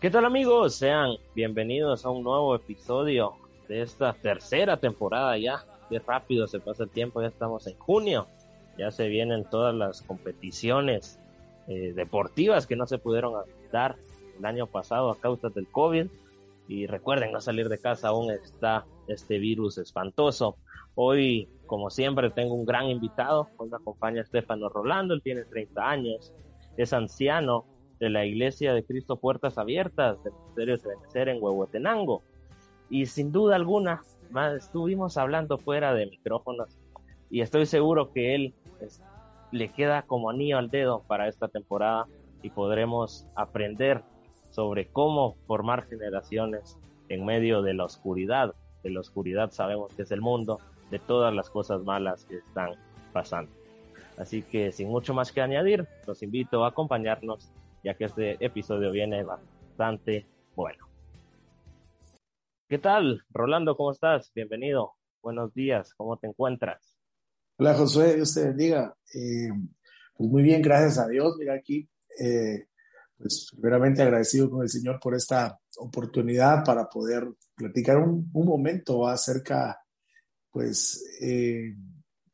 ¿Qué 0.00 0.10
tal 0.10 0.24
amigos? 0.24 0.76
Sean 0.76 1.16
bienvenidos 1.34 2.06
a 2.06 2.10
un 2.10 2.22
nuevo 2.22 2.54
episodio 2.54 3.32
de 3.66 3.82
esta 3.82 4.12
tercera 4.12 4.76
temporada 4.76 5.36
ya. 5.38 5.64
Qué 5.90 5.98
rápido 5.98 6.46
se 6.46 6.60
pasa 6.60 6.84
el 6.84 6.90
tiempo, 6.90 7.20
ya 7.20 7.26
estamos 7.26 7.66
en 7.66 7.76
junio. 7.78 8.28
Ya 8.78 8.92
se 8.92 9.08
vienen 9.08 9.44
todas 9.50 9.74
las 9.74 10.02
competiciones 10.02 11.18
eh, 11.66 11.94
deportivas 11.96 12.68
que 12.68 12.76
no 12.76 12.86
se 12.86 12.98
pudieron 12.98 13.42
dar 13.72 13.96
el 14.38 14.44
año 14.44 14.68
pasado 14.68 15.10
a 15.10 15.18
causa 15.18 15.48
del 15.48 15.66
COVID. 15.66 16.06
Y 16.68 16.86
recuerden, 16.86 17.32
no 17.32 17.40
salir 17.40 17.68
de 17.68 17.80
casa 17.80 18.08
aún 18.08 18.30
está 18.30 18.86
este 19.08 19.40
virus 19.40 19.78
espantoso. 19.78 20.58
Hoy, 20.94 21.48
como 21.66 21.90
siempre, 21.90 22.30
tengo 22.30 22.54
un 22.54 22.66
gran 22.66 22.86
invitado. 22.86 23.48
Hoy 23.56 23.68
me 23.68 23.78
acompaña 23.78 24.22
Estefano 24.22 24.68
Rolando, 24.68 25.12
él 25.14 25.22
tiene 25.22 25.42
30 25.42 25.90
años, 25.90 26.32
es 26.76 26.92
anciano, 26.92 27.64
de 27.98 28.10
la 28.10 28.24
Iglesia 28.24 28.74
de 28.74 28.84
Cristo 28.84 29.16
Puertas 29.16 29.58
Abiertas 29.58 30.22
del 30.22 30.32
Ministerio 30.32 30.76
de 30.78 30.88
Benecer 30.88 31.28
en 31.28 31.42
Huehuetenango. 31.42 32.22
Y 32.90 33.06
sin 33.06 33.32
duda 33.32 33.56
alguna, 33.56 34.02
más 34.30 34.54
estuvimos 34.54 35.16
hablando 35.16 35.58
fuera 35.58 35.94
de 35.94 36.06
micrófonos 36.06 36.78
y 37.30 37.40
estoy 37.40 37.66
seguro 37.66 38.12
que 38.12 38.34
él 38.34 38.54
le 39.52 39.70
queda 39.72 40.02
como 40.02 40.30
anillo 40.30 40.58
al 40.58 40.70
dedo 40.70 41.02
para 41.06 41.28
esta 41.28 41.48
temporada 41.48 42.06
y 42.42 42.50
podremos 42.50 43.26
aprender 43.34 44.02
sobre 44.50 44.86
cómo 44.86 45.36
formar 45.46 45.86
generaciones 45.86 46.78
en 47.08 47.24
medio 47.24 47.62
de 47.62 47.74
la 47.74 47.84
oscuridad. 47.84 48.54
De 48.82 48.90
la 48.90 49.00
oscuridad 49.00 49.50
sabemos 49.50 49.92
que 49.94 50.02
es 50.02 50.10
el 50.10 50.20
mundo, 50.20 50.60
de 50.90 50.98
todas 50.98 51.34
las 51.34 51.50
cosas 51.50 51.82
malas 51.82 52.24
que 52.24 52.36
están 52.36 52.72
pasando. 53.12 53.52
Así 54.16 54.42
que 54.42 54.72
sin 54.72 54.88
mucho 54.88 55.14
más 55.14 55.32
que 55.32 55.40
añadir, 55.40 55.86
los 56.06 56.22
invito 56.22 56.64
a 56.64 56.68
acompañarnos 56.68 57.50
ya 57.82 57.94
que 57.94 58.04
este 58.04 58.44
episodio 58.44 58.90
viene 58.90 59.22
bastante 59.22 60.26
bueno. 60.54 60.86
¿Qué 62.68 62.78
tal, 62.78 63.22
Rolando? 63.30 63.76
¿Cómo 63.76 63.92
estás? 63.92 64.30
Bienvenido. 64.34 64.92
Buenos 65.22 65.54
días. 65.54 65.94
¿Cómo 65.94 66.16
te 66.18 66.26
encuentras? 66.26 66.98
Hola, 67.56 67.74
Josué. 67.74 68.16
Dios 68.16 68.34
te 68.34 68.44
bendiga. 68.44 68.94
Eh, 69.14 69.48
pues 70.16 70.30
muy 70.30 70.42
bien, 70.42 70.60
gracias 70.60 70.98
a 70.98 71.08
Dios. 71.08 71.36
Mira 71.38 71.54
aquí, 71.54 71.88
eh, 72.20 72.66
pues 73.16 73.50
primeramente 73.52 74.02
agradecido 74.02 74.50
con 74.50 74.62
el 74.62 74.68
Señor 74.68 75.00
por 75.00 75.14
esta 75.14 75.58
oportunidad 75.78 76.64
para 76.64 76.88
poder 76.88 77.28
platicar 77.54 77.98
un, 77.98 78.30
momento 78.32 79.06
acerca, 79.08 79.80
pues, 80.50 81.04
eh, 81.20 81.74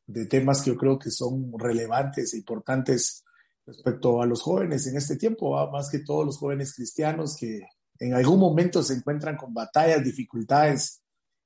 de 0.07 0.25
temas 0.27 0.61
que 0.61 0.71
yo 0.71 0.77
creo 0.77 0.99
que 0.99 1.11
son 1.11 1.53
relevantes 1.57 2.33
e 2.33 2.37
importantes 2.37 3.24
respecto 3.65 4.21
a 4.21 4.25
los 4.25 4.41
jóvenes 4.41 4.85
en 4.87 4.97
este 4.97 5.15
tiempo, 5.15 5.55
más 5.71 5.89
que 5.89 5.99
todos 5.99 6.25
los 6.25 6.37
jóvenes 6.37 6.73
cristianos 6.75 7.35
que 7.39 7.61
en 7.99 8.13
algún 8.13 8.39
momento 8.39 8.83
se 8.83 8.93
encuentran 8.93 9.37
con 9.37 9.53
batallas, 9.53 10.03
dificultades 10.03 11.01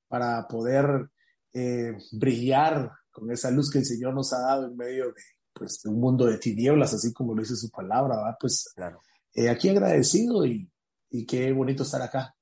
para 0.08 0.46
poder 0.48 1.08
eh, 1.52 1.96
brillar 2.12 2.90
con 3.10 3.30
esa 3.30 3.50
luz 3.50 3.70
que 3.70 3.78
el 3.78 3.84
Señor 3.84 4.14
nos 4.14 4.32
ha 4.32 4.40
dado 4.40 4.66
en 4.66 4.76
medio 4.76 5.06
de, 5.06 5.22
pues, 5.52 5.84
un 5.84 6.00
mundo 6.00 6.26
de 6.26 6.38
tinieblas, 6.38 6.92
así 6.94 7.12
como 7.12 7.34
lo 7.34 7.42
dice 7.42 7.56
su 7.56 7.70
palabra, 7.70 8.16
¿va? 8.16 8.36
Pues 8.38 8.72
claro. 8.74 9.00
Eh, 9.34 9.48
aquí 9.48 9.68
agradecido 9.68 10.44
y, 10.44 10.68
y 11.10 11.26
qué 11.26 11.52
bonito 11.52 11.84
estar 11.84 12.02
acá. 12.02 12.34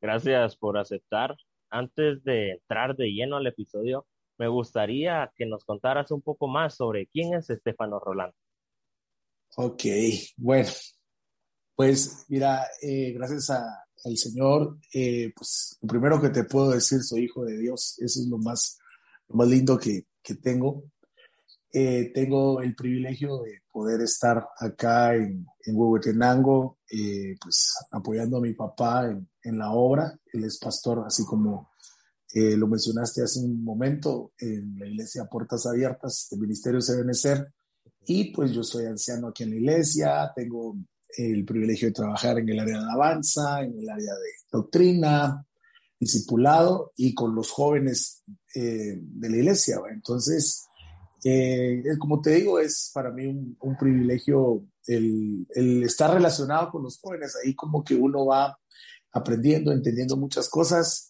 Gracias 0.00 0.56
por 0.56 0.78
aceptar. 0.78 1.36
Antes 1.70 2.22
de 2.24 2.52
entrar 2.52 2.96
de 2.96 3.08
lleno 3.08 3.36
al 3.36 3.46
episodio, 3.46 4.06
me 4.38 4.48
gustaría 4.48 5.30
que 5.36 5.46
nos 5.46 5.64
contaras 5.64 6.10
un 6.10 6.22
poco 6.22 6.48
más 6.48 6.76
sobre 6.76 7.06
quién 7.06 7.34
es 7.34 7.50
Estefano 7.50 7.98
Rolando. 7.98 8.36
Ok, 9.56 9.82
bueno, 10.36 10.68
pues 11.76 12.24
mira, 12.28 12.66
eh, 12.82 13.12
gracias 13.12 13.50
al 13.50 14.16
Señor, 14.16 14.78
eh, 14.92 15.32
pues 15.34 15.78
lo 15.80 15.86
primero 15.86 16.20
que 16.20 16.30
te 16.30 16.42
puedo 16.42 16.70
decir, 16.70 17.04
soy 17.04 17.26
hijo 17.26 17.44
de 17.44 17.58
Dios, 17.58 17.94
eso 18.00 18.20
es 18.20 18.26
lo 18.26 18.38
más, 18.38 18.78
más 19.28 19.46
lindo 19.46 19.78
que, 19.78 20.08
que 20.20 20.34
tengo. 20.34 20.90
Eh, 21.72 22.10
tengo 22.12 22.62
el 22.62 22.74
privilegio 22.74 23.42
de 23.42 23.62
poder 23.70 24.00
estar 24.00 24.44
acá 24.58 25.14
en, 25.14 25.46
en 25.64 25.76
Huehuetenango, 25.76 26.78
pues 27.40 27.74
apoyando 27.92 28.38
a 28.38 28.40
mi 28.40 28.54
papá 28.54 29.06
en, 29.06 29.28
en, 29.44 29.58
la 29.58 29.70
obra. 29.70 30.18
Él 30.32 30.44
es 30.44 30.58
pastor, 30.58 31.04
así 31.06 31.24
como 31.24 31.70
lo 32.34 32.66
mencionaste 32.66 33.22
hace 33.22 33.38
un 33.38 33.62
momento, 33.62 34.32
en 34.38 34.76
la 34.80 34.88
iglesia 34.88 35.26
Puertas 35.26 35.64
Abiertas 35.66 36.26
del 36.32 36.40
Ministerio 36.40 36.80
de 36.80 36.96
Benecer 36.96 37.54
y 38.06 38.32
pues 38.32 38.52
yo 38.52 38.62
soy 38.62 38.86
anciano 38.86 39.28
aquí 39.28 39.44
en 39.44 39.50
la 39.50 39.56
iglesia, 39.56 40.32
tengo 40.34 40.76
el 41.16 41.44
privilegio 41.44 41.88
de 41.88 41.94
trabajar 41.94 42.38
en 42.38 42.48
el 42.48 42.60
área 42.60 42.78
de 42.78 42.84
alabanza, 42.84 43.62
en 43.62 43.78
el 43.78 43.88
área 43.88 44.14
de 44.14 44.30
doctrina, 44.50 45.46
discipulado 45.98 46.92
y 46.96 47.14
con 47.14 47.34
los 47.34 47.50
jóvenes 47.50 48.22
eh, 48.54 48.98
de 48.98 49.30
la 49.30 49.36
iglesia. 49.36 49.78
Entonces, 49.90 50.66
eh, 51.24 51.82
como 51.98 52.20
te 52.20 52.30
digo, 52.30 52.58
es 52.58 52.90
para 52.92 53.10
mí 53.10 53.26
un, 53.26 53.76
privilegio 53.78 54.66
el, 54.86 55.46
estar 55.84 56.12
relacionado 56.12 56.70
con 56.70 56.82
los 56.82 56.98
jóvenes. 56.98 57.36
Ahí 57.42 57.54
como 57.54 57.82
que 57.82 57.94
uno 57.94 58.26
va 58.26 58.58
aprendiendo, 59.12 59.72
entendiendo 59.72 60.16
muchas 60.16 60.48
cosas 60.48 61.08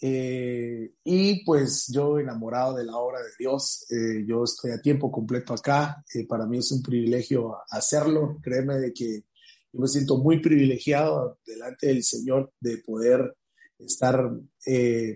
eh, 0.00 0.92
y 1.04 1.44
pues 1.44 1.90
yo 1.90 2.18
enamorado 2.18 2.76
de 2.76 2.84
la 2.84 2.96
obra 2.96 3.20
de 3.20 3.30
Dios, 3.38 3.86
eh, 3.90 4.24
yo 4.26 4.44
estoy 4.44 4.72
a 4.72 4.80
tiempo 4.80 5.10
completo 5.10 5.54
acá, 5.54 6.04
eh, 6.14 6.26
para 6.26 6.46
mí 6.46 6.58
es 6.58 6.70
un 6.70 6.82
privilegio 6.82 7.56
hacerlo, 7.70 8.36
créeme 8.42 8.76
de 8.76 8.92
que 8.92 9.24
yo 9.72 9.80
me 9.80 9.88
siento 9.88 10.18
muy 10.18 10.40
privilegiado 10.40 11.38
delante 11.46 11.86
del 11.86 12.02
Señor 12.02 12.52
de 12.60 12.78
poder 12.78 13.36
estar 13.78 14.30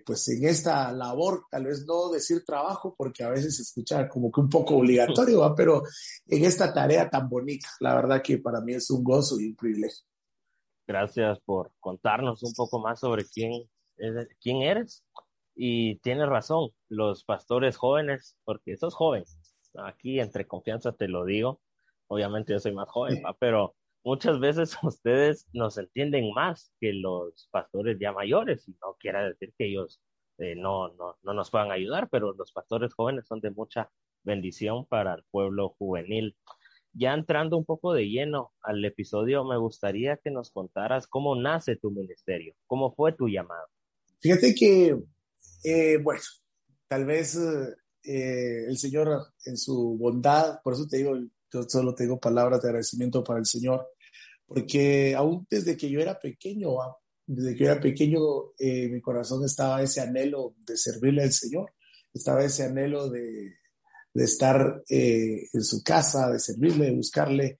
pues 0.04 0.28
en 0.28 0.44
esta 0.44 0.92
labor, 0.92 1.44
tal 1.50 1.64
vez 1.64 1.86
no 1.86 2.10
decir 2.10 2.44
trabajo, 2.44 2.94
porque 2.96 3.24
a 3.24 3.30
veces 3.30 3.56
se 3.56 3.62
escucha 3.62 4.06
como 4.06 4.30
que 4.30 4.42
un 4.42 4.50
poco 4.50 4.76
obligatorio, 4.76 5.54
pero 5.56 5.82
en 6.26 6.44
esta 6.44 6.72
tarea 6.72 7.08
tan 7.08 7.26
bonita, 7.26 7.68
la 7.80 7.94
verdad 7.94 8.22
que 8.22 8.36
para 8.36 8.60
mí 8.60 8.74
es 8.74 8.90
un 8.90 9.02
gozo 9.02 9.40
y 9.40 9.46
un 9.46 9.56
privilegio. 9.56 10.04
Gracias 10.86 11.38
por 11.40 11.72
contarnos 11.80 12.42
un 12.42 12.52
poco 12.52 12.80
más 12.80 13.00
sobre 13.00 13.24
quién 13.24 13.66
quién 14.40 14.62
eres. 14.62 15.04
Y 15.54 15.96
tienes 15.96 16.28
razón, 16.28 16.70
los 16.88 17.24
pastores 17.24 17.76
jóvenes, 17.76 18.36
porque 18.44 18.76
sos 18.76 18.94
joven, 18.94 19.24
aquí 19.78 20.20
entre 20.20 20.46
confianza 20.46 20.92
te 20.92 21.08
lo 21.08 21.24
digo, 21.24 21.60
obviamente 22.06 22.52
yo 22.52 22.60
soy 22.60 22.72
más 22.72 22.88
joven, 22.88 23.22
pero 23.38 23.74
muchas 24.04 24.40
veces 24.40 24.76
ustedes 24.82 25.48
nos 25.52 25.78
entienden 25.78 26.32
más 26.32 26.72
que 26.80 26.92
los 26.92 27.48
pastores 27.50 27.98
ya 28.00 28.12
mayores, 28.12 28.68
y 28.68 28.72
no 28.82 28.96
quiere 28.98 29.22
decir 29.24 29.52
que 29.58 29.66
ellos 29.66 30.00
eh, 30.38 30.54
no, 30.56 30.88
no, 30.94 31.18
no 31.22 31.34
nos 31.34 31.50
puedan 31.50 31.70
ayudar, 31.70 32.08
pero 32.10 32.32
los 32.32 32.52
pastores 32.52 32.94
jóvenes 32.94 33.26
son 33.26 33.40
de 33.40 33.50
mucha 33.50 33.90
bendición 34.22 34.86
para 34.86 35.14
el 35.14 35.24
pueblo 35.30 35.74
juvenil. 35.78 36.36
Ya 36.92 37.14
entrando 37.14 37.56
un 37.56 37.64
poco 37.64 37.92
de 37.92 38.08
lleno 38.08 38.52
al 38.62 38.84
episodio, 38.84 39.44
me 39.44 39.56
gustaría 39.58 40.16
que 40.16 40.30
nos 40.30 40.50
contaras 40.50 41.06
cómo 41.06 41.36
nace 41.36 41.76
tu 41.76 41.90
ministerio, 41.90 42.54
cómo 42.66 42.92
fue 42.94 43.12
tu 43.12 43.28
llamado. 43.28 43.68
Fíjate 44.20 44.54
que, 44.54 44.96
eh, 45.64 45.96
bueno, 46.02 46.20
tal 46.88 47.06
vez 47.06 47.36
eh, 48.04 48.64
el 48.68 48.76
Señor 48.76 49.32
en 49.46 49.56
su 49.56 49.96
bondad, 49.98 50.60
por 50.62 50.74
eso 50.74 50.86
te 50.86 50.98
digo, 50.98 51.16
yo 51.50 51.62
solo 51.62 51.94
tengo 51.94 52.20
palabras 52.20 52.60
de 52.60 52.68
agradecimiento 52.68 53.24
para 53.24 53.38
el 53.38 53.46
Señor, 53.46 53.88
porque 54.46 55.14
aún 55.14 55.46
desde 55.48 55.74
que 55.76 55.88
yo 55.88 56.00
era 56.00 56.18
pequeño, 56.18 56.82
ah, 56.82 56.96
desde 57.26 57.54
que 57.54 57.64
yo 57.64 57.70
era 57.70 57.80
pequeño, 57.80 58.20
eh, 58.58 58.88
mi 58.88 59.00
corazón 59.00 59.42
estaba 59.44 59.82
ese 59.82 60.02
anhelo 60.02 60.54
de 60.66 60.76
servirle 60.76 61.22
al 61.22 61.32
Señor, 61.32 61.72
estaba 62.12 62.44
ese 62.44 62.64
anhelo 62.64 63.08
de, 63.08 63.54
de 64.12 64.24
estar 64.24 64.82
en 64.86 65.64
su 65.64 65.82
casa, 65.82 66.30
de 66.30 66.38
servirle, 66.40 66.86
de 66.86 66.96
buscarle. 66.96 67.58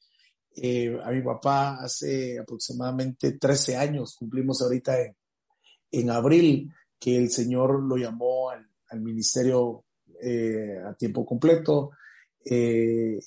a 1.02 1.10
mi 1.10 1.22
papá 1.22 1.76
hace 1.82 2.38
aproximadamente 2.38 3.38
13 3.38 3.76
años, 3.76 4.16
cumplimos 4.16 4.60
ahorita 4.60 5.00
en, 5.00 5.16
en 5.90 6.10
abril 6.10 6.72
que 6.98 7.16
el 7.16 7.30
Señor 7.30 7.82
lo 7.82 7.96
llamó 7.96 8.50
al, 8.50 8.66
ministerio 9.00 9.84
eh, 10.20 10.78
a 10.84 10.94
tiempo 10.94 11.24
completo. 11.24 11.92
Eh, 12.44 13.18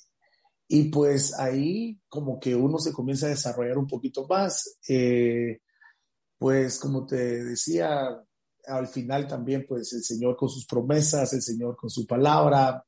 y 0.68 0.84
pues 0.84 1.38
ahí 1.38 1.98
como 2.08 2.38
que 2.38 2.54
uno 2.54 2.78
se 2.78 2.92
comienza 2.92 3.26
a 3.26 3.30
desarrollar 3.30 3.78
un 3.78 3.86
poquito 3.86 4.26
más. 4.28 4.78
Eh, 4.88 5.60
pues 6.38 6.78
como 6.78 7.06
te 7.06 7.44
decía, 7.44 8.22
al 8.66 8.88
final 8.88 9.26
también 9.26 9.64
pues 9.66 9.92
el 9.94 10.02
Señor 10.04 10.36
con 10.36 10.48
sus 10.48 10.66
promesas, 10.66 11.32
el 11.32 11.42
Señor 11.42 11.76
con 11.76 11.90
su 11.90 12.06
palabra, 12.06 12.84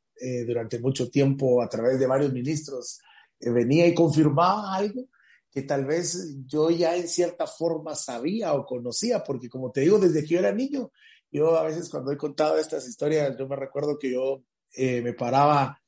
durante 0.47 0.79
mucho 0.79 1.11
tiempo 1.11 1.63
a 1.63 1.69
través 1.69 1.99
de 1.99 2.07
varios 2.07 2.33
ministros, 2.33 3.01
venía 3.39 3.87
y 3.87 3.95
confirmaba 3.95 4.75
algo 4.75 5.09
que 5.57 5.63
tal 5.63 5.87
vez 5.87 6.37
yo 6.45 6.69
ya 6.69 6.95
en 6.97 7.09
cierta 7.09 7.47
forma 7.47 7.95
sabía 7.95 8.53
o 8.53 8.67
conocía, 8.67 9.25
porque 9.25 9.49
como 9.49 9.73
te 9.73 9.81
digo, 9.81 9.99
desde 9.99 10.21
que 10.21 10.35
yo 10.35 10.39
era 10.39 10.53
niño, 10.53 10.93
yo 11.33 11.57
a 11.57 11.63
veces 11.63 11.89
cuando 11.89 12.13
he 12.13 12.19
contado 12.19 12.59
estas 12.59 12.87
historias, 12.87 13.35
yo 13.39 13.49
me 13.49 13.57
recuerdo 13.57 13.99
que 13.99 14.13
yo 14.13 14.43
eh, 14.75 15.01
me 15.01 15.15
paraba 15.15 15.81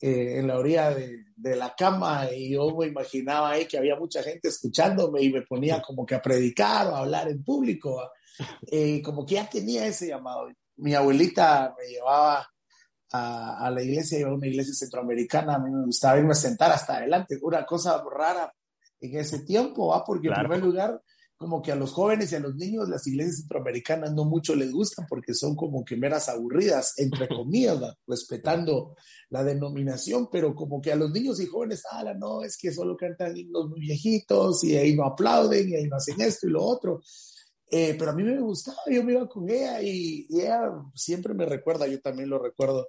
eh, 0.00 0.38
en 0.38 0.46
la 0.46 0.56
orilla 0.56 0.94
de, 0.94 1.24
de, 1.34 1.56
la 1.56 1.74
cama 1.74 2.30
y 2.32 2.52
yo 2.52 2.72
me 2.76 2.86
imaginaba 2.86 3.50
ahí 3.50 3.66
que 3.66 3.76
había 3.76 3.96
mucha 3.96 4.22
gente 4.22 4.46
escuchándome 4.46 5.20
y 5.20 5.32
me 5.32 5.42
ponía 5.42 5.82
como 5.82 6.06
que 6.06 6.14
a 6.14 6.22
predicar 6.22 6.86
o 6.86 6.94
a 6.94 7.00
hablar 7.00 7.28
en 7.28 7.42
público, 7.42 8.08
eh, 8.70 9.02
como 9.02 9.26
que 9.26 9.34
ya 9.34 9.50
tenía 9.50 9.88
ese 9.88 10.06
llamado. 10.06 10.46
Mi 10.76 10.94
abuelita 10.94 11.74
me 11.76 11.88
llevaba 11.88 12.48
a, 13.10 13.66
a 13.66 13.70
la 13.72 13.82
iglesia, 13.82 14.20
iba 14.20 14.30
a 14.30 14.34
una 14.34 14.46
iglesia 14.46 14.72
centroamericana, 14.72 15.56
a 15.56 15.58
mí 15.58 15.68
me 15.68 15.86
gustaba 15.86 16.16
irme 16.16 16.30
a 16.30 16.36
sentar 16.36 16.70
hasta 16.70 16.98
adelante, 16.98 17.40
una 17.42 17.66
cosa 17.66 18.00
rara 18.08 18.54
en 19.00 19.18
ese 19.18 19.40
tiempo, 19.40 19.88
¿va? 19.88 20.04
porque 20.04 20.28
en 20.28 20.34
primer 20.34 20.62
lugar 20.62 21.00
como 21.36 21.60
que 21.60 21.70
a 21.70 21.76
los 21.76 21.92
jóvenes 21.92 22.32
y 22.32 22.36
a 22.36 22.40
los 22.40 22.54
niños 22.54 22.88
las 22.88 23.06
iglesias 23.06 23.40
centroamericanas 23.40 24.14
no 24.14 24.24
mucho 24.24 24.54
les 24.54 24.72
gustan 24.72 25.06
porque 25.06 25.34
son 25.34 25.54
como 25.54 25.84
que 25.84 25.96
meras 25.96 26.28
aburridas, 26.28 26.94
entre 26.96 27.28
comillas, 27.28 27.78
respetando 28.06 28.96
la 29.28 29.44
denominación, 29.44 30.28
pero 30.30 30.54
como 30.54 30.80
que 30.80 30.92
a 30.92 30.96
los 30.96 31.10
niños 31.10 31.40
y 31.40 31.46
jóvenes, 31.46 31.82
ah, 31.90 32.14
no, 32.14 32.42
es 32.42 32.56
que 32.56 32.72
solo 32.72 32.96
cantan 32.96 33.36
himnos 33.36 33.68
muy 33.68 33.80
viejitos 33.80 34.64
y 34.64 34.76
ahí 34.76 34.94
no 34.96 35.04
aplauden 35.04 35.68
y 35.68 35.74
ahí 35.74 35.88
no 35.88 35.96
hacen 35.96 36.20
esto 36.20 36.46
y 36.46 36.50
lo 36.50 36.64
otro. 36.64 37.02
Eh, 37.68 37.96
pero 37.98 38.12
a 38.12 38.14
mí 38.14 38.22
me 38.22 38.40
gustaba, 38.40 38.78
yo 38.88 39.02
me 39.02 39.12
iba 39.12 39.28
con 39.28 39.50
ella 39.50 39.82
y, 39.82 40.24
y, 40.28 40.40
ella 40.40 40.70
siempre 40.94 41.34
me 41.34 41.44
recuerda, 41.44 41.88
yo 41.88 42.00
también 42.00 42.30
lo 42.30 42.38
recuerdo, 42.38 42.86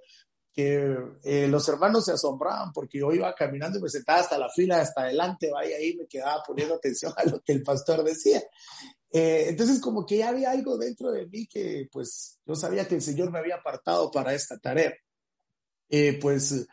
que 0.58 0.98
eh, 1.22 1.46
los 1.46 1.68
hermanos 1.68 2.04
se 2.04 2.10
asombraban 2.10 2.72
porque 2.72 2.98
yo 2.98 3.12
iba 3.12 3.32
caminando 3.32 3.78
y 3.78 3.82
me 3.82 3.88
sentaba 3.88 4.18
hasta 4.18 4.36
la 4.36 4.48
fila, 4.48 4.80
hasta 4.80 5.02
adelante, 5.02 5.52
vaya 5.52 5.76
ahí, 5.76 5.94
me 5.94 6.08
quedaba 6.08 6.42
poniendo 6.44 6.74
atención 6.74 7.12
a 7.16 7.22
lo 7.26 7.40
que 7.40 7.52
el 7.52 7.62
pastor 7.62 8.02
decía. 8.02 8.42
Eh, 9.12 9.46
entonces, 9.50 9.80
como 9.80 10.04
que 10.04 10.16
ya 10.16 10.30
había 10.30 10.50
algo 10.50 10.76
dentro 10.76 11.12
de 11.12 11.28
mí 11.28 11.46
que, 11.46 11.88
pues, 11.92 12.40
yo 12.44 12.56
sabía 12.56 12.88
que 12.88 12.96
el 12.96 13.02
Señor 13.02 13.30
me 13.30 13.38
había 13.38 13.54
apartado 13.54 14.10
para 14.10 14.34
esta 14.34 14.58
tarea. 14.58 14.92
Eh, 15.88 16.18
pues 16.20 16.66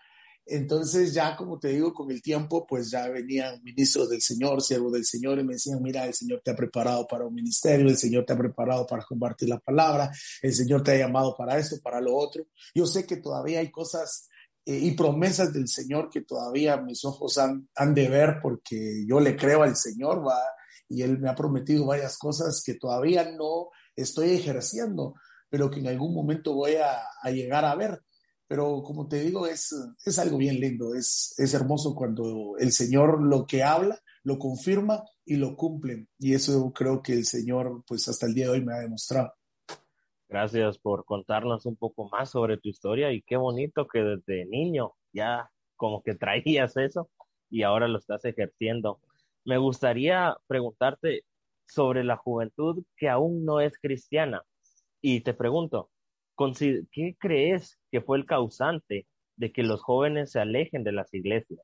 entonces 0.48 1.12
ya, 1.12 1.36
como 1.36 1.58
te 1.58 1.70
digo, 1.70 1.92
con 1.92 2.12
el 2.12 2.22
tiempo, 2.22 2.68
pues 2.68 2.92
ya 2.92 3.10
venían 3.10 3.64
ministros 3.64 4.10
del 4.10 4.22
Señor, 4.22 4.62
siervos 4.62 4.94
del 4.94 5.06
Señor, 5.06 5.40
y 5.40 5.44
me 5.44 5.54
decían, 5.54 5.82
mira, 5.82 6.06
el 6.06 6.14
Señor 6.14 6.42
te 6.44 6.52
ha 6.52 6.56
preparado 6.56 7.08
para 7.08 7.26
un 7.26 7.34
ministerio, 7.34 7.88
el 7.88 7.98
Señor 7.98 8.26
te 8.26 8.34
ha 8.34 8.38
preparado 8.38 8.86
para 8.86 9.04
compartir 9.04 9.50
la 9.50 9.60
palabra, 9.60 10.12
el 10.44 10.54
Señor 10.54 10.84
te 10.84 10.92
ha 10.92 10.98
llamado 10.98 11.36
para 11.36 11.58
esto, 11.58 11.78
para 11.82 12.00
lo 12.00 12.16
otro. 12.16 12.46
Yo 12.76 12.86
sé 12.86 13.08
que 13.08 13.18
todavía 13.18 13.60
hay 13.60 13.72
cosas 13.72 14.30
eh, 14.66 14.78
y 14.78 14.92
promesas 14.92 15.52
del 15.52 15.68
Señor 15.68 16.10
que 16.12 16.22
todavía 16.22 16.78
mis 16.78 17.04
ojos 17.06 17.40
han, 17.40 17.68
de 17.96 18.08
ver 18.08 18.38
porque 18.40 19.04
yo 19.08 19.20
le 19.20 19.36
creo 19.36 19.64
al 19.64 19.76
Señor, 19.76 20.26
va, 20.28 20.40
y 20.88 21.02
Él 21.02 21.18
me 21.18 21.28
ha 21.30 21.36
prometido 21.36 21.88
varias 21.88 22.20
cosas 22.20 22.62
que 22.64 22.76
todavía 22.76 23.32
no 23.32 23.70
estoy 23.96 24.32
ejerciendo, 24.32 25.16
pero 25.50 25.72
que 25.72 25.80
en 25.80 25.88
algún 25.88 26.14
momento 26.14 26.54
voy 26.54 26.76
a 26.76 27.04
llegar 27.32 27.66
a 27.66 27.74
ver 27.74 28.00
pero 28.48 28.84
como 28.84 29.08
te 29.08 29.22
digo, 29.22 29.48
es, 29.48 29.76
es 30.06 30.20
algo 30.20 30.38
bien 30.38 30.60
lindo, 30.60 30.94
es, 30.94 31.34
es 31.38 31.54
hermoso 31.54 31.96
cuando 31.96 32.56
el 32.60 32.72
Señor 32.72 33.24
lo 33.24 33.46
que 33.48 33.64
habla, 33.64 34.00
lo 34.24 34.38
confirma 34.38 35.04
y 35.26 35.38
lo 35.38 35.56
cumple. 35.56 36.08
Y 36.20 36.34
eso 36.34 36.72
creo 36.74 37.02
que 37.02 37.14
el 37.14 37.26
Señor, 37.26 37.84
pues 37.88 38.08
hasta 38.08 38.26
el 38.28 38.34
día 38.34 38.46
de 38.46 38.52
hoy 38.52 38.66
me 38.66 38.74
ha 38.74 38.80
demostrado. 38.80 39.34
Gracias 40.28 40.78
por 40.80 41.06
contarnos 41.06 41.66
un 41.66 41.76
poco 41.76 42.10
más 42.10 42.32
sobre 42.32 42.58
tu 42.58 42.70
historia 42.70 43.12
y 43.12 43.22
qué 43.22 43.38
bonito 43.38 43.88
que 43.88 44.00
desde 44.00 44.46
niño 44.46 44.94
ya 45.14 45.50
como 45.76 46.02
que 46.02 46.16
traías 46.16 46.78
eso 46.78 47.10
y 47.50 47.64
ahora 47.64 47.88
lo 47.88 48.00
estás 48.00 48.26
ejerciendo. 48.26 49.00
Me 49.44 49.58
gustaría 49.58 50.36
preguntarte 50.48 51.24
sobre 51.68 52.04
la 52.04 52.18
juventud 52.18 52.84
que 52.98 53.10
aún 53.10 53.46
no 53.46 53.62
es 53.62 53.78
cristiana. 53.80 54.44
Y 55.02 55.22
te 55.22 55.34
pregunto, 55.34 55.92
¿qué 56.92 57.16
crees 57.20 57.80
que 57.92 58.02
fue 58.02 58.18
el 58.18 58.26
causante 58.26 59.08
de 59.36 59.52
que 59.52 59.64
los 59.64 59.82
jóvenes 59.82 60.32
se 60.32 60.40
alejen 60.40 60.84
de 60.84 60.92
las 60.92 61.14
iglesias? 61.14 61.62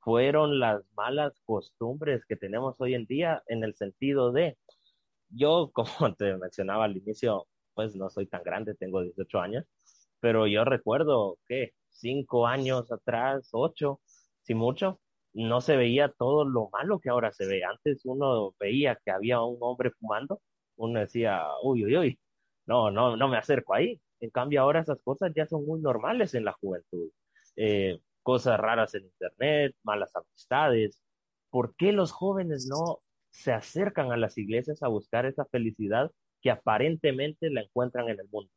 ¿Fueron 0.00 0.60
las 0.60 0.84
malas 0.94 1.40
costumbres 1.46 2.24
que 2.26 2.36
tenemos 2.36 2.76
hoy 2.78 2.94
en 2.94 3.06
día 3.06 3.42
en 3.48 3.64
el 3.64 3.74
sentido 3.74 4.32
de, 4.32 4.58
yo 5.30 5.70
como 5.74 6.14
te 6.14 6.36
mencionaba 6.36 6.84
al 6.84 6.96
inicio, 6.96 7.46
pues 7.74 7.96
no 7.96 8.10
soy 8.10 8.26
tan 8.26 8.42
grande, 8.44 8.74
tengo 8.74 9.02
18 9.02 9.40
años, 9.40 9.64
pero 10.20 10.46
yo 10.46 10.64
recuerdo 10.64 11.38
que 11.46 11.72
cinco 11.90 12.46
años 12.46 12.90
atrás, 12.92 13.50
ocho, 13.52 14.00
si 14.42 14.54
mucho, 14.54 15.00
no 15.32 15.60
se 15.60 15.76
veía 15.76 16.10
todo 16.10 16.44
lo 16.44 16.70
malo 16.72 17.00
que 17.00 17.10
ahora 17.10 17.32
se 17.32 17.46
ve. 17.46 17.62
Antes 17.64 18.02
uno 18.04 18.54
veía 18.58 18.98
que 19.04 19.10
había 19.10 19.42
un 19.42 19.58
hombre 19.60 19.90
fumando, 19.92 20.40
uno 20.76 21.00
decía, 21.00 21.42
uy, 21.62 21.84
uy, 21.84 21.96
uy, 21.96 22.18
no, 22.66 22.90
no, 22.90 23.16
no 23.16 23.28
me 23.28 23.36
acerco 23.36 23.74
ahí. 23.74 24.00
En 24.20 24.30
cambio, 24.30 24.62
ahora 24.62 24.80
esas 24.80 24.98
cosas 25.02 25.32
ya 25.34 25.46
son 25.46 25.66
muy 25.66 25.80
normales 25.80 26.34
en 26.34 26.44
la 26.44 26.52
juventud. 26.52 27.10
Eh, 27.56 28.00
cosas 28.22 28.58
raras 28.58 28.94
en 28.94 29.04
Internet, 29.04 29.76
malas 29.82 30.14
amistades. 30.14 31.00
¿Por 31.50 31.74
qué 31.76 31.92
los 31.92 32.12
jóvenes 32.12 32.66
no 32.66 33.00
se 33.30 33.52
acercan 33.52 34.12
a 34.12 34.16
las 34.16 34.38
iglesias 34.38 34.82
a 34.82 34.88
buscar 34.88 35.26
esa 35.26 35.44
felicidad 35.44 36.10
que 36.40 36.50
aparentemente 36.50 37.50
la 37.50 37.62
encuentran 37.62 38.08
en 38.08 38.20
el 38.20 38.28
mundo? 38.30 38.50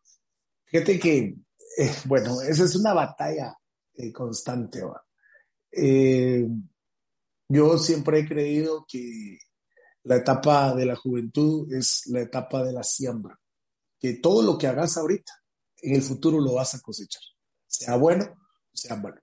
Fíjate 0.66 1.00
que, 1.00 1.36
eh, 1.78 1.92
bueno, 2.06 2.42
esa 2.42 2.64
es 2.64 2.76
una 2.76 2.94
batalla 2.94 3.56
eh, 3.96 4.12
constante. 4.14 4.80
yo 7.50 7.78
siempre 7.78 8.20
he 8.20 8.28
creído 8.28 8.86
que 8.88 9.38
la 10.04 10.18
etapa 10.18 10.74
de 10.76 10.86
la 10.86 10.96
juventud 10.96 11.72
es 11.74 12.08
la 12.08 12.22
etapa 12.22 12.64
de 12.64 12.72
la 12.72 12.84
siembra 12.84 13.38
que 14.00 14.14
todo 14.16 14.42
lo 14.42 14.58
que 14.58 14.68
hagas 14.68 14.98
ahorita, 14.98 15.32
en 15.82 15.96
el 15.96 16.02
futuro 16.02 16.40
lo 16.40 16.54
vas 16.54 16.76
a 16.76 16.80
cosechar, 16.82 17.22
sea 17.68 17.96
bueno 17.96 18.36
sea 18.78 18.96
malo. 18.96 19.20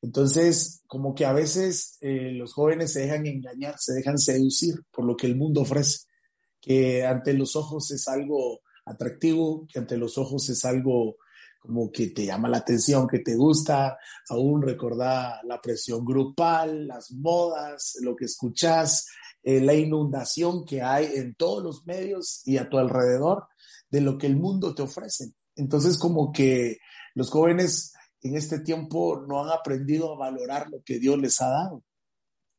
Entonces, 0.00 0.82
como 0.86 1.14
que 1.14 1.24
a 1.24 1.32
veces 1.32 1.98
eh, 2.00 2.32
los 2.32 2.52
jóvenes 2.52 2.92
se 2.92 3.00
dejan 3.00 3.26
engañar, 3.26 3.76
se 3.78 3.94
dejan 3.94 4.18
seducir 4.18 4.74
por 4.92 5.04
lo 5.04 5.16
que 5.16 5.26
el 5.26 5.36
mundo 5.36 5.62
ofrece, 5.62 6.06
que 6.60 7.04
ante 7.04 7.32
los 7.32 7.56
ojos 7.56 7.90
es 7.90 8.06
algo 8.06 8.60
atractivo, 8.84 9.66
que 9.72 9.78
ante 9.78 9.96
los 9.96 10.18
ojos 10.18 10.48
es 10.50 10.64
algo 10.64 11.16
como 11.60 11.90
que 11.90 12.08
te 12.08 12.24
llama 12.24 12.48
la 12.48 12.58
atención, 12.58 13.08
que 13.08 13.18
te 13.18 13.34
gusta, 13.34 13.98
aún 14.28 14.62
recordar 14.62 15.40
la 15.44 15.60
presión 15.60 16.04
grupal, 16.04 16.86
las 16.86 17.10
modas, 17.10 17.98
lo 18.00 18.14
que 18.14 18.26
escuchas, 18.26 19.08
eh, 19.42 19.60
la 19.60 19.74
inundación 19.74 20.64
que 20.64 20.80
hay 20.80 21.16
en 21.16 21.34
todos 21.34 21.62
los 21.62 21.84
medios 21.84 22.42
y 22.46 22.56
a 22.58 22.68
tu 22.68 22.78
alrededor 22.78 23.48
de 23.90 24.00
lo 24.00 24.18
que 24.18 24.26
el 24.26 24.36
mundo 24.36 24.74
te 24.74 24.82
ofrece. 24.82 25.32
Entonces, 25.56 25.98
como 25.98 26.32
que 26.32 26.78
los 27.14 27.30
jóvenes 27.30 27.92
en 28.22 28.36
este 28.36 28.60
tiempo 28.60 29.24
no 29.28 29.44
han 29.44 29.50
aprendido 29.50 30.12
a 30.12 30.18
valorar 30.18 30.68
lo 30.70 30.82
que 30.82 30.98
Dios 30.98 31.18
les 31.18 31.40
ha 31.40 31.48
dado. 31.48 31.84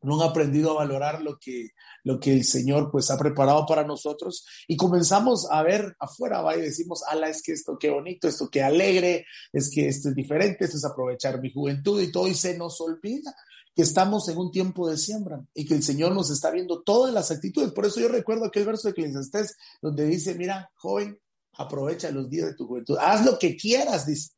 No 0.02 0.22
han 0.22 0.30
aprendido 0.30 0.72
a 0.72 0.86
valorar 0.86 1.22
lo 1.22 1.38
que, 1.38 1.70
lo 2.06 2.20
que 2.20 2.32
el 2.32 2.46
Señor 2.46 2.90
pues 2.90 3.12
ha 3.12 3.18
preparado 3.18 3.66
para 3.66 3.84
nosotros 3.84 4.46
y 4.66 4.78
comenzamos 4.78 5.52
a 5.52 5.62
ver 5.62 5.94
afuera, 6.00 6.42
va 6.42 6.56
y 6.56 6.62
decimos, 6.62 7.04
ala, 7.06 7.28
es 7.28 7.42
que 7.44 7.52
esto 7.52 7.78
qué 7.78 7.90
bonito, 7.90 8.30
esto 8.30 8.50
qué 8.50 8.64
alegre, 8.64 9.26
es 9.52 9.70
que 9.70 9.90
esto 9.90 10.08
es 10.08 10.16
diferente, 10.16 10.64
esto 10.64 10.78
es 10.78 10.86
aprovechar 10.86 11.42
mi 11.42 11.52
juventud 11.52 12.02
y 12.02 12.14
todo 12.14 12.30
y 12.30 12.34
se 12.34 12.58
nos 12.58 12.80
olvida 12.80 13.36
que 13.76 13.84
estamos 13.84 14.28
en 14.30 14.38
un 14.38 14.52
tiempo 14.52 14.90
de 14.90 14.98
siembra 14.98 15.46
y 15.54 15.66
que 15.66 15.76
el 15.76 15.84
Señor 15.84 16.14
nos 16.14 16.30
está 16.30 16.52
viendo 16.52 16.82
todas 16.82 17.14
las 17.14 17.32
actitudes. 17.32 17.72
Por 17.72 17.86
eso 17.86 18.00
yo 18.00 18.08
recuerdo 18.10 18.46
aquel 18.46 18.66
verso 18.66 18.88
de 18.88 18.92
Eclesiastés 18.92 19.56
donde 19.82 20.06
dice, 20.06 20.36
mira, 20.36 20.72
joven, 20.76 21.20
aprovecha 21.54 22.12
los 22.12 22.30
días 22.30 22.48
de 22.48 22.56
tu 22.56 22.68
juventud, 22.68 22.98
haz 23.00 23.26
lo 23.26 23.38
que 23.38 23.56
quieras, 23.56 24.06
dice. 24.06 24.32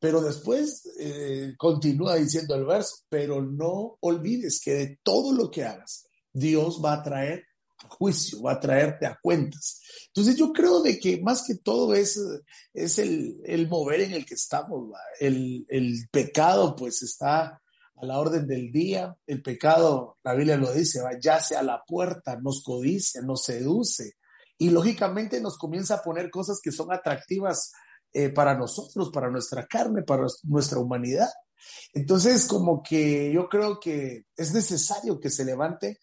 Pero 0.00 0.20
después 0.20 0.88
eh, 1.00 1.54
continúa 1.56 2.14
diciendo 2.16 2.54
el 2.54 2.64
verso, 2.64 2.98
pero 3.08 3.42
no 3.42 3.96
olvides 4.00 4.60
que 4.60 4.74
de 4.74 4.98
todo 5.02 5.32
lo 5.32 5.50
que 5.50 5.64
hagas, 5.64 6.06
Dios 6.32 6.80
va 6.84 6.94
a 6.94 7.02
traer 7.02 7.44
juicio, 7.88 8.42
va 8.42 8.52
a 8.52 8.60
traerte 8.60 9.06
a 9.06 9.18
cuentas. 9.20 9.80
Entonces 10.08 10.36
yo 10.36 10.52
creo 10.52 10.82
de 10.82 10.98
que 10.98 11.20
más 11.20 11.44
que 11.46 11.56
todo 11.56 11.94
es, 11.94 12.20
es 12.74 12.98
el, 12.98 13.40
el 13.44 13.68
mover 13.68 14.00
en 14.02 14.12
el 14.12 14.26
que 14.26 14.34
estamos. 14.34 14.90
El, 15.20 15.64
el 15.68 16.08
pecado 16.10 16.74
pues 16.74 17.02
está 17.02 17.60
a 18.00 18.06
la 18.06 18.18
orden 18.18 18.46
del 18.46 18.70
día. 18.70 19.16
El 19.26 19.42
pecado, 19.42 20.18
la 20.22 20.34
Biblia 20.34 20.56
lo 20.56 20.72
dice, 20.72 21.02
va, 21.02 21.18
yace 21.20 21.56
a 21.56 21.62
la 21.62 21.82
puerta, 21.86 22.38
nos 22.40 22.62
codicia, 22.62 23.20
nos 23.22 23.44
seduce. 23.44 24.14
Y 24.56 24.70
lógicamente 24.70 25.40
nos 25.40 25.56
comienza 25.56 25.96
a 25.96 26.02
poner 26.02 26.30
cosas 26.30 26.60
que 26.62 26.72
son 26.72 26.92
atractivas 26.92 27.72
eh, 28.12 28.30
para 28.30 28.56
nosotros, 28.56 29.10
para 29.10 29.30
nuestra 29.30 29.66
carne, 29.66 30.02
para 30.02 30.26
nuestra 30.44 30.78
humanidad. 30.78 31.28
Entonces, 31.92 32.46
como 32.46 32.82
que 32.82 33.32
yo 33.32 33.48
creo 33.48 33.78
que 33.78 34.24
es 34.36 34.52
necesario 34.52 35.20
que 35.20 35.30
se 35.30 35.44
levante 35.44 35.98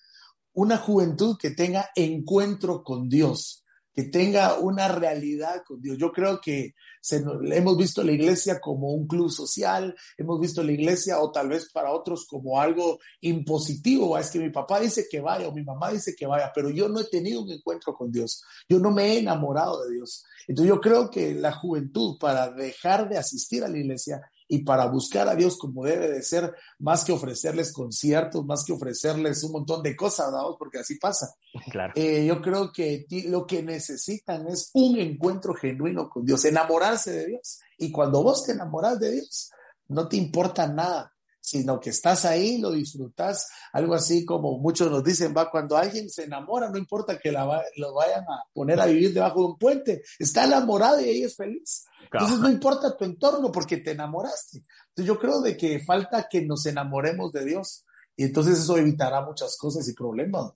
una 0.53 0.77
juventud 0.77 1.37
que 1.37 1.51
tenga 1.51 1.89
encuentro 1.95 2.83
con 2.83 3.09
Dios, 3.09 3.64
que 3.95 4.03
tenga 4.03 4.59
una 4.59 4.89
realidad 4.89 5.63
con 5.65 5.81
Dios. 5.81 5.97
Yo 5.97 6.11
creo 6.11 6.41
que 6.41 6.75
hemos 7.09 7.77
visto 7.77 8.03
la 8.03 8.11
iglesia 8.11 8.59
como 8.59 8.91
un 8.91 9.07
club 9.07 9.31
social, 9.31 9.95
hemos 10.17 10.39
visto 10.39 10.61
la 10.63 10.73
iglesia 10.73 11.19
o 11.21 11.31
tal 11.31 11.47
vez 11.47 11.71
para 11.71 11.93
otros 11.93 12.25
como 12.27 12.59
algo 12.59 12.99
impositivo, 13.21 14.17
es 14.17 14.29
que 14.31 14.39
mi 14.39 14.49
papá 14.49 14.81
dice 14.81 15.05
que 15.09 15.21
vaya 15.21 15.47
o 15.47 15.53
mi 15.53 15.63
mamá 15.63 15.91
dice 15.91 16.13
que 16.13 16.25
vaya, 16.25 16.51
pero 16.53 16.69
yo 16.69 16.89
no 16.89 16.99
he 16.99 17.05
tenido 17.05 17.41
un 17.41 17.51
encuentro 17.51 17.95
con 17.95 18.11
Dios, 18.11 18.43
yo 18.67 18.79
no 18.79 18.91
me 18.91 19.13
he 19.13 19.19
enamorado 19.19 19.85
de 19.85 19.93
Dios. 19.95 20.25
Entonces 20.47 20.69
yo 20.69 20.81
creo 20.81 21.09
que 21.09 21.33
la 21.33 21.53
juventud 21.53 22.17
para 22.19 22.49
dejar 22.49 23.07
de 23.07 23.17
asistir 23.17 23.63
a 23.63 23.69
la 23.69 23.77
iglesia 23.77 24.21
y 24.47 24.59
para 24.59 24.85
buscar 24.85 25.27
a 25.27 25.35
Dios 25.35 25.57
como 25.57 25.83
debe 25.85 26.09
de 26.09 26.21
ser, 26.21 26.53
más 26.79 27.03
que 27.03 27.11
ofrecerles 27.11 27.73
conciertos, 27.73 28.45
más 28.45 28.63
que 28.63 28.73
ofrecerles 28.73 29.43
un 29.43 29.53
montón 29.53 29.81
de 29.81 29.95
cosas, 29.95 30.31
¿no? 30.31 30.55
porque 30.57 30.79
así 30.79 30.97
pasa. 30.99 31.33
Claro. 31.71 31.93
Eh, 31.95 32.25
yo 32.25 32.41
creo 32.41 32.71
que 32.71 33.05
lo 33.27 33.45
que 33.45 33.63
necesitan 33.63 34.47
es 34.47 34.69
un 34.73 34.99
encuentro 34.99 35.53
genuino 35.53 36.09
con 36.09 36.25
Dios, 36.25 36.45
enamorarse 36.45 37.11
de 37.11 37.25
Dios. 37.27 37.59
Y 37.77 37.91
cuando 37.91 38.23
vos 38.23 38.45
te 38.45 38.51
enamoras 38.51 38.99
de 38.99 39.11
Dios, 39.13 39.51
no 39.87 40.07
te 40.07 40.17
importa 40.17 40.67
nada 40.67 41.14
sino 41.45 41.79
que 41.79 41.91
estás 41.91 42.25
ahí, 42.25 42.57
lo 42.57 42.71
disfrutas, 42.71 43.51
algo 43.71 43.93
así 43.93 44.25
como 44.25 44.57
muchos 44.57 44.89
nos 44.89 45.03
dicen, 45.03 45.31
va, 45.37 45.51
cuando 45.51 45.77
alguien 45.77 46.09
se 46.09 46.23
enamora, 46.23 46.71
no 46.71 46.77
importa 46.79 47.19
que 47.19 47.31
la, 47.31 47.63
lo 47.77 47.93
vayan 47.93 48.23
a 48.23 48.43
poner 48.51 48.81
a 48.81 48.87
vivir 48.87 49.13
debajo 49.13 49.41
de 49.41 49.45
un 49.45 49.57
puente, 49.59 50.01
está 50.17 50.45
enamorado 50.45 50.99
y 51.01 51.03
ahí 51.03 51.21
es 51.21 51.35
feliz. 51.35 51.85
Entonces 52.11 52.39
no 52.39 52.49
importa 52.49 52.97
tu 52.97 53.05
entorno 53.05 53.51
porque 53.51 53.77
te 53.77 53.91
enamoraste. 53.91 54.63
Entonces 54.89 55.05
yo 55.05 55.19
creo 55.19 55.39
de 55.41 55.55
que 55.55 55.79
falta 55.85 56.27
que 56.27 56.43
nos 56.43 56.65
enamoremos 56.65 57.31
de 57.31 57.45
Dios 57.45 57.85
y 58.15 58.23
entonces 58.23 58.57
eso 58.57 58.75
evitará 58.77 59.21
muchas 59.21 59.55
cosas 59.55 59.87
y 59.87 59.93
problemas. 59.93 60.51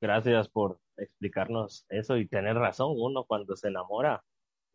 Gracias 0.00 0.48
por 0.48 0.78
explicarnos 0.96 1.86
eso 1.88 2.16
y 2.18 2.28
tener 2.28 2.54
razón. 2.54 2.94
Uno 2.96 3.24
cuando 3.24 3.56
se 3.56 3.66
enamora, 3.66 4.22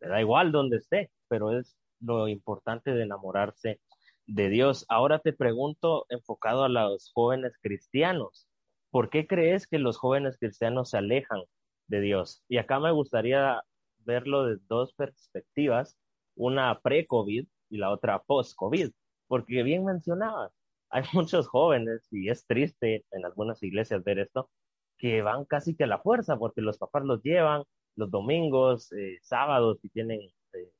le 0.01 0.09
da 0.09 0.19
igual 0.19 0.51
donde 0.51 0.77
esté, 0.77 1.11
pero 1.29 1.57
es 1.57 1.77
lo 2.01 2.27
importante 2.27 2.91
de 2.91 3.03
enamorarse 3.03 3.79
de 4.27 4.49
Dios. 4.49 4.85
Ahora 4.89 5.19
te 5.19 5.33
pregunto, 5.33 6.05
enfocado 6.09 6.63
a 6.63 6.69
los 6.69 7.11
jóvenes 7.13 7.57
cristianos, 7.61 8.47
¿por 8.91 9.09
qué 9.09 9.27
crees 9.27 9.67
que 9.67 9.79
los 9.79 9.97
jóvenes 9.97 10.37
cristianos 10.39 10.91
se 10.91 10.97
alejan 10.97 11.41
de 11.87 12.01
Dios? 12.01 12.43
Y 12.47 12.57
acá 12.57 12.79
me 12.79 12.91
gustaría 12.91 13.61
verlo 13.99 14.45
de 14.45 14.57
dos 14.67 14.93
perspectivas, 14.93 15.97
una 16.35 16.79
pre-COVID 16.81 17.47
y 17.69 17.77
la 17.77 17.91
otra 17.91 18.21
post-COVID, 18.23 18.91
porque 19.27 19.63
bien 19.63 19.85
mencionabas, 19.85 20.51
hay 20.89 21.03
muchos 21.13 21.47
jóvenes, 21.47 22.07
y 22.11 22.29
es 22.29 22.45
triste 22.45 23.05
en 23.11 23.25
algunas 23.25 23.61
iglesias 23.63 24.03
ver 24.03 24.19
esto, 24.19 24.49
que 24.97 25.21
van 25.21 25.45
casi 25.45 25.75
que 25.75 25.85
a 25.85 25.87
la 25.87 25.99
fuerza, 25.99 26.37
porque 26.37 26.61
los 26.61 26.77
papás 26.77 27.03
los 27.03 27.21
llevan 27.23 27.63
los 27.95 28.09
domingos, 28.09 28.91
eh, 28.93 29.19
sábados, 29.21 29.79
y 29.83 29.89
tienen 29.89 30.21
eh, 30.53 30.71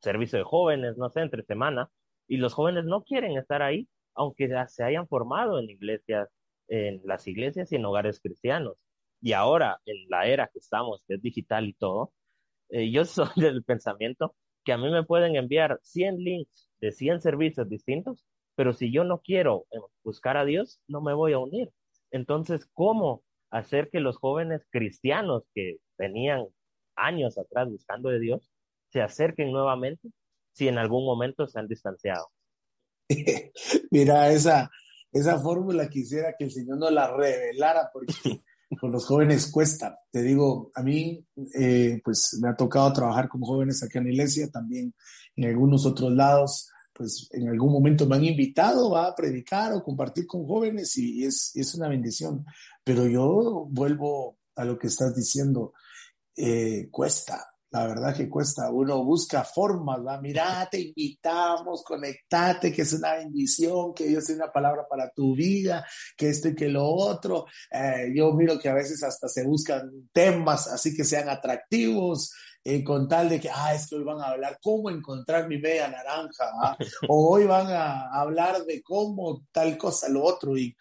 servicio 0.00 0.38
de 0.38 0.44
jóvenes, 0.44 0.96
no 0.96 1.10
sé, 1.10 1.20
entre 1.20 1.44
semana, 1.44 1.90
y 2.28 2.38
los 2.38 2.54
jóvenes 2.54 2.84
no 2.84 3.02
quieren 3.04 3.36
estar 3.36 3.62
ahí, 3.62 3.88
aunque 4.14 4.48
se 4.68 4.84
hayan 4.84 5.08
formado 5.08 5.58
en 5.58 5.70
iglesias, 5.70 6.28
en 6.68 7.00
las 7.04 7.26
iglesias 7.26 7.72
y 7.72 7.76
en 7.76 7.84
hogares 7.84 8.20
cristianos. 8.20 8.76
Y 9.20 9.32
ahora, 9.32 9.80
en 9.86 9.96
la 10.08 10.26
era 10.26 10.48
que 10.48 10.58
estamos, 10.58 11.04
que 11.06 11.14
es 11.14 11.22
digital 11.22 11.66
y 11.66 11.74
todo, 11.74 12.12
eh, 12.70 12.90
yo 12.90 13.04
soy 13.04 13.28
del 13.36 13.64
pensamiento 13.64 14.34
que 14.64 14.72
a 14.72 14.78
mí 14.78 14.90
me 14.90 15.04
pueden 15.04 15.36
enviar 15.36 15.78
100 15.82 16.18
links 16.18 16.70
de 16.80 16.92
100 16.92 17.20
servicios 17.20 17.68
distintos, 17.68 18.24
pero 18.56 18.72
si 18.72 18.92
yo 18.92 19.04
no 19.04 19.20
quiero 19.20 19.66
eh, 19.72 19.78
buscar 20.02 20.36
a 20.36 20.44
Dios, 20.44 20.80
no 20.88 21.00
me 21.00 21.14
voy 21.14 21.32
a 21.32 21.38
unir. 21.38 21.70
Entonces, 22.10 22.68
¿cómo 22.72 23.22
hacer 23.50 23.90
que 23.90 24.00
los 24.00 24.16
jóvenes 24.18 24.66
cristianos 24.70 25.44
que 25.54 25.78
tenían 25.96 26.46
años 26.96 27.38
atrás 27.38 27.68
buscando 27.68 28.08
de 28.08 28.20
Dios 28.20 28.50
se 28.90 29.02
acerquen 29.02 29.52
nuevamente 29.52 30.08
si 30.54 30.68
en 30.68 30.78
algún 30.78 31.04
momento 31.04 31.46
se 31.46 31.58
han 31.58 31.68
distanciado. 31.68 32.28
Mira, 33.90 34.30
esa, 34.30 34.70
esa 35.12 35.38
fórmula 35.38 35.88
quisiera 35.88 36.34
que 36.38 36.44
el 36.44 36.52
Señor 36.52 36.78
nos 36.78 36.92
la 36.92 37.14
revelara 37.14 37.90
porque 37.92 38.14
con 38.80 38.92
los 38.92 39.06
jóvenes 39.06 39.50
cuesta. 39.50 39.98
Te 40.10 40.22
digo, 40.22 40.70
a 40.74 40.82
mí 40.82 41.24
eh, 41.58 42.00
pues 42.02 42.38
me 42.40 42.48
ha 42.48 42.56
tocado 42.56 42.92
trabajar 42.92 43.28
con 43.28 43.42
jóvenes 43.42 43.82
aquí 43.82 43.98
en 43.98 44.04
la 44.04 44.10
iglesia, 44.10 44.50
también 44.50 44.94
en 45.36 45.44
algunos 45.48 45.84
otros 45.86 46.12
lados, 46.12 46.70
pues 46.92 47.28
en 47.32 47.48
algún 47.48 47.72
momento 47.72 48.06
me 48.06 48.16
han 48.16 48.24
invitado 48.24 48.96
a 48.96 49.14
predicar 49.14 49.72
o 49.72 49.82
compartir 49.82 50.26
con 50.26 50.46
jóvenes 50.46 50.96
y 50.96 51.24
es, 51.24 51.50
es 51.54 51.74
una 51.74 51.88
bendición. 51.88 52.46
Pero 52.84 53.06
yo 53.06 53.66
vuelvo 53.68 54.38
a 54.54 54.64
lo 54.64 54.78
que 54.78 54.86
estás 54.86 55.14
diciendo, 55.16 55.74
eh, 56.36 56.88
cuesta, 56.90 57.53
la 57.74 57.88
verdad 57.88 58.16
que 58.16 58.28
cuesta, 58.28 58.70
uno 58.70 59.02
busca 59.02 59.42
formas, 59.42 59.98
va, 59.98 60.20
mira, 60.20 60.68
te 60.70 60.80
invitamos, 60.80 61.82
conectate, 61.82 62.72
que 62.72 62.82
es 62.82 62.92
una 62.92 63.14
bendición, 63.14 63.92
que 63.92 64.06
Dios 64.06 64.26
tiene 64.26 64.44
una 64.44 64.52
palabra 64.52 64.86
para 64.88 65.10
tu 65.10 65.34
vida, 65.34 65.84
que 66.16 66.28
esto 66.28 66.50
y 66.50 66.54
que 66.54 66.68
lo 66.68 66.86
otro. 66.86 67.46
Eh, 67.72 68.12
yo 68.14 68.32
miro 68.32 68.60
que 68.60 68.68
a 68.68 68.74
veces 68.74 69.02
hasta 69.02 69.28
se 69.28 69.42
buscan 69.42 69.90
temas 70.12 70.68
así 70.68 70.94
que 70.94 71.02
sean 71.02 71.28
atractivos, 71.28 72.32
eh, 72.62 72.84
con 72.84 73.08
tal 73.08 73.28
de 73.28 73.40
que, 73.40 73.50
ah, 73.52 73.74
es 73.74 73.88
que 73.88 73.96
hoy 73.96 74.04
van 74.04 74.20
a 74.20 74.28
hablar 74.28 74.56
cómo 74.62 74.88
encontrar 74.88 75.48
mi 75.48 75.58
media 75.58 75.88
naranja, 75.88 76.76
o 77.08 77.28
hoy 77.28 77.44
van 77.44 77.72
a 77.72 78.08
hablar 78.12 78.64
de 78.66 78.84
cómo 78.84 79.46
tal 79.50 79.76
cosa, 79.76 80.08
lo 80.08 80.22
otro. 80.22 80.56
Y 80.56 80.76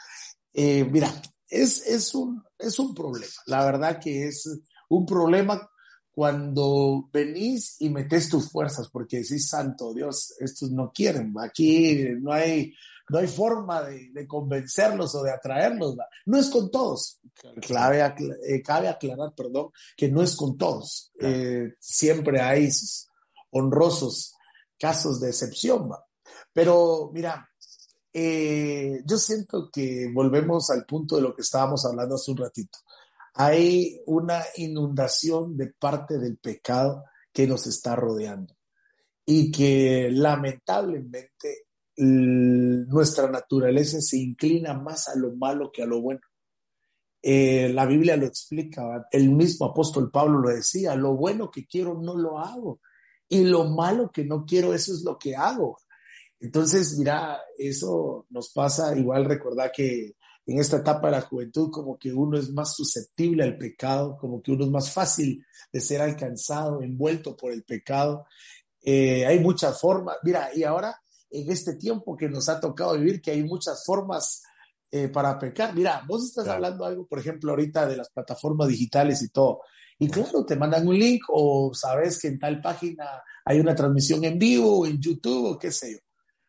eh, 0.53 0.85
mira, 0.85 1.11
es, 1.49 1.87
es, 1.87 2.13
un, 2.13 2.43
es 2.59 2.77
un 2.77 2.93
problema, 2.93 3.33
la 3.47 3.65
verdad 3.65 3.99
que 3.99 4.27
es 4.27 4.47
un 4.89 5.07
problema 5.07 5.67
cuando 6.13 7.09
venís 7.11 7.77
y 7.79 7.89
metes 7.89 8.29
tus 8.29 8.51
fuerzas, 8.51 8.87
porque 8.89 9.17
decís, 9.17 9.49
santo 9.49 9.93
Dios, 9.93 10.35
estos 10.39 10.69
no 10.69 10.91
quieren, 10.93 11.33
aquí 11.39 12.07
no 12.21 12.31
hay, 12.31 12.71
no 13.09 13.17
hay 13.17 13.27
forma 13.27 13.81
de, 13.81 14.27
convencerlos 14.27 15.15
o 15.15 15.23
de 15.23 15.31
atraerlos, 15.31 15.95
no 16.27 16.37
es 16.37 16.49
con 16.49 16.69
todos. 16.69 17.19
Clave, 17.61 18.13
eh, 18.47 18.61
cabe 18.61 18.89
aclarar, 18.89 19.33
perdón, 19.35 19.71
que 19.97 20.07
no 20.09 20.21
es 20.21 20.35
con 20.35 20.55
todos. 20.55 21.11
Eh, 21.19 21.73
siempre 21.79 22.39
hay 22.41 22.69
honrosos 23.49 24.35
casos 24.77 25.19
de 25.19 25.29
excepción, 25.29 25.89
pero 26.53 27.09
mira, 27.11 27.49
eh, 28.13 29.01
yo 29.03 29.17
siento 29.17 29.71
que 29.73 30.11
volvemos 30.13 30.69
al 30.69 30.85
punto 30.85 31.15
de 31.15 31.23
lo 31.23 31.35
que 31.35 31.41
estábamos 31.41 31.83
hablando 31.87 32.15
hace 32.15 32.29
un 32.29 32.37
ratito 32.37 32.77
hay 33.33 34.01
una 34.05 34.41
inundación 34.57 35.57
de 35.57 35.67
parte 35.67 36.19
del 36.19 36.37
pecado 36.37 37.03
que 37.31 37.47
nos 37.47 37.65
está 37.67 37.95
rodeando 37.95 38.55
y 39.25 39.51
que 39.51 40.09
lamentablemente 40.11 41.65
nuestra 41.97 43.29
naturaleza 43.29 44.01
se 44.01 44.17
inclina 44.17 44.73
más 44.73 45.07
a 45.07 45.15
lo 45.15 45.35
malo 45.35 45.71
que 45.71 45.83
a 45.83 45.85
lo 45.85 46.01
bueno. 46.01 46.21
Eh, 47.21 47.69
la 47.69 47.85
Biblia 47.85 48.17
lo 48.17 48.25
explica, 48.25 49.07
el 49.11 49.29
mismo 49.31 49.67
apóstol 49.67 50.11
Pablo 50.11 50.39
lo 50.39 50.49
decía, 50.49 50.95
lo 50.95 51.15
bueno 51.15 51.49
que 51.49 51.65
quiero 51.65 51.99
no 52.01 52.15
lo 52.17 52.39
hago 52.39 52.81
y 53.29 53.45
lo 53.45 53.65
malo 53.65 54.11
que 54.11 54.25
no 54.25 54.45
quiero, 54.45 54.73
eso 54.73 54.93
es 54.93 55.03
lo 55.03 55.17
que 55.17 55.35
hago. 55.35 55.79
Entonces, 56.39 56.97
mira, 56.97 57.39
eso 57.57 58.25
nos 58.29 58.51
pasa, 58.51 58.95
igual 58.97 59.23
recordar 59.23 59.71
que 59.71 60.15
en 60.45 60.59
esta 60.59 60.77
etapa 60.77 61.07
de 61.07 61.11
la 61.11 61.21
juventud 61.21 61.69
como 61.71 61.97
que 61.97 62.13
uno 62.13 62.37
es 62.37 62.51
más 62.51 62.75
susceptible 62.75 63.43
al 63.43 63.57
pecado, 63.57 64.17
como 64.17 64.41
que 64.41 64.51
uno 64.51 64.65
es 64.65 64.71
más 64.71 64.91
fácil 64.91 65.45
de 65.71 65.79
ser 65.79 66.01
alcanzado, 66.01 66.81
envuelto 66.81 67.35
por 67.35 67.51
el 67.51 67.63
pecado. 67.63 68.25
Eh, 68.81 69.25
hay 69.25 69.39
muchas 69.39 69.79
formas, 69.79 70.17
mira, 70.23 70.49
y 70.53 70.63
ahora 70.63 71.01
en 71.29 71.49
este 71.51 71.75
tiempo 71.75 72.15
que 72.15 72.29
nos 72.29 72.49
ha 72.49 72.59
tocado 72.59 72.97
vivir, 72.97 73.21
que 73.21 73.31
hay 73.31 73.43
muchas 73.43 73.83
formas 73.85 74.43
eh, 74.91 75.07
para 75.07 75.39
pecar. 75.39 75.73
Mira, 75.73 76.03
vos 76.07 76.23
estás 76.23 76.47
hablando 76.47 76.85
algo, 76.85 77.07
por 77.07 77.19
ejemplo, 77.19 77.51
ahorita 77.51 77.87
de 77.87 77.97
las 77.97 78.09
plataformas 78.11 78.67
digitales 78.67 79.23
y 79.23 79.29
todo. 79.29 79.61
Y 79.97 80.09
claro, 80.09 80.45
te 80.45 80.55
mandan 80.55 80.87
un 80.87 80.99
link 80.99 81.23
o 81.29 81.73
sabes 81.73 82.19
que 82.19 82.27
en 82.27 82.37
tal 82.37 82.61
página 82.61 83.23
hay 83.45 83.59
una 83.59 83.73
transmisión 83.73 84.23
en 84.23 84.37
vivo 84.37 84.85
en 84.85 84.99
YouTube 84.99 85.45
o 85.45 85.57
qué 85.57 85.71
sé 85.71 85.93
yo. 85.93 85.99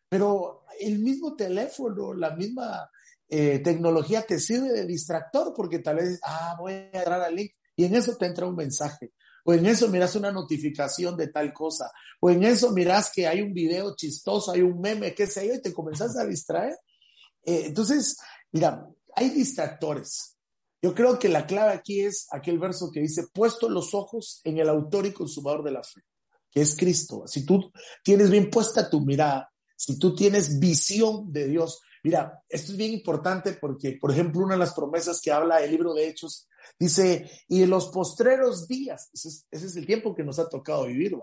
Pero 0.08 0.64
el 0.80 0.98
mismo 0.98 1.34
teléfono, 1.34 2.12
la 2.12 2.34
misma 2.34 2.90
eh, 3.28 3.58
tecnología 3.60 4.22
te 4.22 4.38
sirve 4.38 4.72
de 4.72 4.86
distractor 4.86 5.52
porque 5.56 5.78
tal 5.78 5.96
vez, 5.96 6.20
ah, 6.22 6.56
voy 6.58 6.72
a 6.72 6.84
entrar 6.86 7.20
al 7.20 7.34
link 7.34 7.52
y 7.76 7.84
en 7.84 7.94
eso 7.94 8.16
te 8.16 8.26
entra 8.26 8.46
un 8.46 8.56
mensaje. 8.56 9.12
O 9.44 9.52
en 9.52 9.66
eso 9.66 9.88
miras 9.88 10.16
una 10.16 10.32
notificación 10.32 11.16
de 11.16 11.28
tal 11.28 11.52
cosa. 11.52 11.90
O 12.20 12.30
en 12.30 12.44
eso 12.44 12.70
miras 12.70 13.10
que 13.14 13.26
hay 13.26 13.42
un 13.42 13.52
video 13.52 13.94
chistoso, 13.94 14.52
hay 14.52 14.62
un 14.62 14.80
meme, 14.80 15.14
qué 15.14 15.26
sé 15.26 15.46
yo, 15.46 15.54
y 15.54 15.60
te 15.60 15.72
comenzas 15.72 16.16
a 16.16 16.24
distraer. 16.24 16.74
Eh, 17.44 17.64
entonces, 17.66 18.16
mira, 18.52 18.86
hay 19.14 19.30
distractores. 19.30 20.38
Yo 20.80 20.94
creo 20.94 21.18
que 21.18 21.28
la 21.28 21.46
clave 21.46 21.72
aquí 21.72 22.00
es 22.00 22.26
aquel 22.30 22.58
verso 22.58 22.90
que 22.90 23.00
dice, 23.00 23.24
puesto 23.32 23.68
los 23.68 23.94
ojos 23.94 24.40
en 24.44 24.58
el 24.58 24.68
autor 24.68 25.06
y 25.06 25.12
consumador 25.12 25.62
de 25.62 25.72
la 25.72 25.82
fe, 25.82 26.02
que 26.50 26.60
es 26.60 26.76
Cristo. 26.76 27.24
Si 27.26 27.44
tú 27.44 27.70
tienes 28.02 28.30
bien 28.30 28.50
puesta 28.50 28.88
tu 28.88 29.00
mirada, 29.00 29.50
si 29.76 29.98
tú 29.98 30.14
tienes 30.14 30.58
visión 30.58 31.32
de 31.32 31.48
Dios, 31.48 31.80
Mira, 32.04 32.42
esto 32.50 32.72
es 32.72 32.78
bien 32.78 32.92
importante 32.92 33.54
porque, 33.54 33.96
por 33.98 34.10
ejemplo, 34.10 34.42
una 34.42 34.54
de 34.54 34.60
las 34.60 34.74
promesas 34.74 35.22
que 35.22 35.32
habla 35.32 35.64
el 35.64 35.70
libro 35.70 35.94
de 35.94 36.06
Hechos 36.06 36.46
dice, 36.78 37.30
y 37.48 37.62
en 37.62 37.70
los 37.70 37.88
postreros 37.88 38.68
días, 38.68 39.08
ese 39.14 39.46
es, 39.50 39.76
el 39.76 39.86
tiempo 39.86 40.14
que 40.14 40.22
nos 40.22 40.38
ha 40.38 40.48
tocado 40.50 40.86
vivir, 40.86 41.16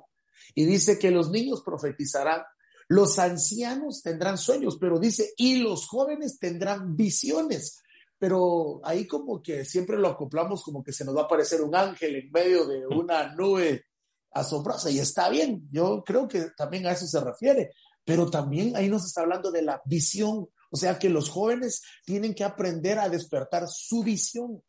y 0.56 0.66
dice 0.66 0.98
que 0.98 1.12
los 1.12 1.30
niños 1.30 1.62
profetizarán, 1.62 2.42
los 2.88 3.20
ancianos 3.20 4.02
tendrán 4.02 4.40
sueños, 4.40 4.78
pero 4.82 5.00
dice, 5.00 5.34
y 5.38 5.60
los 5.60 5.88
jóvenes 5.88 6.40
tendrán 6.40 6.96
visiones. 6.96 7.80
Pero 8.18 8.82
ahí 8.84 9.06
como 9.06 9.42
que 9.42 9.66
siempre 9.66 9.98
lo 9.98 10.08
acoplamos 10.08 10.64
como 10.64 10.84
que 10.84 10.94
se 10.94 11.06
nos 11.06 11.16
va 11.16 11.22
a 11.22 11.26
aparecer 11.26 11.62
un 11.62 11.76
ángel 11.76 12.16
en 12.16 12.32
medio 12.32 12.66
de 12.66 12.88
una 12.88 13.34
nube 13.36 13.86
asombrosa 14.32 14.90
y 14.90 15.00
está 15.00 15.30
bien, 15.30 15.68
yo 15.72 16.04
creo 16.04 16.28
que 16.28 16.48
también 16.58 16.88
a 16.88 16.92
eso 16.92 17.06
se 17.06 17.20
refiere, 17.20 17.72
pero 18.04 18.30
también 18.30 18.76
ahí 18.76 18.90
nos 18.90 19.06
está 19.06 19.22
hablando 19.22 19.52
de 19.52 19.62
la 19.62 19.82
visión. 19.86 20.48
O 20.72 20.78
sea 20.78 20.98
que 20.98 21.10
los 21.10 21.30
jóvenes 21.30 21.84
tienen 22.06 22.34
que 22.34 22.44
aprender 22.44 22.98
a 22.98 23.10
despertar 23.10 23.68
su 23.68 24.04
visión, 24.04 24.64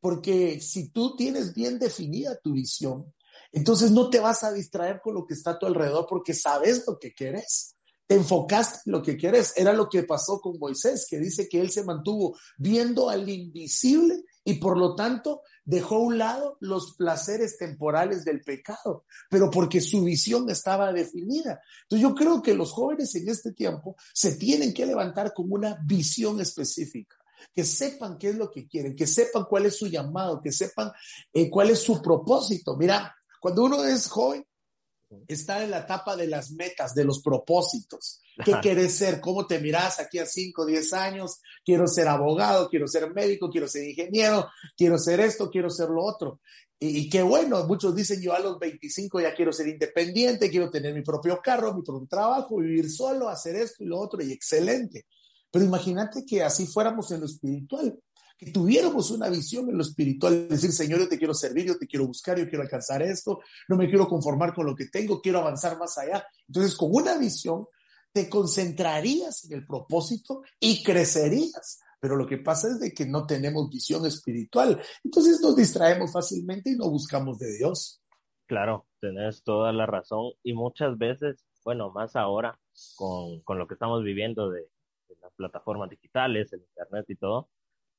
porque 0.00 0.60
si 0.60 0.88
tú 0.88 1.16
tienes 1.16 1.52
bien 1.52 1.78
definida 1.78 2.38
tu 2.42 2.52
visión, 2.52 3.12
entonces 3.52 3.90
no 3.90 4.08
te 4.10 4.20
vas 4.20 4.44
a 4.44 4.52
distraer 4.52 5.00
con 5.02 5.14
lo 5.14 5.26
que 5.26 5.34
está 5.34 5.52
a 5.52 5.58
tu 5.58 5.66
alrededor 5.66 6.06
porque 6.08 6.34
sabes 6.34 6.84
lo 6.86 6.98
que 6.98 7.12
quieres. 7.12 7.76
Te 8.06 8.14
enfocaste 8.14 8.80
en 8.86 8.92
lo 8.92 9.02
que 9.02 9.16
quieres. 9.16 9.52
Era 9.56 9.72
lo 9.72 9.88
que 9.88 10.04
pasó 10.04 10.40
con 10.40 10.58
Moisés, 10.58 11.06
que 11.08 11.18
dice 11.18 11.48
que 11.48 11.60
él 11.60 11.70
se 11.70 11.84
mantuvo 11.84 12.36
viendo 12.58 13.08
al 13.10 13.28
invisible 13.28 14.24
y 14.44 14.54
por 14.54 14.78
lo 14.78 14.94
tanto 14.94 15.42
dejó 15.70 15.96
a 15.96 16.00
un 16.00 16.18
lado 16.18 16.56
los 16.58 16.94
placeres 16.94 17.56
temporales 17.56 18.24
del 18.24 18.40
pecado, 18.40 19.04
pero 19.30 19.50
porque 19.50 19.80
su 19.80 20.02
visión 20.02 20.50
estaba 20.50 20.92
definida. 20.92 21.60
Entonces 21.82 22.02
yo 22.02 22.12
creo 22.12 22.42
que 22.42 22.54
los 22.54 22.72
jóvenes 22.72 23.14
en 23.14 23.28
este 23.28 23.52
tiempo 23.52 23.94
se 24.12 24.34
tienen 24.34 24.74
que 24.74 24.84
levantar 24.84 25.32
con 25.32 25.46
una 25.48 25.78
visión 25.86 26.40
específica 26.40 27.16
que 27.54 27.64
sepan 27.64 28.18
qué 28.18 28.30
es 28.30 28.36
lo 28.36 28.50
que 28.50 28.66
quieren, 28.66 28.96
que 28.96 29.06
sepan 29.06 29.44
cuál 29.48 29.66
es 29.66 29.76
su 29.76 29.86
llamado, 29.86 30.42
que 30.42 30.52
sepan 30.52 30.90
eh, 31.32 31.48
cuál 31.48 31.70
es 31.70 31.78
su 31.78 32.02
propósito. 32.02 32.76
Mira, 32.76 33.14
cuando 33.40 33.62
uno 33.64 33.84
es 33.84 34.08
joven, 34.08 34.44
está 35.26 35.62
en 35.62 35.70
la 35.70 35.80
etapa 35.80 36.16
de 36.16 36.26
las 36.26 36.50
metas, 36.52 36.94
de 36.94 37.04
los 37.04 37.22
propósitos. 37.22 38.20
¿Qué 38.44 38.54
quieres 38.62 38.94
ser? 38.94 39.20
¿Cómo 39.20 39.46
te 39.46 39.58
miras 39.58 40.00
aquí 40.00 40.18
a 40.18 40.26
5, 40.26 40.64
10 40.64 40.92
años? 40.94 41.40
Quiero 41.64 41.86
ser 41.86 42.08
abogado, 42.08 42.68
quiero 42.68 42.86
ser 42.86 43.12
médico, 43.12 43.50
quiero 43.50 43.68
ser 43.68 43.88
ingeniero, 43.88 44.48
quiero 44.76 44.98
ser 44.98 45.20
esto, 45.20 45.50
quiero 45.50 45.68
ser 45.68 45.88
lo 45.88 46.04
otro. 46.04 46.40
Y, 46.82 47.10
qué 47.10 47.20
bueno, 47.20 47.66
muchos 47.66 47.94
dicen 47.94 48.22
yo 48.22 48.32
a 48.32 48.38
los 48.38 48.58
25 48.58 49.20
ya 49.20 49.34
quiero 49.34 49.52
ser 49.52 49.68
independiente, 49.68 50.48
quiero 50.48 50.70
tener 50.70 50.94
mi 50.94 51.02
propio 51.02 51.38
carro, 51.42 51.74
mi 51.74 51.82
propio 51.82 52.08
trabajo, 52.08 52.56
vivir 52.56 52.90
solo, 52.90 53.28
hacer 53.28 53.56
esto 53.56 53.84
y 53.84 53.86
lo 53.86 53.98
otro, 53.98 54.22
y 54.22 54.32
excelente. 54.32 55.06
Pero 55.50 55.64
imagínate 55.64 56.24
que 56.24 56.42
así 56.42 56.66
fuéramos 56.66 57.10
en 57.10 57.20
lo 57.20 57.26
espiritual 57.26 57.98
que 58.40 58.50
tuviéramos 58.50 59.10
una 59.10 59.28
visión 59.28 59.68
en 59.68 59.76
lo 59.76 59.82
espiritual, 59.82 60.48
decir, 60.48 60.72
Señor, 60.72 61.00
yo 61.00 61.08
te 61.10 61.18
quiero 61.18 61.34
servir, 61.34 61.66
yo 61.66 61.76
te 61.76 61.86
quiero 61.86 62.06
buscar, 62.06 62.38
yo 62.38 62.48
quiero 62.48 62.62
alcanzar 62.62 63.02
esto, 63.02 63.40
no 63.68 63.76
me 63.76 63.86
quiero 63.86 64.08
conformar 64.08 64.54
con 64.54 64.64
lo 64.64 64.74
que 64.74 64.86
tengo, 64.86 65.20
quiero 65.20 65.40
avanzar 65.40 65.78
más 65.78 65.98
allá. 65.98 66.26
Entonces, 66.48 66.74
con 66.74 66.88
una 66.90 67.18
visión, 67.18 67.66
te 68.12 68.30
concentrarías 68.30 69.44
en 69.44 69.58
el 69.58 69.66
propósito 69.66 70.42
y 70.58 70.82
crecerías. 70.82 71.80
Pero 72.00 72.16
lo 72.16 72.26
que 72.26 72.38
pasa 72.38 72.68
es 72.68 72.80
de 72.80 72.94
que 72.94 73.04
no 73.04 73.26
tenemos 73.26 73.68
visión 73.68 74.06
espiritual. 74.06 74.80
Entonces 75.04 75.38
nos 75.42 75.54
distraemos 75.54 76.10
fácilmente 76.10 76.70
y 76.70 76.76
no 76.76 76.88
buscamos 76.88 77.38
de 77.38 77.58
Dios. 77.58 78.00
Claro, 78.46 78.86
tenés 79.00 79.42
toda 79.42 79.70
la 79.74 79.84
razón. 79.84 80.32
Y 80.42 80.54
muchas 80.54 80.96
veces, 80.96 81.44
bueno, 81.62 81.90
más 81.90 82.16
ahora 82.16 82.58
con, 82.96 83.42
con 83.42 83.58
lo 83.58 83.68
que 83.68 83.74
estamos 83.74 84.02
viviendo 84.02 84.48
de, 84.48 84.62
de 84.62 85.16
las 85.20 85.32
plataformas 85.34 85.90
digitales, 85.90 86.50
el 86.54 86.62
Internet 86.62 87.04
y 87.08 87.16
todo, 87.16 87.50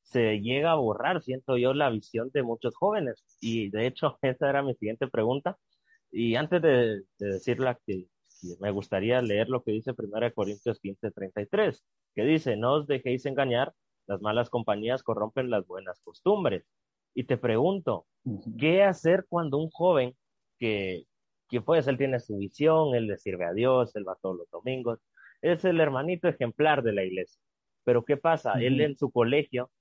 se 0.04 0.42
llega 0.42 0.72
a 0.72 0.76
borrar, 0.76 1.22
siento 1.22 1.58
yo, 1.58 1.74
la 1.74 1.90
visión 1.90 2.30
de 2.34 2.44
muchos 2.44 2.76
jóvenes. 2.76 3.24
Y 3.40 3.70
de 3.70 3.88
hecho, 3.88 4.18
esa 4.22 4.50
era 4.50 4.64
mi 4.64 4.74
siguiente 4.76 5.08
pregunta. 5.08 5.58
Y 6.12 6.36
antes 6.36 6.62
de, 6.62 7.04
decirla, 7.20 7.80
que, 7.86 8.08
me 8.60 8.72
gustaría 8.72 9.22
leer 9.22 9.50
lo 9.50 9.64
que 9.64 9.72
dice 9.72 9.94
1 9.98 10.34
Corintios 10.34 10.80
15, 10.80 11.12
33, 11.12 11.86
que 12.16 12.24
dice, 12.24 12.58
no 12.58 12.74
os 12.74 12.88
dejéis 12.88 13.26
engañar, 13.26 13.74
las 14.08 14.22
malas 14.22 14.50
compañías 14.50 15.04
corrompen 15.04 15.50
las 15.50 15.66
buenas 15.68 16.02
costumbres. 16.02 16.66
Y 17.14 17.26
te 17.26 17.38
pregunto, 17.38 18.08
¿qué 18.60 18.84
hacer 18.84 19.26
cuando 19.30 19.58
un 19.58 19.70
joven 19.70 20.16
que, 20.60 21.06
que 21.50 21.62
pues 21.62 21.88
él 21.88 21.98
tiene 21.98 22.20
su 22.20 22.38
visión, 22.38 22.96
él 22.96 23.08
le 23.08 23.18
sirve 23.18 23.46
a 23.46 23.54
Dios, 23.54 23.96
él 23.96 24.08
va 24.08 24.18
todos 24.22 24.38
los 24.38 24.50
domingos, 24.50 25.00
es 25.42 25.64
el 25.66 25.80
hermanito 25.80 26.28
ejemplar 26.28 26.84
de 26.84 26.94
la 26.94 27.04
iglesia? 27.04 27.42
Pero 27.84 28.04
¿qué 28.06 28.18
pasa? 28.18 28.54
Él 28.54 28.82
en 28.82 28.98
su 28.98 29.12
colegio 29.12 29.72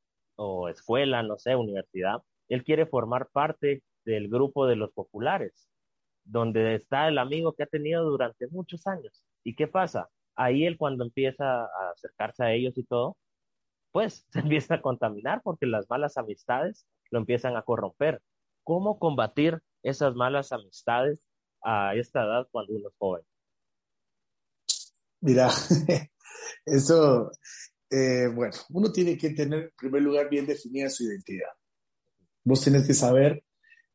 o 0.43 0.71
escuela, 0.71 1.23
no 1.23 1.39
sé, 1.39 1.55
universidad, 1.55 2.23
él 2.49 2.65
quiere 2.65 2.87
formar 2.87 3.29
parte 3.31 3.83
del 4.07 4.29
grupo 4.29 4.67
de 4.67 4.75
los 4.75 4.91
populares, 4.93 5.69
donde 6.25 6.75
está 6.75 7.09
el 7.09 7.19
amigo 7.19 7.53
que 7.53 7.65
ha 7.65 7.67
tenido 7.67 8.05
durante 8.05 8.49
muchos 8.49 8.87
años. 8.87 9.23
¿Y 9.45 9.55
qué 9.55 9.69
pasa? 9.69 10.09
Ahí 10.37 10.65
él 10.65 10.79
cuando 10.79 11.05
empieza 11.05 11.65
a 11.65 11.91
acercarse 11.95 12.43
a 12.43 12.53
ellos 12.53 12.79
y 12.79 12.85
todo, 12.85 13.19
pues 13.93 14.27
se 14.33 14.39
empieza 14.41 14.77
a 14.77 14.81
contaminar 14.81 15.43
porque 15.45 15.67
las 15.67 15.91
malas 15.91 16.17
amistades 16.17 16.87
lo 17.11 17.19
empiezan 17.19 17.57
a 17.57 17.63
corromper. 17.63 18.23
¿Cómo 18.65 18.99
combatir 18.99 19.61
esas 19.83 20.15
malas 20.15 20.53
amistades 20.53 21.29
a 21.63 21.95
esta 21.97 22.25
edad 22.25 22.49
cuando 22.51 22.73
uno 22.73 22.89
es 22.89 22.95
joven? 22.97 23.23
Mira, 25.21 25.51
eso 26.65 27.31
eh, 27.91 28.29
bueno, 28.33 28.55
uno 28.71 28.93
tiene 28.93 29.19
que 29.19 29.31
tener 29.31 29.65
en 29.65 29.73
primer 29.77 30.03
lugar 30.03 30.29
bien 30.29 30.47
definida 30.47 30.89
su 30.89 31.05
identidad. 31.05 31.51
Vos 32.45 32.63
tenés 32.63 32.87
que 32.87 32.95
saber, 32.95 33.45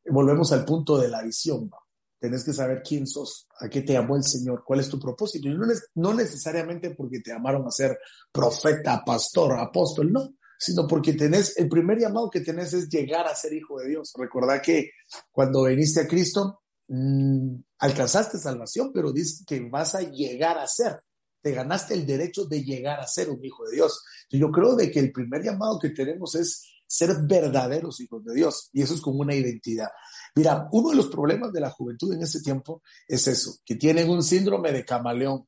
volvemos 0.05 0.51
al 0.51 0.65
punto 0.65 0.97
de 0.97 1.07
la 1.07 1.23
visión, 1.23 1.69
¿no? 1.69 1.77
tenés 2.19 2.43
que 2.43 2.53
saber 2.53 2.81
quién 2.83 3.05
sos, 3.05 3.47
a 3.59 3.69
qué 3.69 3.81
te 3.81 3.93
llamó 3.93 4.15
el 4.15 4.23
Señor, 4.23 4.63
cuál 4.65 4.79
es 4.79 4.89
tu 4.89 4.99
propósito. 4.99 5.47
Y 5.47 5.53
no, 5.53 5.67
no 5.95 6.13
necesariamente 6.13 6.91
porque 6.91 7.19
te 7.19 7.31
llamaron 7.31 7.67
a 7.67 7.71
ser 7.71 7.99
profeta, 8.31 9.03
pastor, 9.05 9.59
apóstol, 9.59 10.11
no, 10.11 10.35
sino 10.57 10.87
porque 10.87 11.13
tenés, 11.13 11.57
el 11.57 11.69
primer 11.69 11.99
llamado 11.99 12.29
que 12.29 12.41
tenés 12.41 12.73
es 12.73 12.89
llegar 12.89 13.27
a 13.27 13.35
ser 13.35 13.53
hijo 13.53 13.79
de 13.79 13.89
Dios. 13.89 14.11
Recordá 14.17 14.61
que 14.61 14.91
cuando 15.31 15.65
viniste 15.65 16.01
a 16.01 16.07
Cristo, 16.07 16.61
mmm, 16.87 17.55
alcanzaste 17.79 18.39
salvación, 18.39 18.91
pero 18.93 19.11
dices 19.11 19.43
que 19.45 19.59
vas 19.69 19.95
a 19.95 20.01
llegar 20.01 20.57
a 20.57 20.67
ser 20.67 20.99
te 21.45 21.51
ganaste 21.51 21.93
el 21.93 22.07
derecho 22.07 22.45
de 22.45 22.63
llegar 22.63 22.99
a 22.99 23.05
ser 23.05 23.29
un 23.29 23.45
hijo 23.45 23.65
de 23.65 23.75
Dios. 23.75 24.03
Yo 24.31 24.49
creo 24.49 24.75
de 24.75 24.89
que 24.89 24.99
el 24.99 25.11
primer 25.11 25.43
llamado 25.43 25.77
que 25.77 25.91
tenemos 25.91 26.33
es 26.33 26.63
ser 26.87 27.15
verdaderos 27.21 28.01
hijos 28.01 28.25
de 28.25 28.33
Dios 28.33 28.71
y 28.73 28.81
eso 28.81 28.95
es 28.95 29.01
como 29.01 29.19
una 29.19 29.35
identidad. 29.35 29.89
Mira, 30.33 30.67
uno 30.71 30.89
de 30.89 30.95
los 30.95 31.05
problemas 31.05 31.53
de 31.53 31.59
la 31.59 31.69
juventud 31.69 32.11
en 32.15 32.23
ese 32.23 32.41
tiempo 32.41 32.81
es 33.07 33.27
eso, 33.27 33.59
que 33.63 33.75
tienen 33.75 34.09
un 34.09 34.23
síndrome 34.23 34.71
de 34.71 34.83
camaleón, 34.83 35.47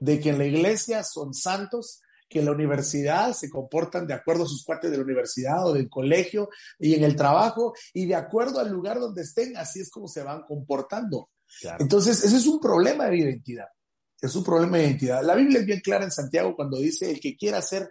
de 0.00 0.20
que 0.20 0.28
en 0.28 0.36
la 0.36 0.44
iglesia 0.44 1.02
son 1.02 1.32
santos, 1.32 2.02
que 2.28 2.40
en 2.40 2.44
la 2.44 2.52
universidad 2.52 3.32
se 3.32 3.48
comportan 3.48 4.06
de 4.06 4.12
acuerdo 4.12 4.44
a 4.44 4.48
sus 4.48 4.62
cuates 4.62 4.90
de 4.90 4.98
la 4.98 5.02
universidad 5.02 5.66
o 5.66 5.72
del 5.72 5.88
colegio 5.88 6.50
y 6.78 6.92
en 6.92 7.04
el 7.04 7.16
trabajo 7.16 7.72
y 7.94 8.04
de 8.04 8.16
acuerdo 8.16 8.60
al 8.60 8.68
lugar 8.68 9.00
donde 9.00 9.22
estén, 9.22 9.56
así 9.56 9.80
es 9.80 9.90
como 9.90 10.08
se 10.08 10.22
van 10.22 10.42
comportando. 10.42 11.30
Entonces, 11.78 12.22
ese 12.22 12.36
es 12.36 12.46
un 12.46 12.60
problema 12.60 13.06
de 13.06 13.16
identidad 13.16 13.68
es 14.22 14.36
un 14.36 14.44
problema 14.44 14.78
de 14.78 14.84
identidad. 14.84 15.22
La 15.24 15.34
Biblia 15.34 15.58
es 15.60 15.66
bien 15.66 15.80
clara 15.80 16.04
en 16.04 16.12
Santiago 16.12 16.54
cuando 16.54 16.78
dice, 16.78 17.10
el 17.10 17.20
que 17.20 17.36
quiera 17.36 17.60
ser 17.60 17.90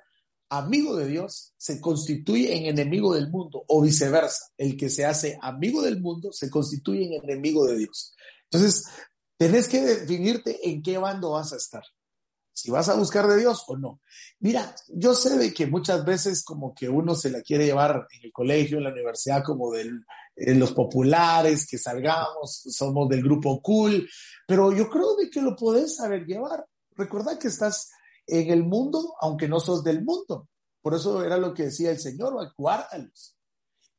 amigo 0.49 0.95
de 0.95 1.07
Dios 1.07 1.53
se 1.57 1.79
constituye 1.81 2.55
en 2.55 2.65
enemigo 2.65 3.13
del 3.13 3.29
mundo 3.29 3.63
o 3.67 3.81
viceversa. 3.81 4.45
El 4.57 4.77
que 4.77 4.89
se 4.89 5.05
hace 5.05 5.37
amigo 5.41 5.81
del 5.81 5.99
mundo 5.99 6.31
se 6.31 6.49
constituye 6.49 7.05
en 7.05 7.23
enemigo 7.23 7.65
de 7.65 7.77
Dios. 7.77 8.15
Entonces, 8.49 8.85
tenés 9.37 9.67
que 9.67 9.81
definirte 9.81 10.69
en 10.69 10.81
qué 10.81 10.97
bando 10.97 11.31
vas 11.31 11.51
a 11.51 11.57
estar. 11.57 11.83
Si 12.53 12.71
vas 12.71 12.87
a 12.87 12.95
buscar 12.95 13.27
de 13.27 13.37
Dios 13.37 13.63
o 13.67 13.77
no. 13.77 14.01
Mira, 14.39 14.73
yo 14.87 15.13
sé 15.13 15.37
de 15.37 15.53
que 15.53 15.67
muchas 15.67 16.05
veces 16.05 16.43
como 16.43 16.73
que 16.73 16.87
uno 16.87 17.15
se 17.15 17.29
la 17.29 17.41
quiere 17.41 17.65
llevar 17.65 18.07
en 18.11 18.25
el 18.25 18.31
colegio, 18.31 18.77
en 18.77 18.85
la 18.85 18.91
universidad, 18.91 19.43
como 19.43 19.71
de 20.35 20.55
los 20.55 20.73
populares, 20.73 21.67
que 21.67 21.77
salgamos, 21.77 22.63
somos 22.69 23.09
del 23.09 23.23
grupo 23.23 23.61
cool, 23.61 24.07
pero 24.47 24.71
yo 24.71 24.89
creo 24.89 25.15
de 25.15 25.29
que 25.29 25.41
lo 25.41 25.55
podés 25.55 25.95
saber 25.95 26.25
llevar. 26.25 26.65
Recuerda 26.95 27.37
que 27.37 27.47
estás 27.47 27.91
en 28.27 28.49
el 28.49 28.63
mundo, 28.63 29.15
aunque 29.21 29.47
no 29.47 29.59
sos 29.59 29.83
del 29.83 30.03
mundo. 30.03 30.47
Por 30.81 30.95
eso 30.95 31.23
era 31.23 31.37
lo 31.37 31.53
que 31.53 31.63
decía 31.63 31.91
el 31.91 31.99
Señor, 31.99 32.53
guárdalos. 32.57 33.35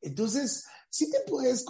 Entonces, 0.00 0.64
sí 0.92 1.10
te 1.10 1.20
puedes 1.26 1.64